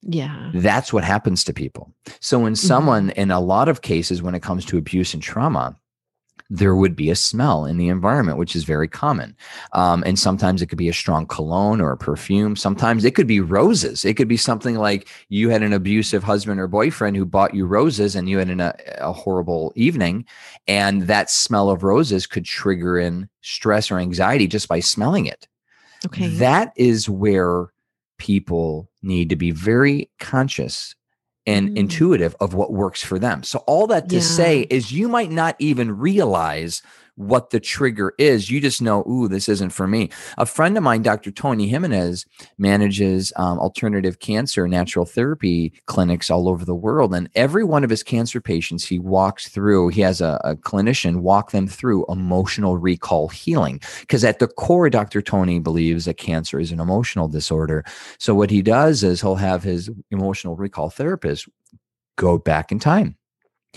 yeah. 0.05 0.51
That's 0.53 0.91
what 0.91 1.03
happens 1.05 1.43
to 1.45 1.53
people. 1.53 1.93
So 2.19 2.37
when 2.39 2.55
someone 2.57 3.11
in 3.11 3.31
a 3.31 3.39
lot 3.39 3.69
of 3.69 3.81
cases 3.81 4.21
when 4.21 4.35
it 4.35 4.41
comes 4.43 4.65
to 4.65 4.77
abuse 4.77 5.13
and 5.13 5.23
trauma, 5.23 5.77
there 6.49 6.75
would 6.75 6.95
be 6.95 7.09
a 7.09 7.15
smell 7.15 7.65
in 7.65 7.77
the 7.77 7.87
environment, 7.87 8.37
which 8.37 8.53
is 8.55 8.63
very 8.65 8.87
common. 8.87 9.35
Um, 9.71 10.03
and 10.05 10.19
sometimes 10.19 10.61
it 10.61 10.67
could 10.67 10.77
be 10.77 10.89
a 10.89 10.93
strong 10.93 11.25
cologne 11.25 11.79
or 11.81 11.91
a 11.91 11.97
perfume. 11.97 12.55
Sometimes 12.57 13.05
it 13.05 13.15
could 13.15 13.27
be 13.27 13.39
roses. 13.39 14.03
It 14.05 14.15
could 14.15 14.27
be 14.27 14.37
something 14.37 14.75
like 14.75 15.07
you 15.29 15.49
had 15.49 15.63
an 15.63 15.73
abusive 15.73 16.21
husband 16.23 16.59
or 16.59 16.67
boyfriend 16.67 17.15
who 17.15 17.25
bought 17.25 17.55
you 17.55 17.65
roses 17.65 18.13
and 18.15 18.27
you 18.29 18.37
had 18.39 18.49
an, 18.49 18.59
a, 18.59 18.73
a 18.99 19.13
horrible 19.13 19.71
evening. 19.75 20.25
And 20.67 21.03
that 21.03 21.31
smell 21.31 21.69
of 21.69 21.81
roses 21.81 22.27
could 22.27 22.45
trigger 22.45 22.99
in 22.99 23.29
stress 23.41 23.89
or 23.89 23.97
anxiety 23.99 24.47
just 24.47 24.67
by 24.67 24.79
smelling 24.81 25.25
it. 25.27 25.47
Okay. 26.05 26.27
That 26.37 26.73
is 26.75 27.09
where 27.09 27.67
people 28.19 28.89
need 29.01 29.29
to 29.29 29.35
be 29.35 29.51
very 29.51 30.09
conscious 30.19 30.95
and 31.45 31.69
Mm. 31.71 31.77
intuitive 31.77 32.35
of 32.39 32.53
what 32.53 32.71
works 32.71 33.03
for 33.03 33.19
them. 33.19 33.43
So, 33.43 33.59
all 33.67 33.85
that 33.87 34.07
to 34.09 34.15
Yeah. 34.15 34.21
say 34.21 34.61
is 34.69 34.91
you 34.93 35.09
might 35.09 35.31
not 35.31 35.55
even 35.59 35.97
realize 35.97 36.81
what 37.15 37.51
the 37.51 37.59
trigger 37.59 38.13
is. 38.17 38.49
You 38.49 38.59
just 38.59 38.81
know, 38.81 39.03
ooh, 39.07 39.27
this 39.27 39.47
isn't 39.47 39.69
for 39.69 39.87
me. 39.87 40.09
A 40.37 40.45
friend 40.45 40.75
of 40.77 40.83
mine, 40.83 41.03
Dr. 41.03 41.31
Tony 41.31 41.67
Jimenez, 41.67 42.25
manages 42.57 43.31
um, 43.35 43.59
alternative 43.59 44.19
cancer 44.19 44.67
natural 44.67 45.05
therapy 45.05 45.73
clinics 45.85 46.29
all 46.29 46.49
over 46.49 46.65
the 46.65 46.75
world. 46.75 47.13
And 47.13 47.29
every 47.35 47.63
one 47.63 47.83
of 47.83 47.89
his 47.89 48.03
cancer 48.03 48.41
patients, 48.41 48.85
he 48.85 48.99
walks 48.99 49.47
through, 49.49 49.89
he 49.89 50.01
has 50.01 50.21
a, 50.21 50.39
a 50.43 50.55
clinician 50.55 51.17
walk 51.17 51.51
them 51.51 51.67
through 51.67 52.05
emotional 52.09 52.77
recall 52.77 53.27
healing. 53.27 53.79
Because 54.01 54.23
at 54.23 54.39
the 54.39 54.47
core, 54.47 54.89
Dr. 54.89 55.21
Tony 55.21 55.59
believes 55.59 56.05
that 56.05 56.17
cancer 56.17 56.59
is 56.59 56.71
an 56.71 56.79
emotional 56.79 57.27
disorder. 57.27 57.83
So, 58.17 58.33
what 58.33 58.49
he 58.49 58.61
does 58.61 59.03
is 59.03 59.21
he'll 59.21 59.35
have 59.35 59.63
his 59.63 59.89
emotional 60.11 60.55
recall 60.55 60.89
therapist 60.89 61.47
go 62.15 62.37
back 62.37 62.71
in 62.71 62.79
time 62.79 63.17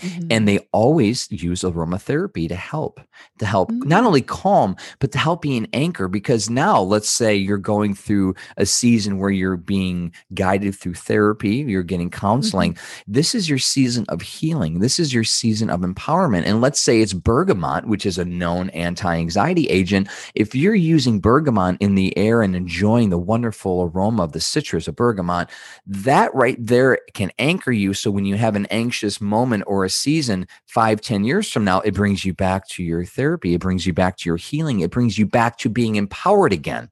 Mhm. 0.01 0.27
and 0.29 0.47
they 0.47 0.59
always 0.73 1.27
use 1.31 1.61
aromatherapy 1.63 2.47
to 2.47 2.55
help 2.55 2.99
to 3.39 3.45
help 3.45 3.71
not 3.71 4.03
Mm. 4.03 4.07
only 4.07 4.21
calm 4.21 4.75
but 4.99 5.11
to 5.11 5.17
help 5.17 5.41
be 5.41 5.57
an 5.57 5.67
anchor 5.73 6.07
because 6.07 6.49
now 6.49 6.79
let's 6.81 7.09
say 7.09 7.35
you're 7.35 7.57
going 7.57 7.95
through 7.95 8.35
a 8.57 8.65
season 8.65 9.17
where 9.17 9.31
you're 9.31 9.57
being 9.57 10.11
guided 10.35 10.75
through 10.75 10.93
therapy 10.93 11.57
you're 11.67 11.81
getting 11.83 12.09
counseling 12.11 12.77
this 13.07 13.33
is 13.33 13.49
your 13.49 13.57
season 13.57 14.05
of 14.09 14.21
healing 14.21 14.79
this 14.79 14.99
is 14.99 15.13
your 15.13 15.23
season 15.23 15.69
of 15.69 15.81
empowerment 15.81 16.43
and 16.45 16.61
let's 16.61 16.79
say 16.79 17.01
it's 17.01 17.13
bergamot 17.13 17.87
which 17.87 18.05
is 18.05 18.17
a 18.19 18.25
known 18.25 18.69
anti-anxiety 18.71 19.65
agent 19.69 20.07
if 20.35 20.53
you're 20.53 20.75
using 20.75 21.19
bergamot 21.19 21.75
in 21.79 21.95
the 21.95 22.15
air 22.17 22.41
and 22.43 22.55
enjoying 22.55 23.09
the 23.09 23.17
wonderful 23.17 23.91
aroma 23.93 24.23
of 24.23 24.31
the 24.33 24.39
citrus 24.39 24.87
of 24.87 24.95
bergamot 24.95 25.49
that 25.87 26.33
right 26.35 26.57
there 26.63 26.99
can 27.15 27.31
anchor 27.39 27.71
you 27.71 27.93
so 27.95 28.11
when 28.11 28.25
you 28.25 28.35
have 28.35 28.55
an 28.55 28.67
anxious 28.67 29.19
moment 29.19 29.63
or 29.65 29.86
a 29.87 29.89
season 29.89 30.47
five 30.67 31.01
ten 31.01 31.23
years 31.23 31.51
from 31.51 31.63
now 31.65 31.79
it 31.81 31.95
brings 31.95 32.23
you 32.25 32.33
back 32.33 32.67
to 32.69 32.83
your 32.83 33.03
therapy. 33.05 33.55
It 33.55 33.61
brings 33.61 33.87
you 33.87 33.93
back 33.93 34.17
to 34.19 34.29
your 34.29 34.37
healing. 34.37 34.81
It 34.81 34.91
brings 34.91 35.17
you 35.17 35.25
back 35.25 35.57
to 35.59 35.69
being 35.69 35.95
empowered 35.95 36.53
again. 36.53 36.89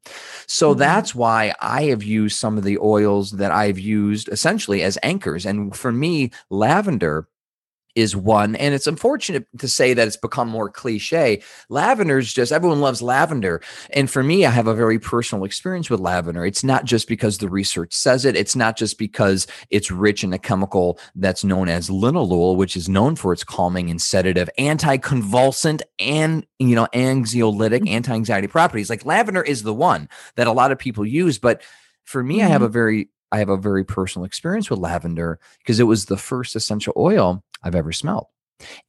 So 0.48 0.74
Mhm. 0.74 0.80
that's 0.80 1.14
why 1.16 1.54
i 1.62 1.84
have 1.92 2.04
used 2.04 2.38
some 2.38 2.58
of 2.58 2.64
the 2.64 2.78
oils 2.80 3.32
that 3.34 3.52
i've 3.52 3.80
used 3.80 4.30
essentially 4.30 4.82
as 4.84 4.98
anchors. 5.04 5.46
And 5.46 5.76
for 5.76 5.92
me 5.92 6.32
lavender 6.50 7.28
is 7.96 8.16
one 8.16 8.56
and 8.58 8.74
it's 8.76 8.88
unfortunate 8.88 9.48
to 9.58 9.68
say 9.68 9.94
that 9.94 10.08
it's 10.08 10.18
become 10.18 10.48
more 10.50 10.70
cliche. 10.70 11.42
Lavender 11.70 12.18
is 12.18 12.34
just 12.34 12.52
everyone 12.52 12.82
loves 12.82 13.02
lavender 13.02 13.62
and 13.92 14.10
for 14.10 14.24
me 14.24 14.46
i 14.46 14.50
have 14.50 14.68
a 14.68 14.76
very 14.76 15.00
personal 15.00 15.46
experience 15.46 15.90
with 15.90 16.00
lavender. 16.00 16.46
It's 16.46 16.64
not 16.64 16.86
just 16.86 17.08
because 17.08 17.38
the 17.38 17.50
research 17.50 17.94
says 17.94 18.26
it 18.26 18.36
it's 18.36 18.56
not 18.56 18.78
just 18.78 18.98
because 18.98 19.48
it's 19.70 19.92
rich 19.92 20.24
in 20.24 20.34
a 20.34 20.40
chemical 20.40 21.00
that's 21.16 21.44
known 21.44 21.70
as 21.70 21.90
linalool 21.90 22.56
which 22.56 22.76
is 22.76 22.90
known 22.90 23.16
for 23.16 23.34
its 23.34 23.44
calming 23.44 23.90
and 23.90 24.02
sedative 24.02 24.50
anti-convulsant 24.58 25.82
and 26.00 26.46
you 26.60 26.76
know 26.76 26.88
anxiolytic 26.94 27.80
mm-hmm. 27.80 27.88
anti-anxiety 27.88 28.48
properties. 28.48 28.90
Like 28.90 29.06
lavender 29.06 29.42
is 29.42 29.64
the 29.64 29.74
one 29.74 30.10
that 30.36 30.48
a 30.48 30.52
lot 30.52 30.72
of 30.72 30.80
people 30.80 31.06
use 31.06 31.40
but 31.40 31.62
for 32.04 32.24
me 32.24 32.42
i 32.42 32.48
have 32.48 32.62
a 32.62 32.66
mm-hmm. 32.66 32.74
very 32.74 33.10
i 33.32 33.40
have 33.40 33.50
a 33.50 33.58
very 33.58 33.84
personal 33.84 34.26
experience 34.26 34.70
with 34.70 34.80
lavender 34.80 35.40
because 35.60 35.80
it 35.80 35.84
was 35.84 36.06
the 36.06 36.18
first 36.18 36.56
essential 36.56 36.94
oil 36.96 37.44
I've 37.66 37.76
ever 37.76 37.92
smelled. 37.92 38.28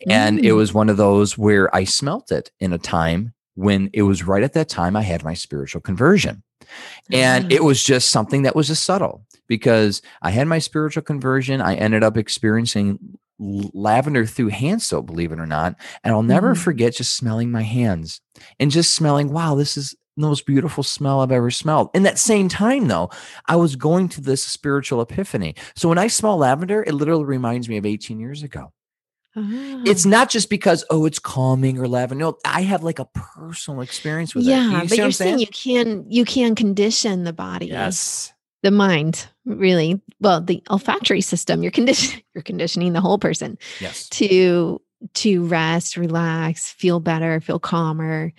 And 0.09 0.39
it 0.39 0.53
Mm. 0.53 0.57
was 0.57 0.73
one 0.73 0.89
of 0.89 0.97
those 0.97 1.37
where 1.37 1.75
I 1.75 1.83
smelt 1.85 2.31
it 2.31 2.53
in 2.61 2.73
a 2.73 2.79
time 2.79 3.33
when 3.55 3.91
it 3.93 4.03
was 4.03 4.23
right 4.23 4.45
at 4.45 4.53
that 4.53 4.69
time 4.69 4.95
I 4.95 5.03
had 5.03 5.25
my 5.25 5.35
spiritual 5.35 5.81
conversion. 5.81 6.43
And 7.11 7.47
Ah. 7.47 7.49
it 7.51 7.65
was 7.65 7.83
just 7.83 8.11
something 8.11 8.43
that 8.43 8.55
was 8.55 8.71
a 8.71 8.77
subtle 8.77 9.25
because 9.49 10.03
I 10.23 10.31
had 10.31 10.47
my 10.47 10.59
spiritual 10.59 11.03
conversion. 11.03 11.61
I 11.61 11.75
ended 11.75 12.05
up 12.05 12.17
experiencing 12.17 12.99
lavender 13.39 14.25
through 14.25 14.49
hand 14.49 14.83
soap, 14.83 15.07
believe 15.07 15.33
it 15.33 15.39
or 15.41 15.47
not. 15.47 15.77
And 16.05 16.15
I'll 16.15 16.23
never 16.23 16.55
Mhm. 16.55 16.59
forget 16.59 16.95
just 16.97 17.15
smelling 17.17 17.51
my 17.51 17.63
hands 17.63 18.21
and 18.61 18.71
just 18.71 18.95
smelling, 18.95 19.31
wow, 19.33 19.55
this 19.55 19.77
is 19.77 19.95
most 20.17 20.47
beautiful 20.47 20.83
smell 20.83 21.21
I've 21.21 21.33
ever 21.33 21.51
smelled. 21.51 21.91
In 21.95 22.03
that 22.05 22.19
same 22.19 22.49
time, 22.49 22.89
though, 22.89 23.11
I 23.47 23.57
was 23.57 23.77
going 23.77 24.09
to 24.11 24.21
this 24.21 24.43
spiritual 24.43 25.01
epiphany. 25.01 25.55
So 25.75 25.89
when 25.89 25.99
I 25.99 26.07
smell 26.07 26.37
lavender, 26.39 26.83
it 26.83 26.93
literally 26.95 27.25
reminds 27.25 27.69
me 27.69 27.77
of 27.77 27.85
18 27.87 28.19
years 28.19 28.43
ago. 28.43 28.73
Ah. 29.37 29.83
It's 29.85 30.07
not 30.07 30.31
just 30.31 30.49
because, 30.49 30.85
oh, 30.91 31.05
it's 31.05 31.19
calming 31.19 31.79
or 31.79 31.87
lavender. 31.87 32.25
No, 32.25 32.39
I 32.47 32.63
have 32.63 32.83
like 32.83 32.99
a 32.99 33.05
personal 33.05 33.83
experience 33.83 34.35
with 34.35 34.47
it. 34.47 34.51
yeah, 34.51 34.83
You 34.83 34.89
but 34.89 34.97
you're 34.97 35.07
I'm 35.07 35.13
saying 35.13 35.39
you 35.41 35.47
can 35.49 36.07
you 36.09 36.25
can 36.25 36.55
condition 36.55 37.25
the 37.25 37.35
body, 37.35 37.67
Yes. 37.67 38.33
the 38.63 38.71
mind, 38.71 39.27
really. 39.45 40.01
Well, 40.21 40.41
the 40.41 40.63
olfactory 40.71 41.21
system. 41.21 41.63
You're 41.63 41.71
condition 41.73 42.23
you're 42.35 42.41
conditioning 42.43 42.95
the 42.95 43.03
whole 43.03 43.19
person 43.19 43.59
Yes. 43.79 44.09
to 44.11 44.81
to 45.13 45.45
rest, 45.45 45.99
relax, 45.99 46.71
feel 46.73 46.99
better, 47.01 47.39
feel 47.43 47.59
calmer. 47.59 48.33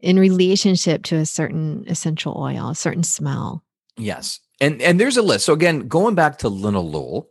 In 0.00 0.18
relationship 0.18 1.02
to 1.04 1.16
a 1.16 1.26
certain 1.26 1.84
essential 1.88 2.36
oil, 2.38 2.70
a 2.70 2.74
certain 2.74 3.02
smell. 3.02 3.64
Yes. 3.96 4.40
And 4.60 4.80
and 4.82 5.00
there's 5.00 5.16
a 5.16 5.22
list. 5.22 5.46
So 5.46 5.52
again, 5.52 5.88
going 5.88 6.14
back 6.14 6.38
to 6.38 6.50
linalool, 6.50 7.26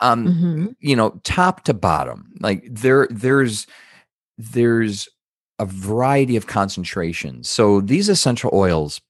um, 0.00 0.26
mm-hmm. 0.26 0.66
you 0.80 0.96
know, 0.96 1.20
top 1.24 1.64
to 1.64 1.74
bottom, 1.74 2.32
like 2.40 2.62
there 2.70 3.08
there's 3.10 3.66
there's 4.36 5.08
a 5.58 5.64
variety 5.64 6.36
of 6.36 6.46
concentrations. 6.46 7.48
So 7.48 7.80
these 7.80 8.08
essential 8.08 8.50
oils, 8.52 9.00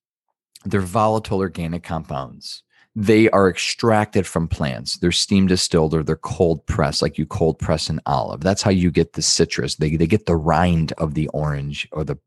they're 0.65 0.81
volatile 0.81 1.39
organic 1.39 1.83
compounds. 1.83 2.63
They 2.97 3.29
are 3.31 3.51
extracted 3.51 4.25
from 4.25 4.47
plants. 4.47 4.99
They're 4.99 5.11
steam 5.11 5.49
distilled 5.49 5.95
or 5.95 6.05
they're 6.05 6.17
cold 6.17 6.65
pressed, 6.67 7.03
like 7.03 7.19
you 7.19 7.27
cold 7.27 7.59
press 7.59 7.89
an 7.89 8.01
olive. 8.07 8.43
That's 8.43 8.63
how 8.63 8.71
you 8.71 8.93
get 8.93 9.15
the 9.15 9.23
citrus. 9.23 9.77
They, 9.77 9.97
they 9.97 10.07
get 10.07 10.27
the 10.27 10.37
rind 10.37 10.93
of 10.93 11.15
the 11.15 11.27
orange 11.29 11.89
or 11.91 12.05
the 12.05 12.19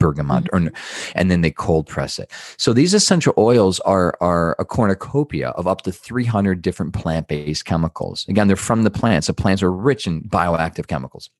bergamot 0.00 0.44
mm-hmm. 0.44 0.66
or, 0.66 0.72
and 1.14 1.30
then 1.30 1.42
they 1.42 1.50
cold 1.50 1.86
press 1.86 2.18
it 2.18 2.30
so 2.56 2.72
these 2.72 2.94
essential 2.94 3.32
oils 3.38 3.78
are 3.80 4.16
are 4.20 4.56
a 4.58 4.64
cornucopia 4.64 5.50
of 5.50 5.68
up 5.68 5.82
to 5.82 5.92
300 5.92 6.60
different 6.60 6.92
plant-based 6.92 7.64
chemicals 7.64 8.26
again 8.28 8.48
they're 8.48 8.56
from 8.56 8.82
the 8.82 8.90
plants 8.90 9.28
the 9.28 9.34
plants 9.34 9.62
are 9.62 9.72
rich 9.72 10.06
in 10.06 10.22
bioactive 10.22 10.88
chemicals 10.88 11.30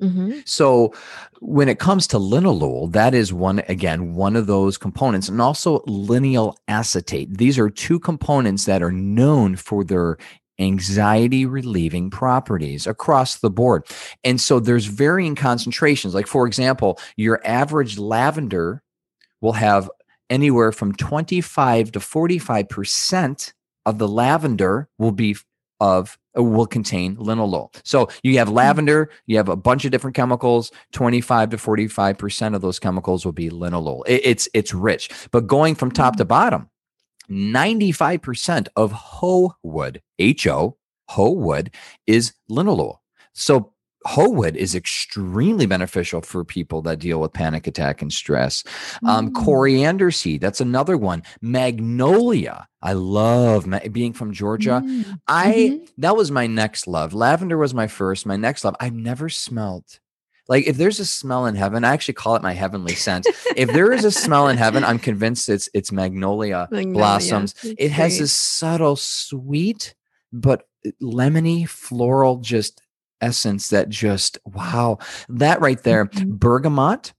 Mm-hmm. 0.00 0.40
So 0.44 0.92
when 1.40 1.68
it 1.68 1.78
comes 1.78 2.06
to 2.08 2.18
linalool, 2.18 2.92
that 2.92 3.14
is 3.14 3.32
one 3.32 3.60
again 3.60 4.14
one 4.14 4.36
of 4.36 4.46
those 4.46 4.76
components, 4.76 5.28
and 5.28 5.40
also 5.40 5.80
linalyl 5.80 6.54
acetate. 6.68 7.38
These 7.38 7.58
are 7.58 7.70
two 7.70 7.98
components 7.98 8.66
that 8.66 8.82
are 8.82 8.92
known 8.92 9.56
for 9.56 9.84
their 9.84 10.18
anxiety 10.58 11.46
relieving 11.46 12.10
properties 12.10 12.86
across 12.86 13.38
the 13.38 13.50
board. 13.50 13.86
And 14.24 14.40
so 14.40 14.60
there's 14.60 14.86
varying 14.86 15.34
concentrations. 15.34 16.14
Like 16.14 16.26
for 16.26 16.46
example, 16.46 16.98
your 17.16 17.40
average 17.46 17.98
lavender 17.98 18.82
will 19.40 19.52
have 19.52 19.90
anywhere 20.30 20.72
from 20.72 20.94
25 20.94 21.92
to 21.92 21.98
45% 21.98 23.52
of 23.84 23.98
the 23.98 24.08
lavender 24.08 24.88
will 24.98 25.12
be 25.12 25.36
of 25.80 26.18
uh, 26.36 26.42
will 26.42 26.66
contain 26.66 27.16
linalool. 27.16 27.74
So 27.84 28.08
you 28.22 28.38
have 28.38 28.48
hmm. 28.48 28.54
lavender, 28.54 29.10
you 29.26 29.36
have 29.36 29.48
a 29.48 29.56
bunch 29.56 29.84
of 29.84 29.90
different 29.90 30.16
chemicals. 30.16 30.72
Twenty 30.92 31.20
five 31.20 31.50
to 31.50 31.58
forty 31.58 31.88
five 31.88 32.18
percent 32.18 32.54
of 32.54 32.62
those 32.62 32.78
chemicals 32.78 33.24
will 33.24 33.32
be 33.32 33.50
linalool. 33.50 34.02
It, 34.06 34.22
it's 34.24 34.48
it's 34.54 34.74
rich, 34.74 35.10
but 35.30 35.46
going 35.46 35.74
from 35.74 35.90
top 35.90 36.16
to 36.16 36.24
hmm. 36.24 36.28
bottom, 36.28 36.70
ninety 37.28 37.92
five 37.92 38.22
percent 38.22 38.68
of 38.76 38.92
hoe 38.92 39.54
wood, 39.62 40.02
H 40.18 40.46
O, 40.46 40.76
hoe 41.08 41.32
wood 41.32 41.72
is 42.06 42.34
linalool. 42.50 42.98
So 43.32 43.72
hoe 44.04 44.30
wood 44.30 44.56
is 44.56 44.76
extremely 44.76 45.66
beneficial 45.66 46.20
for 46.20 46.44
people 46.44 46.80
that 46.80 47.00
deal 47.00 47.20
with 47.20 47.32
panic 47.32 47.66
attack 47.66 48.00
and 48.02 48.12
stress. 48.12 48.62
Um, 49.04 49.30
mm. 49.30 49.44
coriander 49.44 50.12
seed, 50.12 50.40
that's 50.40 50.60
another 50.60 50.96
one. 50.96 51.24
Magnolia, 51.40 52.68
I 52.82 52.92
love 52.92 53.66
ma- 53.66 53.80
being 53.90 54.12
from 54.12 54.32
Georgia. 54.32 54.82
Mm. 54.84 55.18
I 55.26 55.52
mm-hmm. 55.52 55.84
that 55.98 56.16
was 56.16 56.30
my 56.30 56.46
next 56.46 56.86
love. 56.86 57.14
Lavender 57.14 57.58
was 57.58 57.74
my 57.74 57.88
first. 57.88 58.26
My 58.26 58.36
next 58.36 58.64
love. 58.64 58.76
I've 58.78 58.94
never 58.94 59.28
smelled. 59.28 59.98
Like 60.48 60.66
if 60.66 60.76
there's 60.76 61.00
a 61.00 61.04
smell 61.04 61.46
in 61.46 61.54
heaven, 61.54 61.84
I 61.84 61.92
actually 61.92 62.14
call 62.14 62.36
it 62.36 62.42
my 62.42 62.52
heavenly 62.52 62.94
scent. 62.94 63.26
if 63.56 63.72
there 63.72 63.92
is 63.92 64.04
a 64.04 64.10
smell 64.12 64.48
in 64.48 64.56
heaven, 64.56 64.84
I'm 64.84 64.98
convinced 64.98 65.48
it's 65.48 65.68
it's 65.74 65.90
magnolia, 65.90 66.68
magnolia. 66.70 66.94
blossoms. 66.94 67.52
That's 67.54 67.74
it 67.78 67.90
has 67.90 68.18
this 68.18 68.32
subtle, 68.32 68.96
sweet, 68.96 69.94
but 70.32 70.68
lemony, 71.02 71.68
floral, 71.68 72.38
just 72.38 72.80
essence 73.20 73.70
that 73.70 73.88
just 73.88 74.38
wow 74.44 74.98
that 75.28 75.58
right 75.60 75.82
there 75.82 76.04
mm-hmm. 76.04 76.36
bergamot 76.36 77.14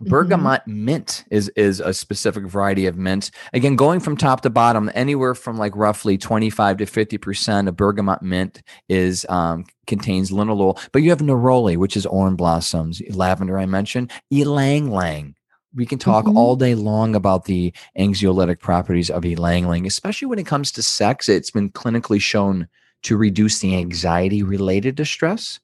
bergamot 0.00 0.60
mm-hmm. 0.62 0.84
mint 0.86 1.24
is 1.30 1.48
is 1.56 1.80
a 1.80 1.92
specific 1.92 2.44
variety 2.44 2.86
of 2.86 2.96
mint 2.96 3.30
again 3.52 3.76
going 3.76 4.00
from 4.00 4.16
top 4.16 4.40
to 4.40 4.50
bottom 4.50 4.90
anywhere 4.94 5.34
from 5.34 5.58
like 5.58 5.74
roughly 5.76 6.16
25 6.16 6.78
to 6.78 6.86
50 6.86 7.18
percent 7.18 7.68
of 7.68 7.76
bergamot 7.76 8.22
mint 8.22 8.62
is 8.88 9.26
um, 9.28 9.64
contains 9.86 10.30
linalool 10.30 10.78
but 10.92 11.02
you 11.02 11.10
have 11.10 11.20
neroli 11.20 11.76
which 11.76 11.96
is 11.96 12.06
orange 12.06 12.36
blossoms 12.36 13.02
lavender 13.10 13.58
i 13.58 13.66
mentioned 13.66 14.10
ylang 14.30 14.88
ylang 14.88 15.34
we 15.74 15.86
can 15.86 15.98
talk 15.98 16.24
mm-hmm. 16.24 16.36
all 16.36 16.56
day 16.56 16.74
long 16.74 17.14
about 17.14 17.44
the 17.44 17.72
anxiolytic 17.98 18.58
properties 18.58 19.10
of 19.10 19.24
ylang 19.24 19.64
ylang 19.64 19.86
especially 19.86 20.26
when 20.26 20.38
it 20.38 20.46
comes 20.46 20.72
to 20.72 20.82
sex 20.82 21.28
it's 21.28 21.50
been 21.50 21.70
clinically 21.70 22.20
shown 22.20 22.66
to 23.02 23.16
reduce 23.16 23.60
the 23.60 23.76
anxiety 23.76 24.42
related 24.42 24.96
to 24.96 25.04
stress 25.04 25.60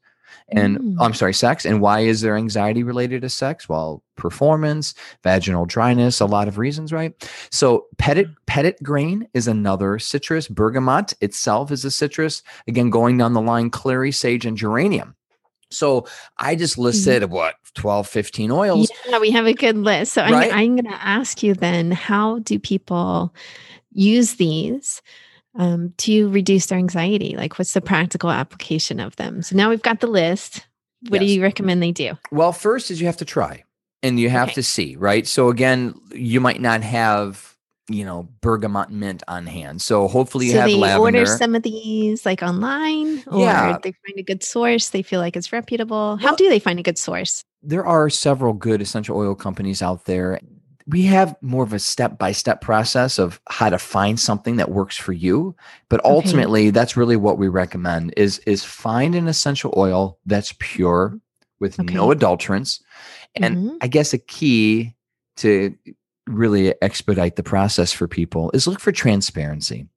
and 0.48 0.78
mm. 0.78 0.96
I'm 1.00 1.14
sorry, 1.14 1.34
sex. 1.34 1.64
And 1.64 1.80
why 1.80 2.00
is 2.00 2.20
there 2.20 2.36
anxiety 2.36 2.82
related 2.82 3.22
to 3.22 3.28
sex? 3.28 3.68
Well, 3.68 4.02
performance, 4.16 4.94
vaginal 5.22 5.66
dryness, 5.66 6.20
a 6.20 6.26
lot 6.26 6.48
of 6.48 6.58
reasons, 6.58 6.92
right? 6.92 7.12
So 7.50 7.86
petit 7.98 8.26
petit 8.46 8.76
grain 8.82 9.28
is 9.34 9.48
another 9.48 9.98
citrus. 9.98 10.48
Bergamot 10.48 11.14
itself 11.20 11.70
is 11.70 11.84
a 11.84 11.90
citrus. 11.90 12.42
Again, 12.68 12.90
going 12.90 13.18
down 13.18 13.32
the 13.32 13.40
line, 13.40 13.70
clary, 13.70 14.12
sage, 14.12 14.46
and 14.46 14.56
geranium. 14.56 15.16
So 15.70 16.06
I 16.38 16.54
just 16.54 16.74
mm-hmm. 16.74 16.82
listed 16.82 17.22
mm. 17.24 17.30
what 17.30 17.56
12, 17.74 18.06
15 18.06 18.50
oils. 18.50 18.90
Yeah, 19.08 19.18
we 19.18 19.30
have 19.32 19.46
a 19.46 19.52
good 19.52 19.76
list. 19.76 20.12
So 20.12 20.22
right? 20.22 20.52
I'm, 20.52 20.58
I'm 20.58 20.76
going 20.76 20.92
to 20.92 21.04
ask 21.04 21.42
you 21.42 21.54
then, 21.54 21.90
how 21.90 22.38
do 22.40 22.58
people 22.58 23.34
use 23.92 24.34
these? 24.34 25.02
Um, 25.56 25.92
to 25.98 26.28
reduce 26.30 26.66
their 26.66 26.78
anxiety? 26.78 27.34
Like, 27.36 27.58
what's 27.58 27.72
the 27.72 27.80
practical 27.80 28.30
application 28.30 29.00
of 29.00 29.16
them? 29.16 29.42
So 29.42 29.56
now 29.56 29.70
we've 29.70 29.82
got 29.82 30.00
the 30.00 30.06
list. 30.06 30.66
What 31.08 31.20
yes. 31.20 31.28
do 31.28 31.34
you 31.34 31.42
recommend 31.42 31.82
they 31.82 31.92
do? 31.92 32.12
Well, 32.30 32.52
first 32.52 32.90
is 32.90 33.00
you 33.00 33.06
have 33.06 33.18
to 33.18 33.24
try 33.24 33.64
and 34.02 34.18
you 34.18 34.30
have 34.30 34.48
okay. 34.48 34.54
to 34.54 34.62
see, 34.62 34.96
right? 34.96 35.26
So 35.26 35.48
again, 35.48 35.94
you 36.12 36.40
might 36.40 36.60
not 36.60 36.82
have 36.82 37.56
you 37.88 38.04
know 38.04 38.28
bergamot 38.40 38.90
mint 38.90 39.22
on 39.28 39.46
hand 39.46 39.80
so 39.80 40.08
hopefully 40.08 40.46
you 40.46 40.52
so 40.52 40.58
have 40.58 40.68
they 40.68 40.74
lavender. 40.74 41.00
order 41.00 41.26
some 41.26 41.54
of 41.54 41.62
these 41.62 42.26
like 42.26 42.42
online 42.42 43.22
or 43.28 43.40
yeah. 43.40 43.78
they 43.82 43.92
find 43.92 44.18
a 44.18 44.22
good 44.22 44.42
source 44.42 44.90
they 44.90 45.02
feel 45.02 45.20
like 45.20 45.36
it's 45.36 45.52
reputable 45.52 46.16
how 46.16 46.30
well, 46.30 46.36
do 46.36 46.48
they 46.48 46.58
find 46.58 46.80
a 46.80 46.82
good 46.82 46.98
source 46.98 47.44
there 47.62 47.86
are 47.86 48.10
several 48.10 48.52
good 48.52 48.82
essential 48.82 49.16
oil 49.16 49.34
companies 49.34 49.82
out 49.82 50.04
there 50.06 50.40
we 50.88 51.02
have 51.02 51.34
more 51.40 51.64
of 51.64 51.72
a 51.72 51.78
step 51.78 52.16
by 52.18 52.32
step 52.32 52.60
process 52.60 53.18
of 53.18 53.40
how 53.48 53.68
to 53.68 53.78
find 53.78 54.20
something 54.20 54.56
that 54.56 54.70
works 54.70 54.96
for 54.96 55.12
you 55.12 55.54
but 55.88 56.04
ultimately 56.04 56.62
okay. 56.62 56.70
that's 56.70 56.96
really 56.96 57.16
what 57.16 57.38
we 57.38 57.48
recommend 57.48 58.12
is 58.16 58.38
is 58.40 58.64
find 58.64 59.14
an 59.14 59.28
essential 59.28 59.72
oil 59.76 60.18
that's 60.26 60.54
pure 60.58 61.18
with 61.60 61.78
okay. 61.80 61.94
no 61.94 62.08
adulterants 62.08 62.80
and 63.34 63.56
mm-hmm. 63.56 63.76
i 63.80 63.86
guess 63.86 64.12
a 64.12 64.18
key 64.18 64.94
to 65.36 65.76
really 66.26 66.74
expedite 66.82 67.36
the 67.36 67.42
process 67.42 67.92
for 67.92 68.08
people 68.08 68.50
is 68.52 68.66
look 68.66 68.80
for 68.80 68.92
transparency 68.92 69.88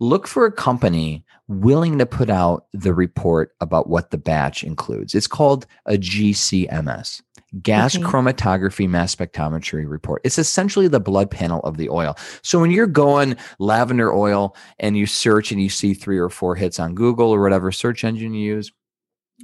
look 0.00 0.26
for 0.26 0.46
a 0.46 0.52
company 0.52 1.24
willing 1.48 1.98
to 1.98 2.06
put 2.06 2.30
out 2.30 2.66
the 2.72 2.94
report 2.94 3.52
about 3.60 3.88
what 3.88 4.10
the 4.10 4.18
batch 4.18 4.64
includes 4.64 5.14
it's 5.14 5.26
called 5.26 5.66
a 5.86 5.92
gcms 5.92 7.22
gas 7.62 7.96
okay. 7.96 8.04
chromatography 8.04 8.88
mass 8.88 9.14
spectrometry 9.14 9.88
report. 9.88 10.20
It's 10.24 10.38
essentially 10.38 10.88
the 10.88 11.00
blood 11.00 11.30
panel 11.30 11.60
of 11.60 11.76
the 11.76 11.88
oil. 11.88 12.16
So 12.42 12.60
when 12.60 12.70
you're 12.70 12.86
going 12.86 13.36
lavender 13.58 14.12
oil 14.12 14.56
and 14.78 14.96
you 14.96 15.06
search 15.06 15.52
and 15.52 15.60
you 15.60 15.68
see 15.68 15.94
three 15.94 16.18
or 16.18 16.28
four 16.28 16.54
hits 16.54 16.78
on 16.78 16.94
Google 16.94 17.30
or 17.30 17.42
whatever 17.42 17.72
search 17.72 18.04
engine 18.04 18.34
you 18.34 18.54
use, 18.54 18.72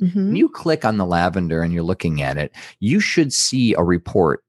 mm-hmm. 0.01 0.35
you 0.35 0.49
click 0.49 0.85
on 0.85 0.97
the 0.97 1.07
lavender 1.07 1.63
and 1.63 1.73
you're 1.73 1.83
looking 1.83 2.23
at 2.23 2.37
it, 2.37 2.53
you 2.81 3.01
should 3.01 3.33
see 3.33 3.75
a 3.75 3.83
report 3.83 4.43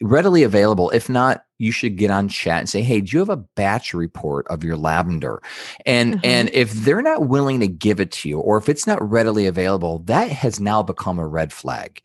readily 0.00 0.42
available. 0.42 0.90
If 0.90 1.08
not, 1.08 1.44
you 1.58 1.72
should 1.72 1.96
get 1.96 2.10
on 2.10 2.28
chat 2.28 2.60
and 2.60 2.68
say, 2.68 2.82
"Hey, 2.82 3.00
do 3.00 3.16
you 3.16 3.18
have 3.18 3.28
a 3.28 3.36
batch 3.36 3.92
report 3.92 4.46
of 4.48 4.62
your 4.64 4.76
lavender?" 4.76 5.42
And 5.86 6.14
uh-huh. 6.14 6.26
and 6.26 6.50
if 6.52 6.72
they're 6.72 7.02
not 7.02 7.28
willing 7.28 7.60
to 7.60 7.68
give 7.68 8.00
it 8.00 8.12
to 8.12 8.28
you, 8.28 8.38
or 8.38 8.58
if 8.58 8.68
it's 8.68 8.86
not 8.86 9.02
readily 9.08 9.46
available, 9.46 10.00
that 10.00 10.30
has 10.30 10.60
now 10.60 10.82
become 10.82 11.18
a 11.18 11.26
red 11.26 11.52
flag. 11.52 12.02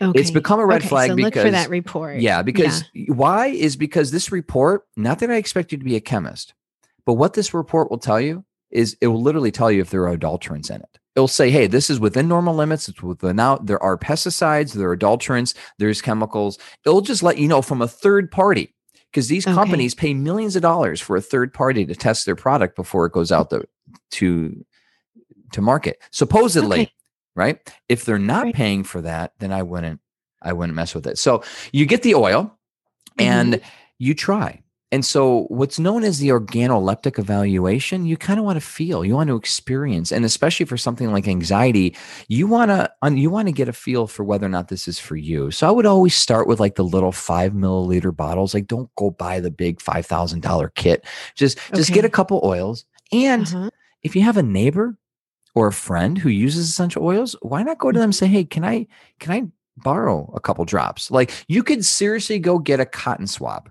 Okay. 0.00 0.20
It's 0.20 0.30
become 0.30 0.60
a 0.60 0.66
red 0.66 0.80
okay, 0.80 0.88
flag 0.88 1.10
so 1.10 1.16
because 1.16 1.34
look 1.36 1.44
for 1.44 1.50
that 1.50 1.70
report. 1.70 2.20
Yeah, 2.20 2.42
because 2.42 2.84
yeah. 2.92 3.12
why 3.12 3.46
is 3.46 3.76
because 3.76 4.10
this 4.10 4.32
report, 4.32 4.86
not 4.96 5.20
that 5.20 5.30
I 5.30 5.36
expect 5.36 5.72
you 5.72 5.78
to 5.78 5.84
be 5.84 5.96
a 5.96 6.00
chemist, 6.00 6.54
but 7.06 7.14
what 7.14 7.34
this 7.34 7.54
report 7.54 7.90
will 7.90 7.98
tell 7.98 8.20
you 8.20 8.44
is 8.70 8.96
it 9.00 9.06
will 9.06 9.22
literally 9.22 9.52
tell 9.52 9.70
you 9.70 9.80
if 9.80 9.90
there 9.90 10.06
are 10.08 10.16
adulterants 10.16 10.70
in 10.70 10.80
it. 10.80 10.98
It'll 11.14 11.28
say, 11.28 11.50
hey, 11.50 11.68
this 11.68 11.90
is 11.90 12.00
within 12.00 12.26
normal 12.26 12.56
limits. 12.56 12.88
It's 12.88 13.00
within 13.00 13.38
out. 13.38 13.66
There 13.66 13.80
are 13.80 13.96
pesticides, 13.96 14.72
there 14.72 14.90
are 14.90 14.96
adulterants, 14.96 15.54
there's 15.78 16.02
chemicals. 16.02 16.58
It'll 16.84 17.00
just 17.00 17.22
let 17.22 17.38
you 17.38 17.46
know 17.46 17.62
from 17.62 17.82
a 17.82 17.88
third 17.88 18.32
party 18.32 18.74
because 19.12 19.28
these 19.28 19.46
okay. 19.46 19.54
companies 19.54 19.94
pay 19.94 20.12
millions 20.12 20.56
of 20.56 20.62
dollars 20.62 21.00
for 21.00 21.16
a 21.16 21.20
third 21.20 21.54
party 21.54 21.86
to 21.86 21.94
test 21.94 22.26
their 22.26 22.34
product 22.34 22.74
before 22.74 23.06
it 23.06 23.12
goes 23.12 23.30
out 23.30 23.50
the, 23.50 23.64
to 24.12 24.64
to 25.52 25.62
market. 25.62 26.02
Supposedly, 26.10 26.80
okay 26.80 26.92
right? 27.34 27.58
If 27.88 28.04
they're 28.04 28.18
not 28.18 28.44
right. 28.44 28.54
paying 28.54 28.84
for 28.84 29.00
that, 29.02 29.32
then 29.38 29.52
I 29.52 29.62
wouldn't 29.62 30.00
I 30.42 30.52
wouldn't 30.52 30.76
mess 30.76 30.94
with 30.94 31.06
it. 31.06 31.18
So 31.18 31.42
you 31.72 31.86
get 31.86 32.02
the 32.02 32.14
oil 32.14 32.56
and 33.18 33.54
mm-hmm. 33.54 33.68
you 33.98 34.14
try. 34.14 34.60
And 34.94 35.04
so, 35.04 35.46
what's 35.48 35.80
known 35.80 36.04
as 36.04 36.20
the 36.20 36.28
organoleptic 36.28 37.18
evaluation, 37.18 38.06
you 38.06 38.16
kind 38.16 38.38
of 38.38 38.44
want 38.44 38.60
to 38.60 38.64
feel, 38.64 39.04
you 39.04 39.14
want 39.14 39.26
to 39.26 39.34
experience, 39.34 40.12
and 40.12 40.24
especially 40.24 40.66
for 40.66 40.76
something 40.76 41.10
like 41.10 41.26
anxiety, 41.26 41.96
you 42.28 42.46
want 42.46 42.70
to 42.70 42.88
you 43.10 43.28
want 43.28 43.48
to 43.48 43.52
get 43.52 43.68
a 43.68 43.72
feel 43.72 44.06
for 44.06 44.22
whether 44.22 44.46
or 44.46 44.50
not 44.50 44.68
this 44.68 44.86
is 44.86 45.00
for 45.00 45.16
you. 45.16 45.50
So, 45.50 45.66
I 45.66 45.72
would 45.72 45.84
always 45.84 46.14
start 46.14 46.46
with 46.46 46.60
like 46.60 46.76
the 46.76 46.84
little 46.84 47.10
five 47.10 47.54
milliliter 47.54 48.14
bottles. 48.14 48.54
Like, 48.54 48.68
don't 48.68 48.88
go 48.94 49.10
buy 49.10 49.40
the 49.40 49.50
big 49.50 49.80
five 49.80 50.06
thousand 50.06 50.42
dollar 50.42 50.68
kit. 50.76 51.04
Just 51.34 51.58
okay. 51.58 51.76
just 51.76 51.92
get 51.92 52.04
a 52.04 52.08
couple 52.10 52.40
oils, 52.44 52.84
and 53.10 53.48
uh-huh. 53.48 53.70
if 54.04 54.14
you 54.14 54.22
have 54.22 54.36
a 54.36 54.44
neighbor 54.44 54.96
or 55.54 55.68
a 55.68 55.72
friend 55.72 56.18
who 56.18 56.28
uses 56.28 56.68
essential 56.68 57.04
oils, 57.04 57.36
why 57.42 57.62
not 57.62 57.78
go 57.78 57.92
to 57.92 57.98
them 57.98 58.08
and 58.08 58.14
say, 58.14 58.26
"Hey, 58.26 58.44
can 58.44 58.64
I 58.64 58.86
can 59.20 59.32
I 59.32 59.42
borrow 59.76 60.32
a 60.34 60.40
couple 60.40 60.64
drops?" 60.64 61.10
Like, 61.10 61.32
you 61.48 61.62
could 61.62 61.84
seriously 61.84 62.38
go 62.38 62.58
get 62.58 62.80
a 62.80 62.86
cotton 62.86 63.26
swab 63.26 63.70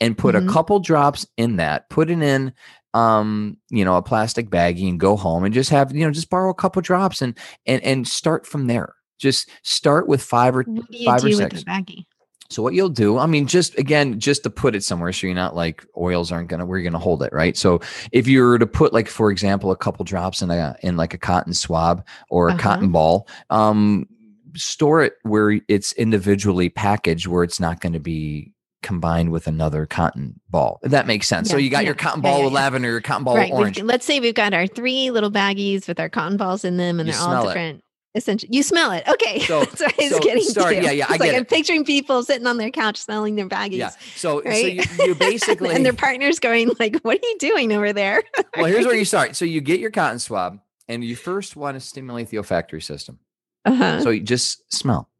and 0.00 0.16
put 0.16 0.34
mm-hmm. 0.34 0.48
a 0.48 0.52
couple 0.52 0.80
drops 0.80 1.26
in 1.36 1.56
that, 1.56 1.88
put 1.90 2.10
it 2.10 2.22
in 2.22 2.52
um 2.94 3.56
you 3.70 3.84
know 3.84 3.96
a 3.96 4.02
plastic 4.02 4.48
baggie 4.48 4.88
and 4.88 5.00
go 5.00 5.16
home 5.16 5.42
and 5.42 5.52
just 5.52 5.68
have 5.68 5.94
you 5.94 6.04
know 6.04 6.12
just 6.12 6.30
borrow 6.30 6.48
a 6.48 6.54
couple 6.54 6.80
drops 6.80 7.20
and 7.20 7.36
and 7.66 7.82
and 7.82 8.06
start 8.06 8.46
from 8.46 8.68
there 8.68 8.94
just 9.18 9.50
start 9.62 10.06
with 10.06 10.22
five 10.22 10.56
or 10.56 10.64
five 11.04 11.24
or 11.24 11.32
six 11.32 11.64
baggie 11.64 12.06
so 12.54 12.62
what 12.62 12.74
you'll 12.74 12.88
do, 12.88 13.18
I 13.18 13.26
mean, 13.26 13.46
just 13.46 13.76
again, 13.78 14.20
just 14.20 14.44
to 14.44 14.50
put 14.50 14.74
it 14.74 14.84
somewhere, 14.84 15.12
so 15.12 15.26
you're 15.26 15.34
not 15.34 15.56
like 15.56 15.84
oils 15.96 16.30
aren't 16.30 16.48
gonna 16.48 16.64
where 16.64 16.78
you're 16.78 16.88
gonna 16.88 17.02
hold 17.02 17.22
it, 17.22 17.32
right? 17.32 17.56
So 17.56 17.80
if 18.12 18.28
you 18.28 18.42
were 18.42 18.58
to 18.58 18.66
put 18.66 18.92
like, 18.92 19.08
for 19.08 19.30
example, 19.30 19.70
a 19.70 19.76
couple 19.76 20.04
drops 20.04 20.40
in 20.40 20.50
a 20.50 20.76
in 20.82 20.96
like 20.96 21.14
a 21.14 21.18
cotton 21.18 21.52
swab 21.52 22.06
or 22.30 22.48
a 22.48 22.52
uh-huh. 22.52 22.60
cotton 22.60 22.92
ball, 22.92 23.28
um, 23.50 24.06
store 24.54 25.02
it 25.02 25.14
where 25.22 25.58
it's 25.68 25.92
individually 25.94 26.68
packaged, 26.68 27.26
where 27.26 27.42
it's 27.42 27.58
not 27.58 27.80
going 27.80 27.92
to 27.92 28.00
be 28.00 28.52
combined 28.82 29.32
with 29.32 29.46
another 29.46 29.86
cotton 29.86 30.38
ball. 30.50 30.78
If 30.82 30.92
that 30.92 31.06
makes 31.06 31.26
sense. 31.26 31.48
Yeah, 31.48 31.52
so 31.52 31.58
you 31.58 31.70
got 31.70 31.82
yeah, 31.82 31.86
your 31.86 31.94
cotton 31.94 32.20
ball 32.20 32.38
yeah, 32.38 32.44
with 32.44 32.52
lavender, 32.52 32.90
your 32.90 33.00
cotton 33.00 33.24
ball 33.24 33.36
right. 33.36 33.50
with 33.50 33.58
orange. 33.58 33.76
We've, 33.78 33.86
let's 33.86 34.04
say 34.04 34.20
we've 34.20 34.34
got 34.34 34.54
our 34.54 34.66
three 34.66 35.10
little 35.10 35.30
baggies 35.30 35.88
with 35.88 35.98
our 35.98 36.08
cotton 36.08 36.36
balls 36.36 36.64
in 36.64 36.76
them, 36.76 37.00
and 37.00 37.08
you 37.08 37.14
they're 37.14 37.22
all 37.22 37.46
different. 37.46 37.78
It 37.78 37.84
essentially 38.14 38.54
you 38.54 38.62
smell 38.62 38.92
it. 38.92 39.04
Okay. 39.08 39.40
So, 39.40 39.64
that's 39.64 39.80
what 39.80 40.10
so, 40.10 40.20
getting 40.20 40.42
sorry, 40.44 40.76
to. 40.76 40.82
yeah 40.82 40.90
yeah 40.90 41.06
i 41.08 41.14
it's 41.14 41.18
get 41.18 41.20
like 41.20 41.32
it. 41.32 41.36
i'm 41.36 41.44
picturing 41.44 41.84
people 41.84 42.22
sitting 42.22 42.46
on 42.46 42.56
their 42.56 42.70
couch 42.70 42.96
smelling 42.98 43.36
their 43.36 43.48
baggies 43.48 43.78
yeah 43.78 43.90
so, 44.14 44.42
right? 44.42 44.82
so 44.82 45.02
you, 45.02 45.08
you 45.08 45.14
basically 45.18 45.70
and 45.70 45.84
their 45.84 45.92
partners 45.92 46.38
going 46.38 46.70
like 46.78 46.96
what 47.02 47.16
are 47.16 47.26
you 47.26 47.36
doing 47.38 47.72
over 47.72 47.92
there? 47.92 48.22
Well 48.56 48.66
here's 48.66 48.86
where 48.86 48.94
you 48.94 49.04
start. 49.04 49.34
So 49.34 49.44
you 49.44 49.60
get 49.60 49.80
your 49.80 49.90
cotton 49.90 50.18
swab 50.18 50.60
and 50.88 51.04
you 51.04 51.16
first 51.16 51.56
want 51.56 51.74
to 51.74 51.80
stimulate 51.80 52.28
the 52.28 52.38
olfactory 52.38 52.80
system. 52.80 53.18
Uh-huh. 53.64 54.00
so 54.00 54.10
you 54.10 54.20
just 54.20 54.72
smell. 54.72 55.10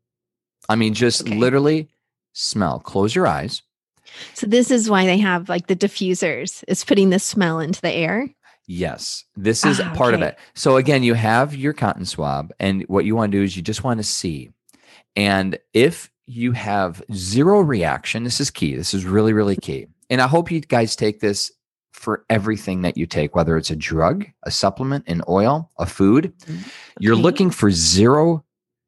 I 0.68 0.76
mean 0.76 0.95
just 0.95 1.22
okay. 1.22 1.36
literally 1.36 1.88
smell. 2.32 2.78
Close 2.78 3.14
your 3.14 3.26
eyes. 3.26 3.62
So 4.34 4.47
this 4.47 4.70
is 4.70 4.88
why 4.88 5.07
they 5.07 5.18
have 5.18 5.49
like 5.49 5.66
the 5.66 5.76
diffusers 5.76 6.62
is 6.68 6.84
putting 6.84 7.11
the 7.11 7.18
smell 7.18 7.59
into 7.59 7.80
the 7.80 7.90
air 7.90 8.28
Yes, 8.66 9.24
this 9.36 9.64
is 9.64 9.80
ah, 9.80 9.92
part 9.94 10.14
okay. 10.14 10.22
of 10.22 10.28
it. 10.28 10.38
So 10.54 10.76
again, 10.76 11.02
you 11.02 11.14
have 11.14 11.54
your 11.54 11.72
cotton 11.72 12.06
swab, 12.06 12.52
and 12.58 12.82
what 12.84 13.04
you 13.04 13.14
want 13.14 13.32
to 13.32 13.38
do 13.38 13.44
is 13.44 13.56
you 13.56 13.62
just 13.62 13.84
want 13.84 13.98
to 13.98 14.04
see. 14.04 14.50
And 15.16 15.58
if 15.74 16.10
you 16.26 16.52
have 16.52 17.02
zero 17.12 17.60
reaction, 17.60 18.24
this 18.24 18.40
is 18.40 18.50
key. 18.50 18.74
This 18.74 18.94
is 18.94 19.04
really, 19.04 19.32
really 19.32 19.56
key. 19.56 19.86
And 20.08 20.20
I 20.20 20.26
hope 20.26 20.50
you 20.50 20.60
guys 20.60 20.96
take 20.96 21.20
this 21.20 21.52
for 21.92 22.24
everything 22.28 22.82
that 22.82 22.96
you 22.96 23.06
take, 23.06 23.34
whether 23.34 23.56
it's 23.56 23.70
a 23.70 23.76
drug, 23.76 24.26
a 24.42 24.50
supplement, 24.50 25.04
an 25.06 25.22
oil, 25.28 25.70
a 25.78 25.86
food. 25.86 26.32
Mm, 26.46 26.60
okay. 26.60 26.70
You're 27.00 27.16
looking 27.16 27.50
for 27.50 27.70
zero 27.70 28.44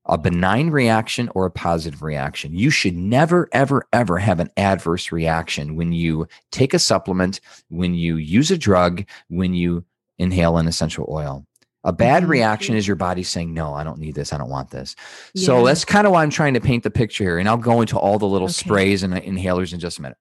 a 0.09 0.19
benign 0.19 0.71
reaction 0.71 1.31
or 1.35 1.47
a 1.47 1.51
positive 1.51 2.03
reaction. 2.03 2.55
You 2.55 2.71
should 2.71 2.97
never, 2.97 3.49
ever, 3.53 3.87
ever 3.93 4.19
have 4.19 4.41
an 4.41 4.51
adverse 4.57 5.13
reaction 5.13 5.77
when 5.77 5.93
you 5.93 6.29
take 6.53 6.75
a 6.75 6.79
supplement, 6.79 7.41
when 7.69 7.95
you 7.95 8.17
use 8.17 8.51
a 8.51 8.59
drug, 8.59 9.05
when 9.29 9.55
you 9.55 9.85
inhale 10.19 10.59
an 10.59 10.69
essential 10.69 11.07
oil. 11.11 11.45
A 11.85 11.93
bad 11.93 12.23
mm-hmm. 12.23 12.33
reaction 12.33 12.75
is 12.75 12.87
your 12.87 12.97
body 12.97 13.23
saying, 13.23 13.55
No, 13.55 13.73
I 13.73 13.85
don't 13.85 14.01
need 14.01 14.17
this. 14.17 14.33
I 14.33 14.39
don't 14.39 14.51
want 14.51 14.71
this. 14.71 14.97
Yeah. 15.35 15.47
So 15.47 15.65
that's 15.65 15.85
kind 15.85 16.07
of 16.07 16.13
why 16.13 16.23
I'm 16.23 16.31
trying 16.31 16.55
to 16.55 16.61
paint 16.61 16.83
the 16.83 16.91
picture 16.91 17.23
here. 17.23 17.39
And 17.39 17.49
I'll 17.49 17.57
go 17.57 17.81
into 17.81 17.97
all 17.97 18.19
the 18.19 18.27
little 18.27 18.47
okay. 18.47 18.53
sprays 18.53 19.03
and 19.05 19.15
inhalers 19.15 19.73
in 19.73 19.79
just 19.79 19.99
a 19.99 20.03
minute. 20.03 20.19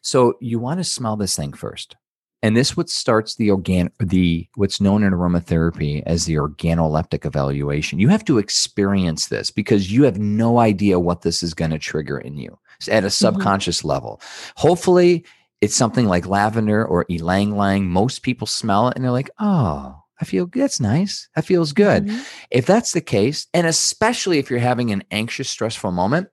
So 0.00 0.34
you 0.40 0.58
want 0.58 0.80
to 0.80 0.84
smell 0.84 1.16
this 1.16 1.36
thing 1.36 1.52
first 1.52 1.96
and 2.42 2.56
this 2.56 2.76
what 2.76 2.88
starts 2.88 3.36
the 3.36 3.50
organ 3.50 3.90
the 3.98 4.46
what's 4.54 4.80
known 4.80 5.02
in 5.02 5.12
aromatherapy 5.12 6.02
as 6.06 6.24
the 6.24 6.34
organoleptic 6.34 7.24
evaluation 7.24 7.98
you 7.98 8.08
have 8.08 8.24
to 8.24 8.38
experience 8.38 9.26
this 9.26 9.50
because 9.50 9.92
you 9.92 10.04
have 10.04 10.18
no 10.18 10.58
idea 10.58 10.98
what 10.98 11.22
this 11.22 11.42
is 11.42 11.54
going 11.54 11.70
to 11.70 11.78
trigger 11.78 12.18
in 12.18 12.36
you 12.36 12.58
at 12.88 13.04
a 13.04 13.06
mm-hmm. 13.06 13.08
subconscious 13.08 13.78
mm-hmm. 13.78 13.88
level 13.88 14.20
hopefully 14.56 15.24
it's 15.60 15.76
something 15.76 16.06
like 16.06 16.26
lavender 16.26 16.84
or 16.84 17.04
ylang 17.08 17.52
ylang 17.52 17.86
most 17.86 18.22
people 18.22 18.46
smell 18.46 18.88
it 18.88 18.96
and 18.96 19.04
they're 19.04 19.10
like 19.10 19.30
oh 19.38 20.02
I 20.20 20.24
feel 20.24 20.46
that's 20.46 20.80
nice. 20.80 21.28
That 21.36 21.44
feels 21.44 21.72
good. 21.72 22.06
Mm-hmm. 22.06 22.22
If 22.50 22.66
that's 22.66 22.92
the 22.92 23.00
case, 23.00 23.46
and 23.54 23.66
especially 23.66 24.38
if 24.38 24.50
you're 24.50 24.58
having 24.58 24.90
an 24.90 25.04
anxious, 25.10 25.48
stressful 25.48 25.92
moment, 25.92 26.28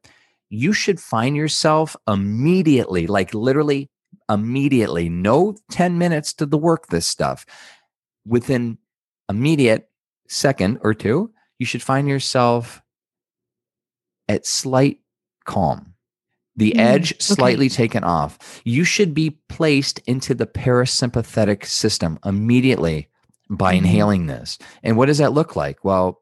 you 0.50 0.74
should 0.74 1.00
find 1.00 1.36
yourself 1.36 1.96
immediately, 2.08 3.08
like 3.08 3.34
literally 3.34 3.90
immediately. 4.30 5.10
No 5.10 5.56
10 5.72 5.98
minutes 5.98 6.34
to 6.34 6.46
the 6.46 6.58
work 6.58 6.88
this 6.88 7.08
stuff. 7.08 7.46
Within 8.26 8.78
immediate 9.30 9.90
second 10.28 10.80
or 10.82 10.94
two, 10.94 11.32
you 11.60 11.66
should 11.66 11.84
find 11.84 12.08
yourself 12.08 12.82
at 14.28 14.46
slight 14.46 15.00
calm. 15.46 15.94
The 16.56 16.72
mm, 16.72 16.80
edge 16.80 17.22
slightly 17.22 17.68
okay. 17.68 17.76
taken 17.76 18.04
off. 18.04 18.62
You 18.64 18.84
should 18.84 19.14
be 19.14 19.38
placed 19.50 20.00
into 20.08 20.34
the 20.34 20.48
parasympathetic 20.48 21.66
system 21.66 22.18
immediately 22.26 23.10
by 23.50 23.76
mm-hmm. 23.76 23.86
inhaling 23.86 24.28
this. 24.28 24.58
And 24.82 24.98
what 24.98 25.08
does 25.08 25.18
that 25.18 25.34
look 25.34 25.56
like? 25.56 25.84
Well, 25.84 26.22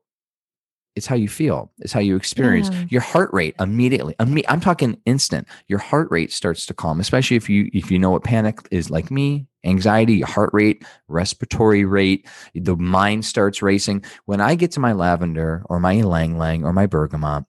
it's 0.95 1.07
how 1.07 1.15
you 1.15 1.27
feel 1.27 1.71
it's 1.79 1.93
how 1.93 1.99
you 1.99 2.15
experience 2.15 2.69
yeah. 2.69 2.85
your 2.89 3.01
heart 3.01 3.29
rate 3.33 3.55
immediately 3.59 4.15
i'm 4.19 4.59
talking 4.59 4.99
instant 5.05 5.47
your 5.67 5.79
heart 5.79 6.07
rate 6.11 6.31
starts 6.31 6.65
to 6.65 6.73
calm 6.73 6.99
especially 6.99 7.37
if 7.37 7.49
you 7.49 7.69
if 7.73 7.91
you 7.91 7.99
know 7.99 8.11
what 8.11 8.23
panic 8.23 8.59
is 8.71 8.89
like 8.89 9.09
me 9.09 9.47
anxiety 9.65 10.21
heart 10.21 10.49
rate 10.53 10.83
respiratory 11.07 11.85
rate 11.85 12.27
the 12.53 12.75
mind 12.75 13.25
starts 13.25 13.61
racing 13.61 14.03
when 14.25 14.41
i 14.41 14.55
get 14.55 14.71
to 14.71 14.79
my 14.79 14.91
lavender 14.91 15.63
or 15.65 15.79
my 15.79 15.93
ylang 15.93 16.35
ylang 16.35 16.63
or 16.63 16.73
my 16.73 16.85
bergamot 16.85 17.45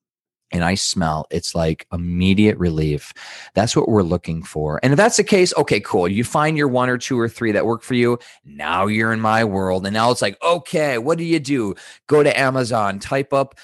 and 0.54 0.64
I 0.64 0.76
smell, 0.76 1.26
it's 1.30 1.54
like 1.54 1.86
immediate 1.92 2.56
relief. 2.58 3.12
That's 3.54 3.74
what 3.74 3.88
we're 3.88 4.02
looking 4.02 4.44
for. 4.44 4.78
And 4.84 4.92
if 4.92 4.96
that's 4.96 5.16
the 5.16 5.24
case, 5.24 5.52
okay, 5.56 5.80
cool. 5.80 6.06
You 6.06 6.22
find 6.22 6.56
your 6.56 6.68
one 6.68 6.88
or 6.88 6.96
two 6.96 7.18
or 7.18 7.28
three 7.28 7.50
that 7.52 7.66
work 7.66 7.82
for 7.82 7.94
you. 7.94 8.20
Now 8.44 8.86
you're 8.86 9.12
in 9.12 9.20
my 9.20 9.44
world. 9.44 9.84
And 9.84 9.92
now 9.92 10.12
it's 10.12 10.22
like, 10.22 10.40
okay, 10.42 10.96
what 10.98 11.18
do 11.18 11.24
you 11.24 11.40
do? 11.40 11.74
Go 12.06 12.22
to 12.22 12.38
Amazon, 12.38 13.00
type 13.00 13.32
up 13.32 13.56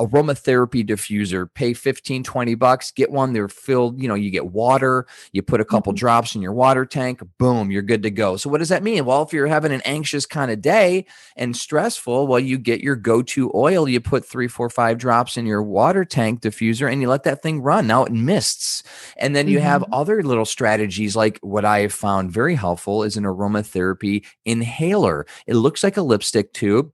aromatherapy 0.00 0.86
diffuser 0.86 1.52
pay 1.54 1.72
15 1.72 2.24
20 2.24 2.54
bucks 2.54 2.90
get 2.90 3.10
one 3.10 3.32
they're 3.32 3.48
filled 3.48 4.00
you 4.00 4.08
know 4.08 4.14
you 4.14 4.30
get 4.30 4.46
water 4.46 5.06
you 5.32 5.40
put 5.40 5.60
a 5.60 5.64
couple 5.64 5.92
mm-hmm. 5.92 5.98
drops 5.98 6.34
in 6.34 6.42
your 6.42 6.52
water 6.52 6.84
tank 6.84 7.22
boom 7.38 7.70
you're 7.70 7.82
good 7.82 8.02
to 8.02 8.10
go. 8.10 8.36
So 8.36 8.50
what 8.50 8.58
does 8.58 8.68
that 8.70 8.82
mean? 8.82 9.04
Well 9.04 9.22
if 9.22 9.32
you're 9.32 9.46
having 9.46 9.72
an 9.72 9.82
anxious 9.84 10.26
kind 10.26 10.50
of 10.50 10.60
day 10.60 11.06
and 11.36 11.56
stressful 11.56 12.26
well 12.26 12.40
you 12.40 12.58
get 12.58 12.80
your 12.80 12.96
go-to 12.96 13.50
oil. 13.54 13.88
You 13.88 14.00
put 14.00 14.24
three 14.24 14.48
four 14.48 14.70
five 14.70 14.98
drops 14.98 15.36
in 15.36 15.46
your 15.46 15.62
water 15.62 16.04
tank 16.04 16.40
diffuser 16.40 16.90
and 16.90 17.00
you 17.00 17.08
let 17.08 17.24
that 17.24 17.42
thing 17.42 17.60
run. 17.60 17.86
Now 17.86 18.04
it 18.04 18.12
mists. 18.12 18.82
And 19.16 19.34
then 19.34 19.48
you 19.48 19.58
mm-hmm. 19.58 19.66
have 19.66 19.84
other 19.92 20.22
little 20.22 20.44
strategies 20.44 21.16
like 21.16 21.38
what 21.42 21.64
i 21.64 21.80
have 21.80 21.92
found 21.92 22.30
very 22.30 22.54
helpful 22.54 23.02
is 23.02 23.16
an 23.16 23.24
aromatherapy 23.24 24.24
inhaler. 24.44 25.26
It 25.46 25.54
looks 25.54 25.82
like 25.82 25.96
a 25.96 26.02
lipstick 26.02 26.52
tube 26.52 26.92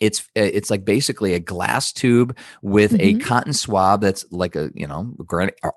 it's 0.00 0.20
uh, 0.36 0.42
it's 0.42 0.70
like 0.70 0.84
basically 0.84 1.34
a 1.34 1.40
glass 1.40 1.92
tube 1.92 2.36
with 2.62 2.92
mm-hmm. 2.92 3.20
a 3.20 3.24
cotton 3.24 3.52
swab 3.52 4.00
that's 4.00 4.24
like 4.30 4.56
a 4.56 4.70
you 4.74 4.86
know 4.86 5.14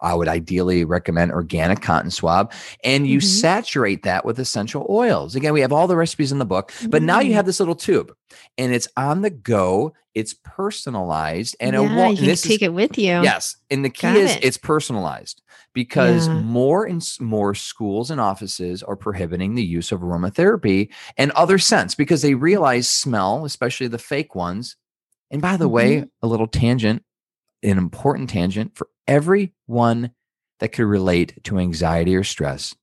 i 0.02 0.14
would 0.14 0.28
ideally 0.28 0.84
recommend 0.84 1.32
organic 1.32 1.82
cotton 1.82 2.10
swab 2.10 2.52
and 2.84 3.08
you 3.08 3.20
mm-hmm. 3.20 3.28
saturate 3.28 4.04
that 4.04 4.26
with 4.26 4.40
essential 4.40 4.86
oils 4.90 5.36
again 5.36 5.54
we 5.54 5.62
have 5.62 5.74
all 5.74 5.88
the 5.88 5.96
recipes 5.96 6.32
in 6.32 6.40
the 6.40 6.46
book 6.46 6.72
but 6.88 7.00
mm-hmm. 7.00 7.06
now 7.06 7.20
you 7.20 7.32
mm. 7.32 7.36
have 7.36 7.46
this 7.46 7.60
little 7.60 7.76
tube 7.76 8.16
and 8.58 8.74
it's 8.74 8.88
on 8.98 9.22
the 9.22 9.30
go 9.30 9.94
it's 10.16 10.36
personalized 10.44 11.56
and 11.60 11.74
yeah, 11.74 11.82
it 11.82 11.96
won't 11.96 12.20
you 12.20 12.28
can 12.28 12.36
take 12.36 12.62
is, 12.62 12.68
it 12.68 12.74
with 12.74 12.98
you 12.98 13.22
yes 13.24 13.58
and 13.70 13.84
the 13.84 13.90
key 13.90 14.08
Got 14.08 14.18
is 14.18 14.36
it. 14.36 14.44
it's 14.44 14.58
personalized 14.58 15.42
because 15.74 16.28
yeah. 16.28 16.36
more 16.36 16.86
and 16.86 17.06
more 17.20 17.56
schools 17.56 18.12
and 18.12 18.22
offices 18.22 18.84
are 18.84 18.96
prohibiting 18.96 19.56
the 19.56 19.64
use 19.64 19.92
of 19.92 20.02
aromatherapy 20.02 20.90
and 21.18 21.32
other 21.32 21.58
scents 21.58 21.96
because 21.96 22.22
they 22.22 22.36
realize 22.36 22.88
smell, 22.88 23.46
especially 23.46 23.88
the 23.88 23.98
fake 23.98 24.36
ones. 24.36 24.78
And 25.32 25.42
by 25.42 25.58
the 25.58 25.66
mm-hmm. 25.66 25.74
way, 25.74 26.06
a 26.22 26.28
little 26.28 26.48
tangent, 26.48 27.04
an 27.64 27.78
important 27.78 28.30
tangent 28.30 28.78
for 28.78 28.88
everyone 29.08 30.12
that 30.60 30.70
could 30.70 30.86
relate 30.86 31.44
to 31.46 31.58
anxiety 31.58 32.16
or 32.16 32.24
stress. 32.24 32.76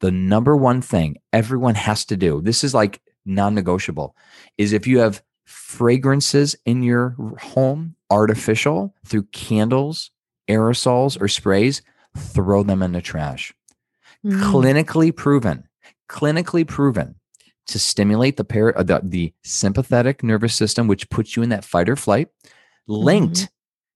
The 0.00 0.10
number 0.10 0.56
one 0.56 0.82
thing 0.82 1.18
everyone 1.32 1.76
has 1.76 2.04
to 2.06 2.16
do, 2.16 2.40
this 2.40 2.64
is 2.64 2.74
like 2.74 3.00
non 3.24 3.54
negotiable, 3.54 4.16
is 4.58 4.72
if 4.72 4.86
you 4.86 4.98
have 4.98 5.22
fragrances 5.44 6.54
in 6.66 6.82
your 6.82 7.10
home, 7.40 7.94
artificial 8.10 8.94
through 9.06 9.24
candles, 9.32 10.10
aerosols, 10.48 11.20
or 11.20 11.28
sprays, 11.28 11.82
throw 12.16 12.62
them 12.62 12.82
in 12.82 12.92
the 12.92 13.00
trash 13.00 13.52
Mm. 14.24 14.40
clinically 14.52 15.14
proven, 15.14 15.64
clinically 16.08 16.64
proven 16.66 17.16
to 17.66 17.78
stimulate 17.78 18.36
the, 18.36 18.44
par- 18.44 18.76
uh, 18.78 18.82
the 18.84 19.00
the 19.02 19.32
sympathetic 19.42 20.22
nervous 20.22 20.54
system, 20.54 20.86
which 20.86 21.10
puts 21.10 21.34
you 21.36 21.42
in 21.42 21.48
that 21.48 21.64
fight 21.64 21.88
or 21.88 21.96
flight. 21.96 22.28
Linked, 22.86 23.36
Mm-hmm. 23.36 23.46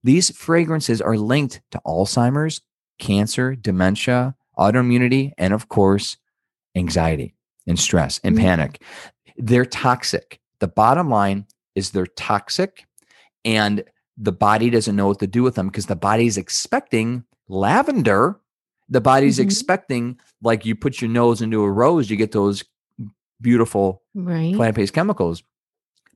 these 0.02 0.36
fragrances 0.36 1.00
are 1.00 1.16
linked 1.16 1.60
to 1.70 1.80
Alzheimer's, 1.86 2.60
cancer, 2.98 3.54
dementia, 3.54 4.34
autoimmunity, 4.58 5.30
and 5.38 5.52
of 5.54 5.68
course, 5.68 6.16
anxiety 6.74 7.34
and 7.68 7.78
stress 7.78 8.18
and 8.24 8.34
Mm. 8.36 8.40
panic. 8.40 8.82
They're 9.36 9.64
toxic. 9.66 10.40
The 10.66 10.72
bottom 10.72 11.08
line 11.08 11.46
is 11.76 11.92
they're 11.92 12.08
toxic, 12.08 12.86
and 13.44 13.84
the 14.18 14.32
body 14.32 14.68
doesn't 14.68 14.96
know 14.96 15.06
what 15.06 15.20
to 15.20 15.28
do 15.28 15.44
with 15.44 15.54
them 15.54 15.68
because 15.68 15.86
the 15.86 15.94
body's 15.94 16.36
expecting 16.36 17.22
lavender. 17.48 18.40
The 18.88 19.00
body's 19.00 19.38
Mhm. 19.38 19.44
expecting, 19.44 20.18
like 20.42 20.66
you 20.66 20.74
put 20.74 21.00
your 21.00 21.08
nose 21.08 21.40
into 21.40 21.62
a 21.62 21.70
rose, 21.70 22.10
you 22.10 22.16
get 22.16 22.32
those 22.32 22.64
beautiful 23.40 24.02
Right. 24.12 24.56
plant 24.56 24.74
based 24.74 24.92
chemicals. 24.92 25.44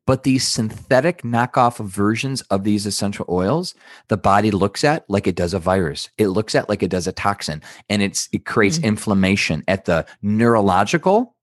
But 0.05 0.25
these 0.25 0.49
synthetic 0.49 1.23
knockoff 1.23 1.77
versions 1.79 2.41
of 2.51 2.65
these 2.65 2.87
essential 2.87 3.27
oils, 3.29 3.77
the 4.09 4.17
body 4.17 4.51
looks 4.51 4.83
at 4.83 5.09
like 5.09 5.29
it 5.29 5.37
does 5.37 5.55
a 5.55 5.61
virus. 5.61 6.09
It 6.19 6.29
looks 6.29 6.57
at 6.57 6.69
like 6.69 6.83
it 6.83 6.91
does 6.91 7.07
a 7.07 7.13
toxin, 7.13 7.63
and 7.89 8.03
it's 8.03 8.29
it 8.33 8.45
creates 8.45 8.81
Mm. 8.81 8.85
inflammation 8.85 9.63
at 9.69 9.85
the 9.85 10.07
neurological 10.23 11.37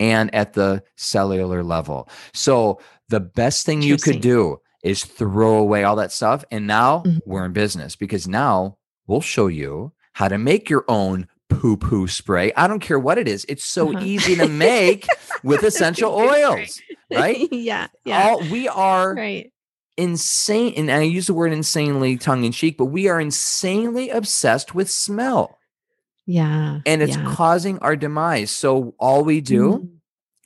and 0.00 0.34
at 0.34 0.52
the 0.52 0.82
cellular 0.96 1.62
level. 1.62 2.08
So 2.32 2.80
the 3.08 3.20
best 3.20 3.64
thing 3.66 3.82
you 3.82 3.96
could 3.96 4.20
do 4.20 4.60
is 4.84 5.04
throw 5.04 5.56
away 5.58 5.84
all 5.84 5.96
that 5.96 6.12
stuff. 6.12 6.44
And 6.50 6.66
now 6.66 7.02
Mhm. 7.04 7.20
we're 7.26 7.44
in 7.44 7.52
business 7.52 7.96
because 7.96 8.28
now 8.28 8.76
we'll 9.06 9.20
show 9.20 9.46
you 9.48 9.92
how 10.12 10.28
to 10.28 10.38
make 10.38 10.70
your 10.70 10.84
own 10.88 11.26
poo 11.48 11.76
poo 11.76 12.06
spray. 12.06 12.52
I 12.56 12.66
don't 12.68 12.80
care 12.80 12.98
what 12.98 13.18
it 13.18 13.26
is. 13.26 13.44
It's 13.48 13.64
so 13.64 13.90
Uh-huh. 13.90 14.04
easy 14.04 14.36
to 14.36 14.46
make 14.48 15.06
with 15.42 15.62
essential 15.64 16.12
oils, 16.14 16.80
right? 17.10 17.48
yeah. 17.52 17.88
Yeah. 18.04 18.22
All 18.28 18.40
we 18.50 18.68
are 18.68 19.14
right. 19.14 19.50
insane, 19.96 20.74
and 20.76 20.90
I 20.90 21.02
use 21.02 21.26
the 21.26 21.34
word 21.34 21.52
insanely 21.52 22.16
tongue 22.16 22.44
in 22.44 22.52
cheek, 22.52 22.78
but 22.78 22.86
we 22.86 23.08
are 23.08 23.20
insanely 23.20 24.10
obsessed 24.10 24.74
with 24.74 24.88
smell, 24.90 25.57
Yeah. 26.30 26.80
and 26.84 27.00
it's 27.02 27.16
yeah. 27.16 27.24
causing 27.34 27.78
our 27.78 27.96
demise. 27.96 28.50
So 28.50 28.94
all 28.98 29.24
we 29.24 29.40
do 29.40 29.78
Mm. 29.78 29.88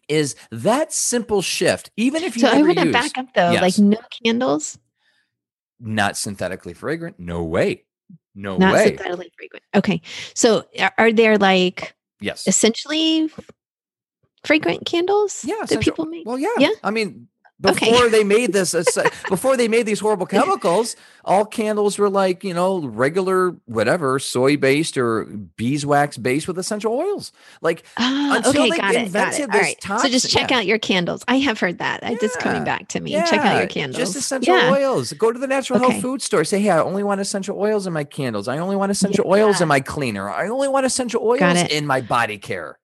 is 0.08 0.36
that 0.52 0.92
simple 0.92 1.42
shift, 1.42 1.90
even 1.96 2.22
if 2.22 2.36
you 2.36 2.42
So 2.42 2.48
I 2.48 2.62
want 2.62 2.78
to 2.78 2.92
back 2.92 3.18
up 3.18 3.26
though, 3.34 3.50
Yes. 3.50 3.62
like 3.62 3.78
no 3.78 3.98
candles, 4.22 4.78
not 5.80 6.16
synthetically 6.16 6.72
fragrant. 6.72 7.18
No 7.18 7.42
way, 7.42 7.82
no 8.36 8.56
not 8.58 8.74
way. 8.74 8.84
synthetically 8.96 9.32
fragrant. 9.36 9.64
Okay. 9.74 10.00
So 10.34 10.64
are, 10.78 10.94
are 10.98 11.12
there 11.12 11.36
like 11.36 11.96
yes, 12.20 12.46
essentially 12.46 13.28
fragrant 14.44 14.86
candles 14.86 15.44
yeah. 15.44 15.64
that 15.68 15.80
people 15.80 16.06
make? 16.06 16.24
Well, 16.26 16.38
yeah. 16.38 16.54
Yeah? 16.58 16.70
I 16.84 16.92
mean, 16.92 17.26
Okay. 17.64 17.90
before 17.90 18.08
they 18.08 18.24
made 18.24 18.52
this, 18.52 18.74
before 19.28 19.56
they 19.56 19.68
made 19.68 19.86
these 19.86 20.00
horrible 20.00 20.26
chemicals, 20.26 20.96
all 21.24 21.44
candles 21.44 21.98
were 21.98 22.10
like 22.10 22.42
you 22.44 22.54
know 22.54 22.80
regular 22.86 23.50
whatever 23.66 24.18
soy 24.18 24.56
based 24.56 24.96
or 24.96 25.24
beeswax 25.56 26.16
based 26.18 26.48
with 26.48 26.58
essential 26.58 26.92
oils. 26.92 27.32
Like 27.60 27.84
Ah, 27.96 28.36
Until 28.36 28.50
okay, 28.62 28.70
they 28.70 28.76
got 28.76 28.90
it. 28.90 28.94
Got 28.94 29.06
invented 29.06 29.40
it. 29.40 29.42
All 29.54 29.60
this 29.60 29.62
right. 29.90 30.00
So 30.02 30.08
just 30.08 30.30
check 30.30 30.50
yeah. 30.50 30.58
out 30.58 30.66
your 30.66 30.78
candles. 30.78 31.24
I 31.28 31.38
have 31.38 31.60
heard 31.60 31.78
that. 31.78 32.00
I 32.02 32.16
It's 32.20 32.36
coming 32.36 32.64
back 32.64 32.88
to 32.88 33.00
me. 33.00 33.12
check 33.12 33.34
out 33.40 33.58
your 33.58 33.68
candles. 33.68 33.96
Just 33.98 34.16
essential 34.16 34.56
yeah. 34.56 34.72
oils. 34.72 35.12
Go 35.12 35.30
to 35.32 35.38
the 35.38 35.46
natural 35.46 35.80
Okay. 35.82 35.90
health 35.92 36.02
food 36.02 36.22
store. 36.22 36.44
Say, 36.44 36.60
hey, 36.60 36.70
I 36.70 36.78
only 36.80 37.02
want 37.04 37.20
essential 37.20 37.58
oils 37.58 37.86
in 37.86 37.92
my 37.92 38.04
candles. 38.04 38.48
I 38.48 38.58
only 38.58 38.76
want 38.76 38.90
essential 38.90 39.24
oils 39.26 39.60
in 39.60 39.68
my 39.68 39.80
cleaner. 39.80 40.28
I 40.30 40.48
only 40.48 40.68
want 40.68 40.86
essential 40.86 41.22
oils 41.22 41.40
in 41.70 41.86
my 41.86 42.00
body 42.00 42.38
care. 42.38 42.78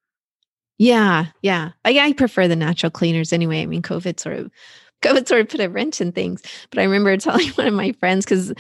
Yeah, 0.79 1.27
yeah. 1.43 1.71
I, 1.85 1.99
I 1.99 2.13
prefer 2.13 2.49
the 2.49 2.57
natural 2.57 2.91
cleaners 2.91 3.33
anyway. 3.33 3.63
I 3.63 3.67
mean, 3.67 3.83
COVID 3.83 4.19
sort 4.21 4.37
of 4.37 4.51
COVID 5.03 5.29
sort 5.29 5.43
of 5.43 5.49
put 5.49 5.61
a 5.61 5.69
wrench 5.69 6.01
in 6.01 6.13
things. 6.13 6.43
But 6.71 6.81
I 6.81 6.85
remember 6.85 7.17
telling 7.19 7.49
one 7.51 7.67
of 7.67 7.75
my 7.75 7.93
friends 7.93 8.25
because 8.25 8.53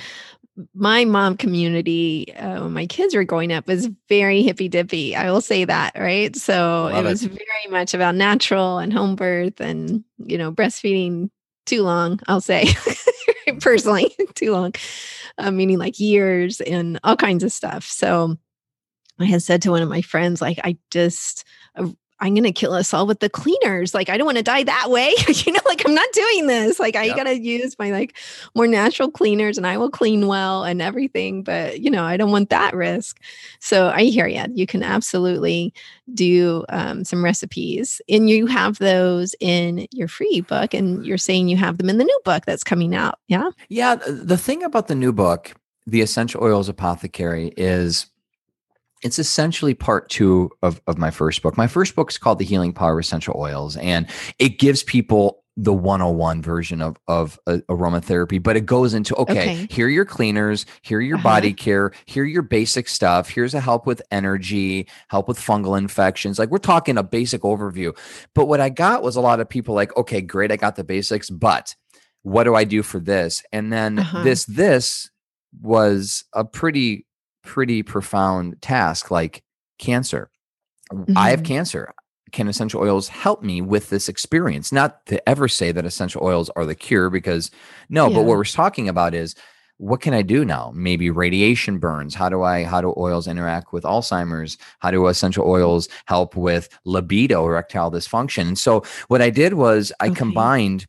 my 0.74 1.04
mom 1.04 1.36
community 1.36 2.34
uh, 2.34 2.64
when 2.64 2.72
my 2.72 2.86
kids 2.86 3.14
were 3.14 3.22
growing 3.22 3.52
up 3.52 3.68
was 3.68 3.88
very 4.08 4.42
hippy 4.42 4.68
dippy. 4.68 5.14
I 5.14 5.30
will 5.30 5.40
say 5.40 5.64
that, 5.64 5.92
right? 5.96 6.34
So 6.34 6.88
it 6.88 6.98
it. 6.98 7.04
was 7.04 7.22
very 7.22 7.70
much 7.70 7.94
about 7.94 8.16
natural 8.16 8.78
and 8.78 8.92
home 8.92 9.14
birth 9.14 9.60
and 9.60 10.02
you 10.18 10.36
know 10.36 10.50
breastfeeding 10.52 11.30
too 11.66 11.84
long. 11.84 12.18
I'll 12.26 12.40
say 12.40 12.66
personally 13.60 14.14
too 14.34 14.50
long, 14.52 14.74
uh, 15.38 15.52
meaning 15.52 15.78
like 15.78 16.00
years 16.00 16.60
and 16.62 16.98
all 17.04 17.16
kinds 17.16 17.44
of 17.44 17.52
stuff. 17.52 17.84
So 17.84 18.36
I 19.20 19.24
had 19.24 19.42
said 19.42 19.62
to 19.62 19.70
one 19.70 19.82
of 19.82 19.88
my 19.88 20.02
friends, 20.02 20.40
like, 20.40 20.58
I 20.64 20.76
just, 20.90 21.44
uh, 21.74 21.88
I'm 22.20 22.34
going 22.34 22.44
to 22.44 22.52
kill 22.52 22.72
us 22.72 22.92
all 22.92 23.06
with 23.06 23.20
the 23.20 23.30
cleaners. 23.30 23.94
Like, 23.94 24.08
I 24.08 24.16
don't 24.16 24.24
want 24.26 24.38
to 24.38 24.42
die 24.42 24.64
that 24.64 24.90
way. 24.90 25.14
you 25.28 25.52
know, 25.52 25.60
like, 25.66 25.86
I'm 25.86 25.94
not 25.94 26.10
doing 26.12 26.46
this. 26.48 26.80
Like, 26.80 26.96
I 26.96 27.04
Yep. 27.04 27.16
got 27.16 27.24
to 27.24 27.38
use 27.40 27.78
my 27.78 27.90
like 27.92 28.16
more 28.54 28.66
natural 28.66 29.10
cleaners 29.10 29.56
and 29.56 29.66
I 29.66 29.76
will 29.78 29.90
clean 29.90 30.26
well 30.26 30.64
and 30.64 30.82
everything. 30.82 31.42
But, 31.42 31.80
you 31.80 31.90
know, 31.90 32.04
I 32.04 32.16
don't 32.16 32.30
want 32.32 32.50
that 32.50 32.74
risk. 32.74 33.20
So 33.60 33.88
I 33.88 34.04
hear 34.04 34.26
you. 34.26 34.44
You 34.52 34.66
can 34.66 34.82
absolutely 34.82 35.72
do 36.14 36.64
um, 36.70 37.04
some 37.04 37.24
recipes 37.24 38.00
and 38.08 38.28
you 38.28 38.46
have 38.46 38.78
those 38.78 39.34
in 39.40 39.86
your 39.92 40.08
free 40.08 40.40
book. 40.40 40.74
And 40.74 41.06
you're 41.06 41.18
saying 41.18 41.48
you 41.48 41.56
have 41.56 41.78
them 41.78 41.88
in 41.88 41.98
the 41.98 42.04
new 42.04 42.20
book 42.24 42.44
that's 42.46 42.64
coming 42.64 42.94
out. 42.94 43.18
Yeah. 43.28 43.50
Yeah. 43.68 43.96
The 44.06 44.36
thing 44.36 44.62
about 44.64 44.88
the 44.88 44.94
new 44.94 45.12
book, 45.12 45.54
The 45.86 46.00
Essential 46.00 46.42
Oils 46.42 46.68
Apothecary, 46.68 47.52
is 47.56 48.06
it's 49.02 49.18
essentially 49.18 49.74
part 49.74 50.08
two 50.10 50.50
of, 50.62 50.80
of 50.86 50.98
my 50.98 51.10
first 51.10 51.42
book. 51.42 51.56
My 51.56 51.66
first 51.66 51.94
book 51.94 52.10
is 52.10 52.18
called 52.18 52.38
The 52.38 52.44
Healing 52.44 52.72
Power 52.72 52.94
of 52.98 53.04
Essential 53.04 53.34
Oils, 53.38 53.76
and 53.76 54.06
it 54.38 54.58
gives 54.58 54.82
people 54.82 55.44
the 55.60 55.72
101 55.72 56.40
version 56.40 56.80
of, 56.80 56.96
of 57.08 57.36
uh, 57.48 57.58
aromatherapy, 57.68 58.40
but 58.40 58.56
it 58.56 58.64
goes 58.64 58.94
into 58.94 59.12
okay, 59.16 59.32
Okay. 59.40 59.66
here 59.70 59.86
are 59.88 59.90
your 59.90 60.04
cleaners, 60.04 60.66
here 60.82 60.98
are 60.98 61.02
your 61.02 61.16
Uh-huh. 61.16 61.24
body 61.24 61.52
care, 61.52 61.90
here 62.06 62.22
are 62.22 62.26
your 62.26 62.42
basic 62.42 62.86
stuff, 62.88 63.28
here's 63.28 63.54
a 63.54 63.60
help 63.60 63.84
with 63.84 64.00
energy, 64.12 64.86
help 65.08 65.26
with 65.26 65.36
fungal 65.36 65.76
infections. 65.76 66.38
Like 66.38 66.50
we're 66.50 66.58
talking 66.58 66.96
a 66.96 67.02
basic 67.02 67.40
overview. 67.42 67.96
But 68.36 68.46
what 68.46 68.60
I 68.60 68.68
got 68.68 69.02
was 69.02 69.16
a 69.16 69.20
lot 69.20 69.40
of 69.40 69.48
people 69.48 69.74
like, 69.74 69.96
okay, 69.96 70.20
great, 70.20 70.52
I 70.52 70.56
got 70.56 70.76
the 70.76 70.84
basics, 70.84 71.28
but 71.28 71.74
what 72.22 72.44
do 72.44 72.54
I 72.54 72.62
do 72.62 72.84
for 72.84 73.00
this? 73.00 73.42
And 73.52 73.72
then 73.72 73.98
Uh-huh. 73.98 74.22
this, 74.22 74.44
this 74.44 75.10
was 75.60 76.22
a 76.34 76.44
pretty 76.44 77.04
pretty 77.48 77.82
profound 77.82 78.60
task 78.60 79.10
like 79.10 79.42
cancer. 79.78 80.30
I 81.16 81.30
have 81.30 81.42
Mhm. 81.42 81.46
cancer. 81.46 81.94
Can 82.30 82.46
essential 82.46 82.82
oils 82.82 83.08
help 83.08 83.42
me 83.42 83.62
with 83.62 83.88
this 83.88 84.06
experience? 84.08 84.70
Not 84.70 85.04
to 85.06 85.26
ever 85.26 85.48
say 85.48 85.72
that 85.72 85.86
essential 85.86 86.22
oils 86.22 86.50
are 86.56 86.66
the 86.66 86.74
cure 86.74 87.08
because 87.08 87.50
no, 87.88 88.08
Yeah. 88.08 88.16
but 88.16 88.24
what 88.26 88.36
we're 88.36 88.44
talking 88.44 88.86
about 88.88 89.14
is 89.14 89.34
what 89.78 90.00
can 90.02 90.12
I 90.12 90.22
do 90.22 90.44
now? 90.44 90.72
Maybe 90.74 91.08
radiation 91.08 91.78
burns. 91.78 92.14
How 92.14 92.28
do 92.28 92.42
I 92.42 92.64
how 92.64 92.80
do 92.82 92.92
oils 92.98 93.26
interact 93.28 93.72
with 93.72 93.84
Alzheimer's? 93.84 94.58
How 94.80 94.90
do 94.90 95.06
essential 95.06 95.46
oils 95.48 95.88
help 96.06 96.36
with 96.36 96.68
libido, 96.84 97.46
erectile 97.46 97.90
dysfunction? 97.90 98.48
And 98.48 98.58
so 98.58 98.82
what 99.06 99.22
I 99.22 99.30
did 99.30 99.54
was 99.54 99.90
I 100.00 100.08
Okay. 100.08 100.16
combined 100.16 100.84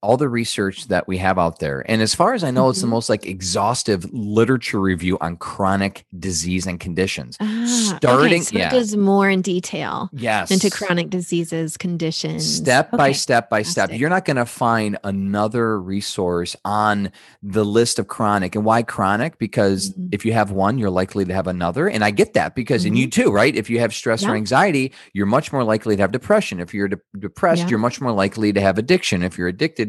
all 0.00 0.16
the 0.16 0.28
research 0.28 0.86
that 0.88 1.08
we 1.08 1.18
have 1.18 1.38
out 1.38 1.58
there. 1.58 1.84
And 1.90 2.00
as 2.00 2.14
far 2.14 2.32
as 2.34 2.44
I 2.44 2.50
know, 2.52 2.68
it's 2.68 2.80
the 2.80 2.86
Mhm. 2.86 2.90
most 2.90 3.08
like 3.08 3.26
exhaustive 3.26 4.06
literature 4.12 4.80
review 4.80 5.18
on 5.20 5.36
chronic 5.36 6.04
disease 6.16 6.66
and 6.66 6.78
conditions. 6.78 7.36
Ah, 7.40 7.94
Starting- 7.96 8.26
okay, 8.34 8.42
so 8.42 8.58
yeah. 8.58 8.68
it 8.68 8.72
goes 8.72 8.94
more 8.96 9.28
in 9.28 9.42
detail 9.42 10.08
Yes. 10.12 10.52
into 10.52 10.70
chronic 10.70 11.10
diseases, 11.10 11.76
conditions. 11.76 12.46
Step 12.46 12.92
by 12.92 13.10
step 13.12 13.50
by 13.50 13.62
step. 13.62 13.90
You're 13.92 14.08
not 14.10 14.24
going 14.24 14.36
to 14.36 14.46
find 14.46 14.96
another 15.02 15.80
resource 15.80 16.54
on 16.64 17.10
the 17.42 17.64
list 17.64 17.98
of 17.98 18.06
chronic. 18.06 18.54
And 18.54 18.64
why 18.64 18.82
chronic? 18.84 19.38
Because 19.38 19.90
Mhm. 19.90 20.08
if 20.12 20.24
you 20.24 20.32
have 20.32 20.52
one, 20.52 20.78
you're 20.78 20.90
likely 20.90 21.24
to 21.24 21.34
have 21.34 21.48
another. 21.48 21.88
And 21.88 22.04
I 22.04 22.12
get 22.12 22.34
that 22.34 22.54
because, 22.54 22.84
and 22.84 22.96
you 22.96 23.08
too, 23.08 23.32
right? 23.32 23.54
If 23.54 23.68
you 23.68 23.80
have 23.80 23.92
stress 23.92 24.24
or 24.24 24.36
anxiety, 24.36 24.92
you're 25.12 25.26
much 25.26 25.52
more 25.52 25.64
likely 25.64 25.96
to 25.96 26.02
have 26.02 26.12
depression. 26.12 26.60
If 26.60 26.72
you're 26.72 26.88
de- 26.88 26.98
depressed, 27.18 27.62
Yeah. 27.62 27.68
you're 27.70 27.78
much 27.80 28.00
more 28.00 28.12
likely 28.12 28.52
to 28.52 28.60
have 28.60 28.78
addiction. 28.78 29.22
If 29.24 29.36
you're 29.36 29.48
addicted, 29.48 29.87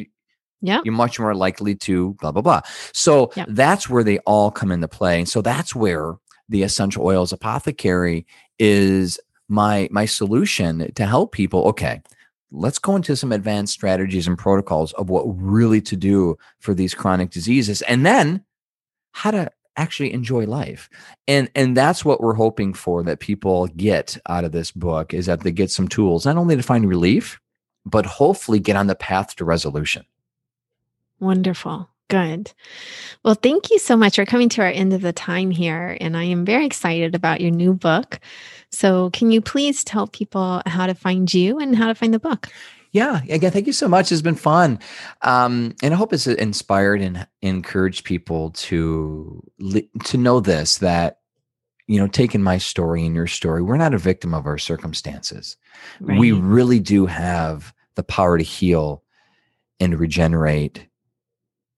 Yeah. 0.62 0.82
you're 0.84 0.94
much 0.94 1.20
more 1.20 1.34
likely 1.36 1.76
to 1.76 2.14
blah 2.16 2.32
blah 2.32 2.42
blah. 2.42 2.62
So 2.94 3.32
Yeah. 3.36 3.46
that's 3.48 3.90
where 3.90 4.04
they 4.04 4.18
all 4.20 4.52
come 4.52 4.72
into 4.72 4.88
play. 4.88 5.20
And 5.20 5.30
so 5.30 5.42
that's 5.42 5.74
where 5.76 6.16
the 6.50 6.64
essential 6.64 7.06
oils 7.06 7.32
apothecary 7.32 8.26
is 8.58 9.20
my 9.48 9.88
my 9.92 10.06
solution 10.06 10.92
to 10.94 11.06
help 11.06 11.32
people. 11.32 11.64
Okay, 11.68 12.02
let's 12.52 12.80
go 12.80 12.96
into 12.96 13.16
some 13.16 13.32
advanced 13.32 13.74
strategies 13.74 14.28
and 14.28 14.38
protocols 14.38 14.94
of 14.94 15.10
what 15.10 15.24
really 15.42 15.82
to 15.82 15.96
do 15.96 16.36
for 16.60 16.74
these 16.74 16.94
chronic 16.94 17.30
diseases, 17.32 17.82
and 17.84 18.06
then 18.06 18.44
how 19.12 19.32
to 19.32 19.50
actually 19.78 20.12
enjoy 20.12 20.46
life 20.46 20.90
and 21.28 21.50
and 21.56 21.78
that's 21.78 22.04
what 22.04 22.20
we're 22.20 22.34
hoping 22.34 22.74
for 22.74 23.02
that 23.02 23.20
people 23.22 23.68
get 23.78 24.18
out 24.28 24.44
of 24.44 24.52
this 24.52 24.72
book 24.74 25.14
is 25.14 25.26
that 25.28 25.40
they 25.42 25.54
get 25.54 25.72
some 25.72 25.88
tools 25.88 26.26
not 26.26 26.36
only 26.36 26.54
to 26.58 26.62
find 26.64 26.86
relief 26.90 27.40
but 27.86 28.06
hopefully 28.06 28.60
get 28.60 28.76
on 28.76 28.88
the 28.88 28.96
path 28.96 29.34
to 29.38 29.46
resolution 29.46 30.04
Wonderful. 31.20 31.90
Good. 32.10 32.52
Well, 33.24 33.36
thank 33.36 33.70
you 33.70 33.78
so 33.78 33.96
much. 33.96 34.18
We're 34.18 34.26
coming 34.26 34.50
to 34.50 34.62
our 34.62 34.68
end 34.68 34.94
of 34.94 35.02
the 35.02 35.14
time 35.14 35.52
here, 35.52 35.96
and 36.02 36.18
I 36.18 36.24
am 36.24 36.44
very 36.44 36.66
excited 36.66 37.14
about 37.14 37.40
your 37.40 37.52
new 37.52 37.74
book. 37.74 38.20
So, 38.72 39.12
can 39.12 39.32
you 39.32 39.42
please 39.42 39.84
tell 39.84 40.08
people 40.08 40.64
how 40.66 40.88
to 40.88 40.96
find 40.96 41.32
you 41.32 41.60
and 41.60 41.76
how 41.76 41.88
to 41.88 41.94
find 41.94 42.14
the 42.14 42.20
book? 42.20 42.48
Yeah, 42.92 43.22
again, 43.30 43.52
thank 43.52 43.68
you 43.68 43.74
so 43.74 43.88
much. 43.88 44.12
It's 44.12 44.24
been 44.24 44.34
fun, 44.34 44.80
um, 45.22 45.76
and 45.84 45.94
I 45.94 45.98
hope 45.98 46.12
it's 46.12 46.26
inspired 46.26 47.02
and 47.02 47.28
encouraged 47.44 48.06
people 48.06 48.50
to 48.52 49.44
to 50.06 50.18
know 50.18 50.40
this 50.40 50.80
that 50.80 51.20
you 51.90 52.00
know, 52.00 52.08
taking 52.08 52.44
my 52.44 52.60
story 52.60 53.04
and 53.04 53.16
your 53.16 53.26
story, 53.26 53.64
we're 53.64 53.76
not 53.76 53.96
a 53.96 53.98
victim 53.98 54.32
of 54.32 54.46
our 54.46 54.60
circumstances. 54.60 55.58
Right. 56.00 56.20
We 56.20 56.32
really 56.32 56.80
do 56.80 57.08
have 57.08 57.74
the 57.96 58.04
power 58.04 58.38
to 58.38 58.44
heal 58.44 59.04
and 59.80 60.00
regenerate 60.00 60.86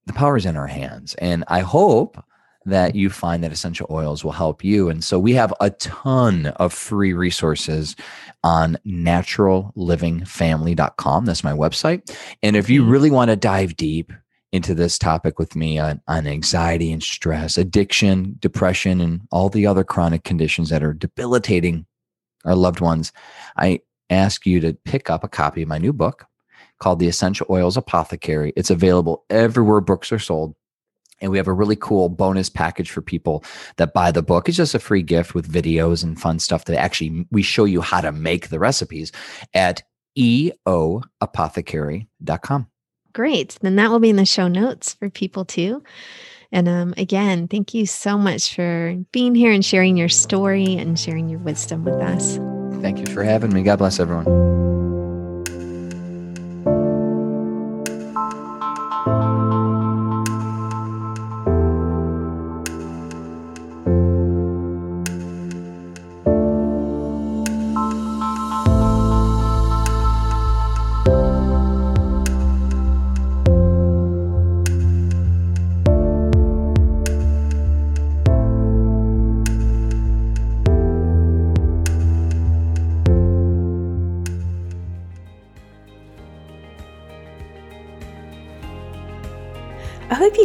the 0.06 0.12
power 0.12 0.36
is 0.36 0.46
in 0.46 0.56
our 0.56 0.66
hands. 0.66 1.14
And 1.16 1.44
I 1.48 1.60
hope 1.60 2.22
that 2.64 2.94
you 2.94 3.10
find 3.10 3.42
that 3.42 3.50
essential 3.52 3.88
oils 3.90 4.24
will 4.24 4.32
help 4.32 4.64
you. 4.64 4.88
And 4.88 5.02
so 5.02 5.18
we 5.18 5.32
have 5.32 5.52
a 5.60 5.70
ton 5.70 6.46
of 6.46 6.72
free 6.72 7.12
resources 7.12 7.96
on 8.44 8.78
naturallivingfamily.com. 8.86 11.24
That's 11.24 11.44
my 11.44 11.52
website. 11.52 12.16
And 12.42 12.56
if 12.56 12.70
you 12.70 12.84
really 12.84 13.10
want 13.10 13.30
to 13.30 13.36
dive 13.36 13.76
deep 13.76 14.12
into 14.52 14.74
this 14.74 14.98
topic 14.98 15.38
with 15.38 15.56
me 15.56 15.78
on, 15.78 16.00
on 16.06 16.26
anxiety 16.26 16.92
and 16.92 17.02
stress, 17.02 17.56
addiction, 17.56 18.36
depression, 18.38 19.00
and 19.00 19.22
all 19.30 19.48
the 19.48 19.66
other 19.66 19.82
chronic 19.82 20.24
conditions 20.24 20.68
that 20.68 20.84
are 20.84 20.92
debilitating 20.92 21.86
our 22.44 22.54
loved 22.54 22.80
ones, 22.80 23.12
I 23.56 23.80
ask 24.10 24.46
you 24.46 24.60
to 24.60 24.74
pick 24.84 25.08
up 25.08 25.24
a 25.24 25.28
copy 25.28 25.62
of 25.62 25.68
my 25.68 25.78
new 25.78 25.92
book 25.92 26.26
called 26.82 26.98
The 26.98 27.06
Essential 27.06 27.46
Oils 27.48 27.76
Apothecary. 27.76 28.52
It's 28.56 28.70
available 28.70 29.24
everywhere 29.30 29.80
books 29.80 30.10
are 30.10 30.18
sold. 30.18 30.56
And 31.20 31.30
we 31.30 31.36
have 31.36 31.46
a 31.46 31.52
really 31.52 31.76
cool 31.76 32.08
bonus 32.08 32.48
package 32.48 32.90
for 32.90 33.00
people 33.00 33.44
that 33.76 33.94
buy 33.94 34.10
the 34.10 34.24
book. 34.24 34.48
It's 34.48 34.56
just 34.56 34.74
a 34.74 34.80
free 34.80 35.02
gift 35.02 35.32
with 35.32 35.48
videos 35.50 36.02
and 36.02 36.20
fun 36.20 36.40
stuff 36.40 36.64
that 36.64 36.76
actually 36.76 37.24
we 37.30 37.42
show 37.42 37.64
you 37.64 37.82
how 37.82 38.00
to 38.00 38.10
make 38.10 38.48
the 38.48 38.58
recipes 38.58 39.12
at 39.54 39.84
eoapothecary.com. 40.18 42.66
Great. 43.12 43.58
Then 43.60 43.76
that 43.76 43.90
will 43.90 44.00
be 44.00 44.10
in 44.10 44.16
the 44.16 44.26
show 44.26 44.48
notes 44.48 44.94
for 44.94 45.08
people 45.08 45.44
too. 45.44 45.84
And 46.50 46.68
um, 46.68 46.94
again, 46.96 47.46
thank 47.46 47.74
you 47.74 47.86
so 47.86 48.18
much 48.18 48.56
for 48.56 48.96
being 49.12 49.36
here 49.36 49.52
and 49.52 49.64
sharing 49.64 49.96
your 49.96 50.08
story 50.08 50.74
and 50.76 50.98
sharing 50.98 51.28
your 51.28 51.38
wisdom 51.38 51.84
with 51.84 51.94
us. 51.94 52.40
Thank 52.82 52.98
you 52.98 53.06
for 53.14 53.22
having 53.22 53.54
me. 53.54 53.62
God 53.62 53.76
bless 53.76 54.00
everyone. 54.00 54.81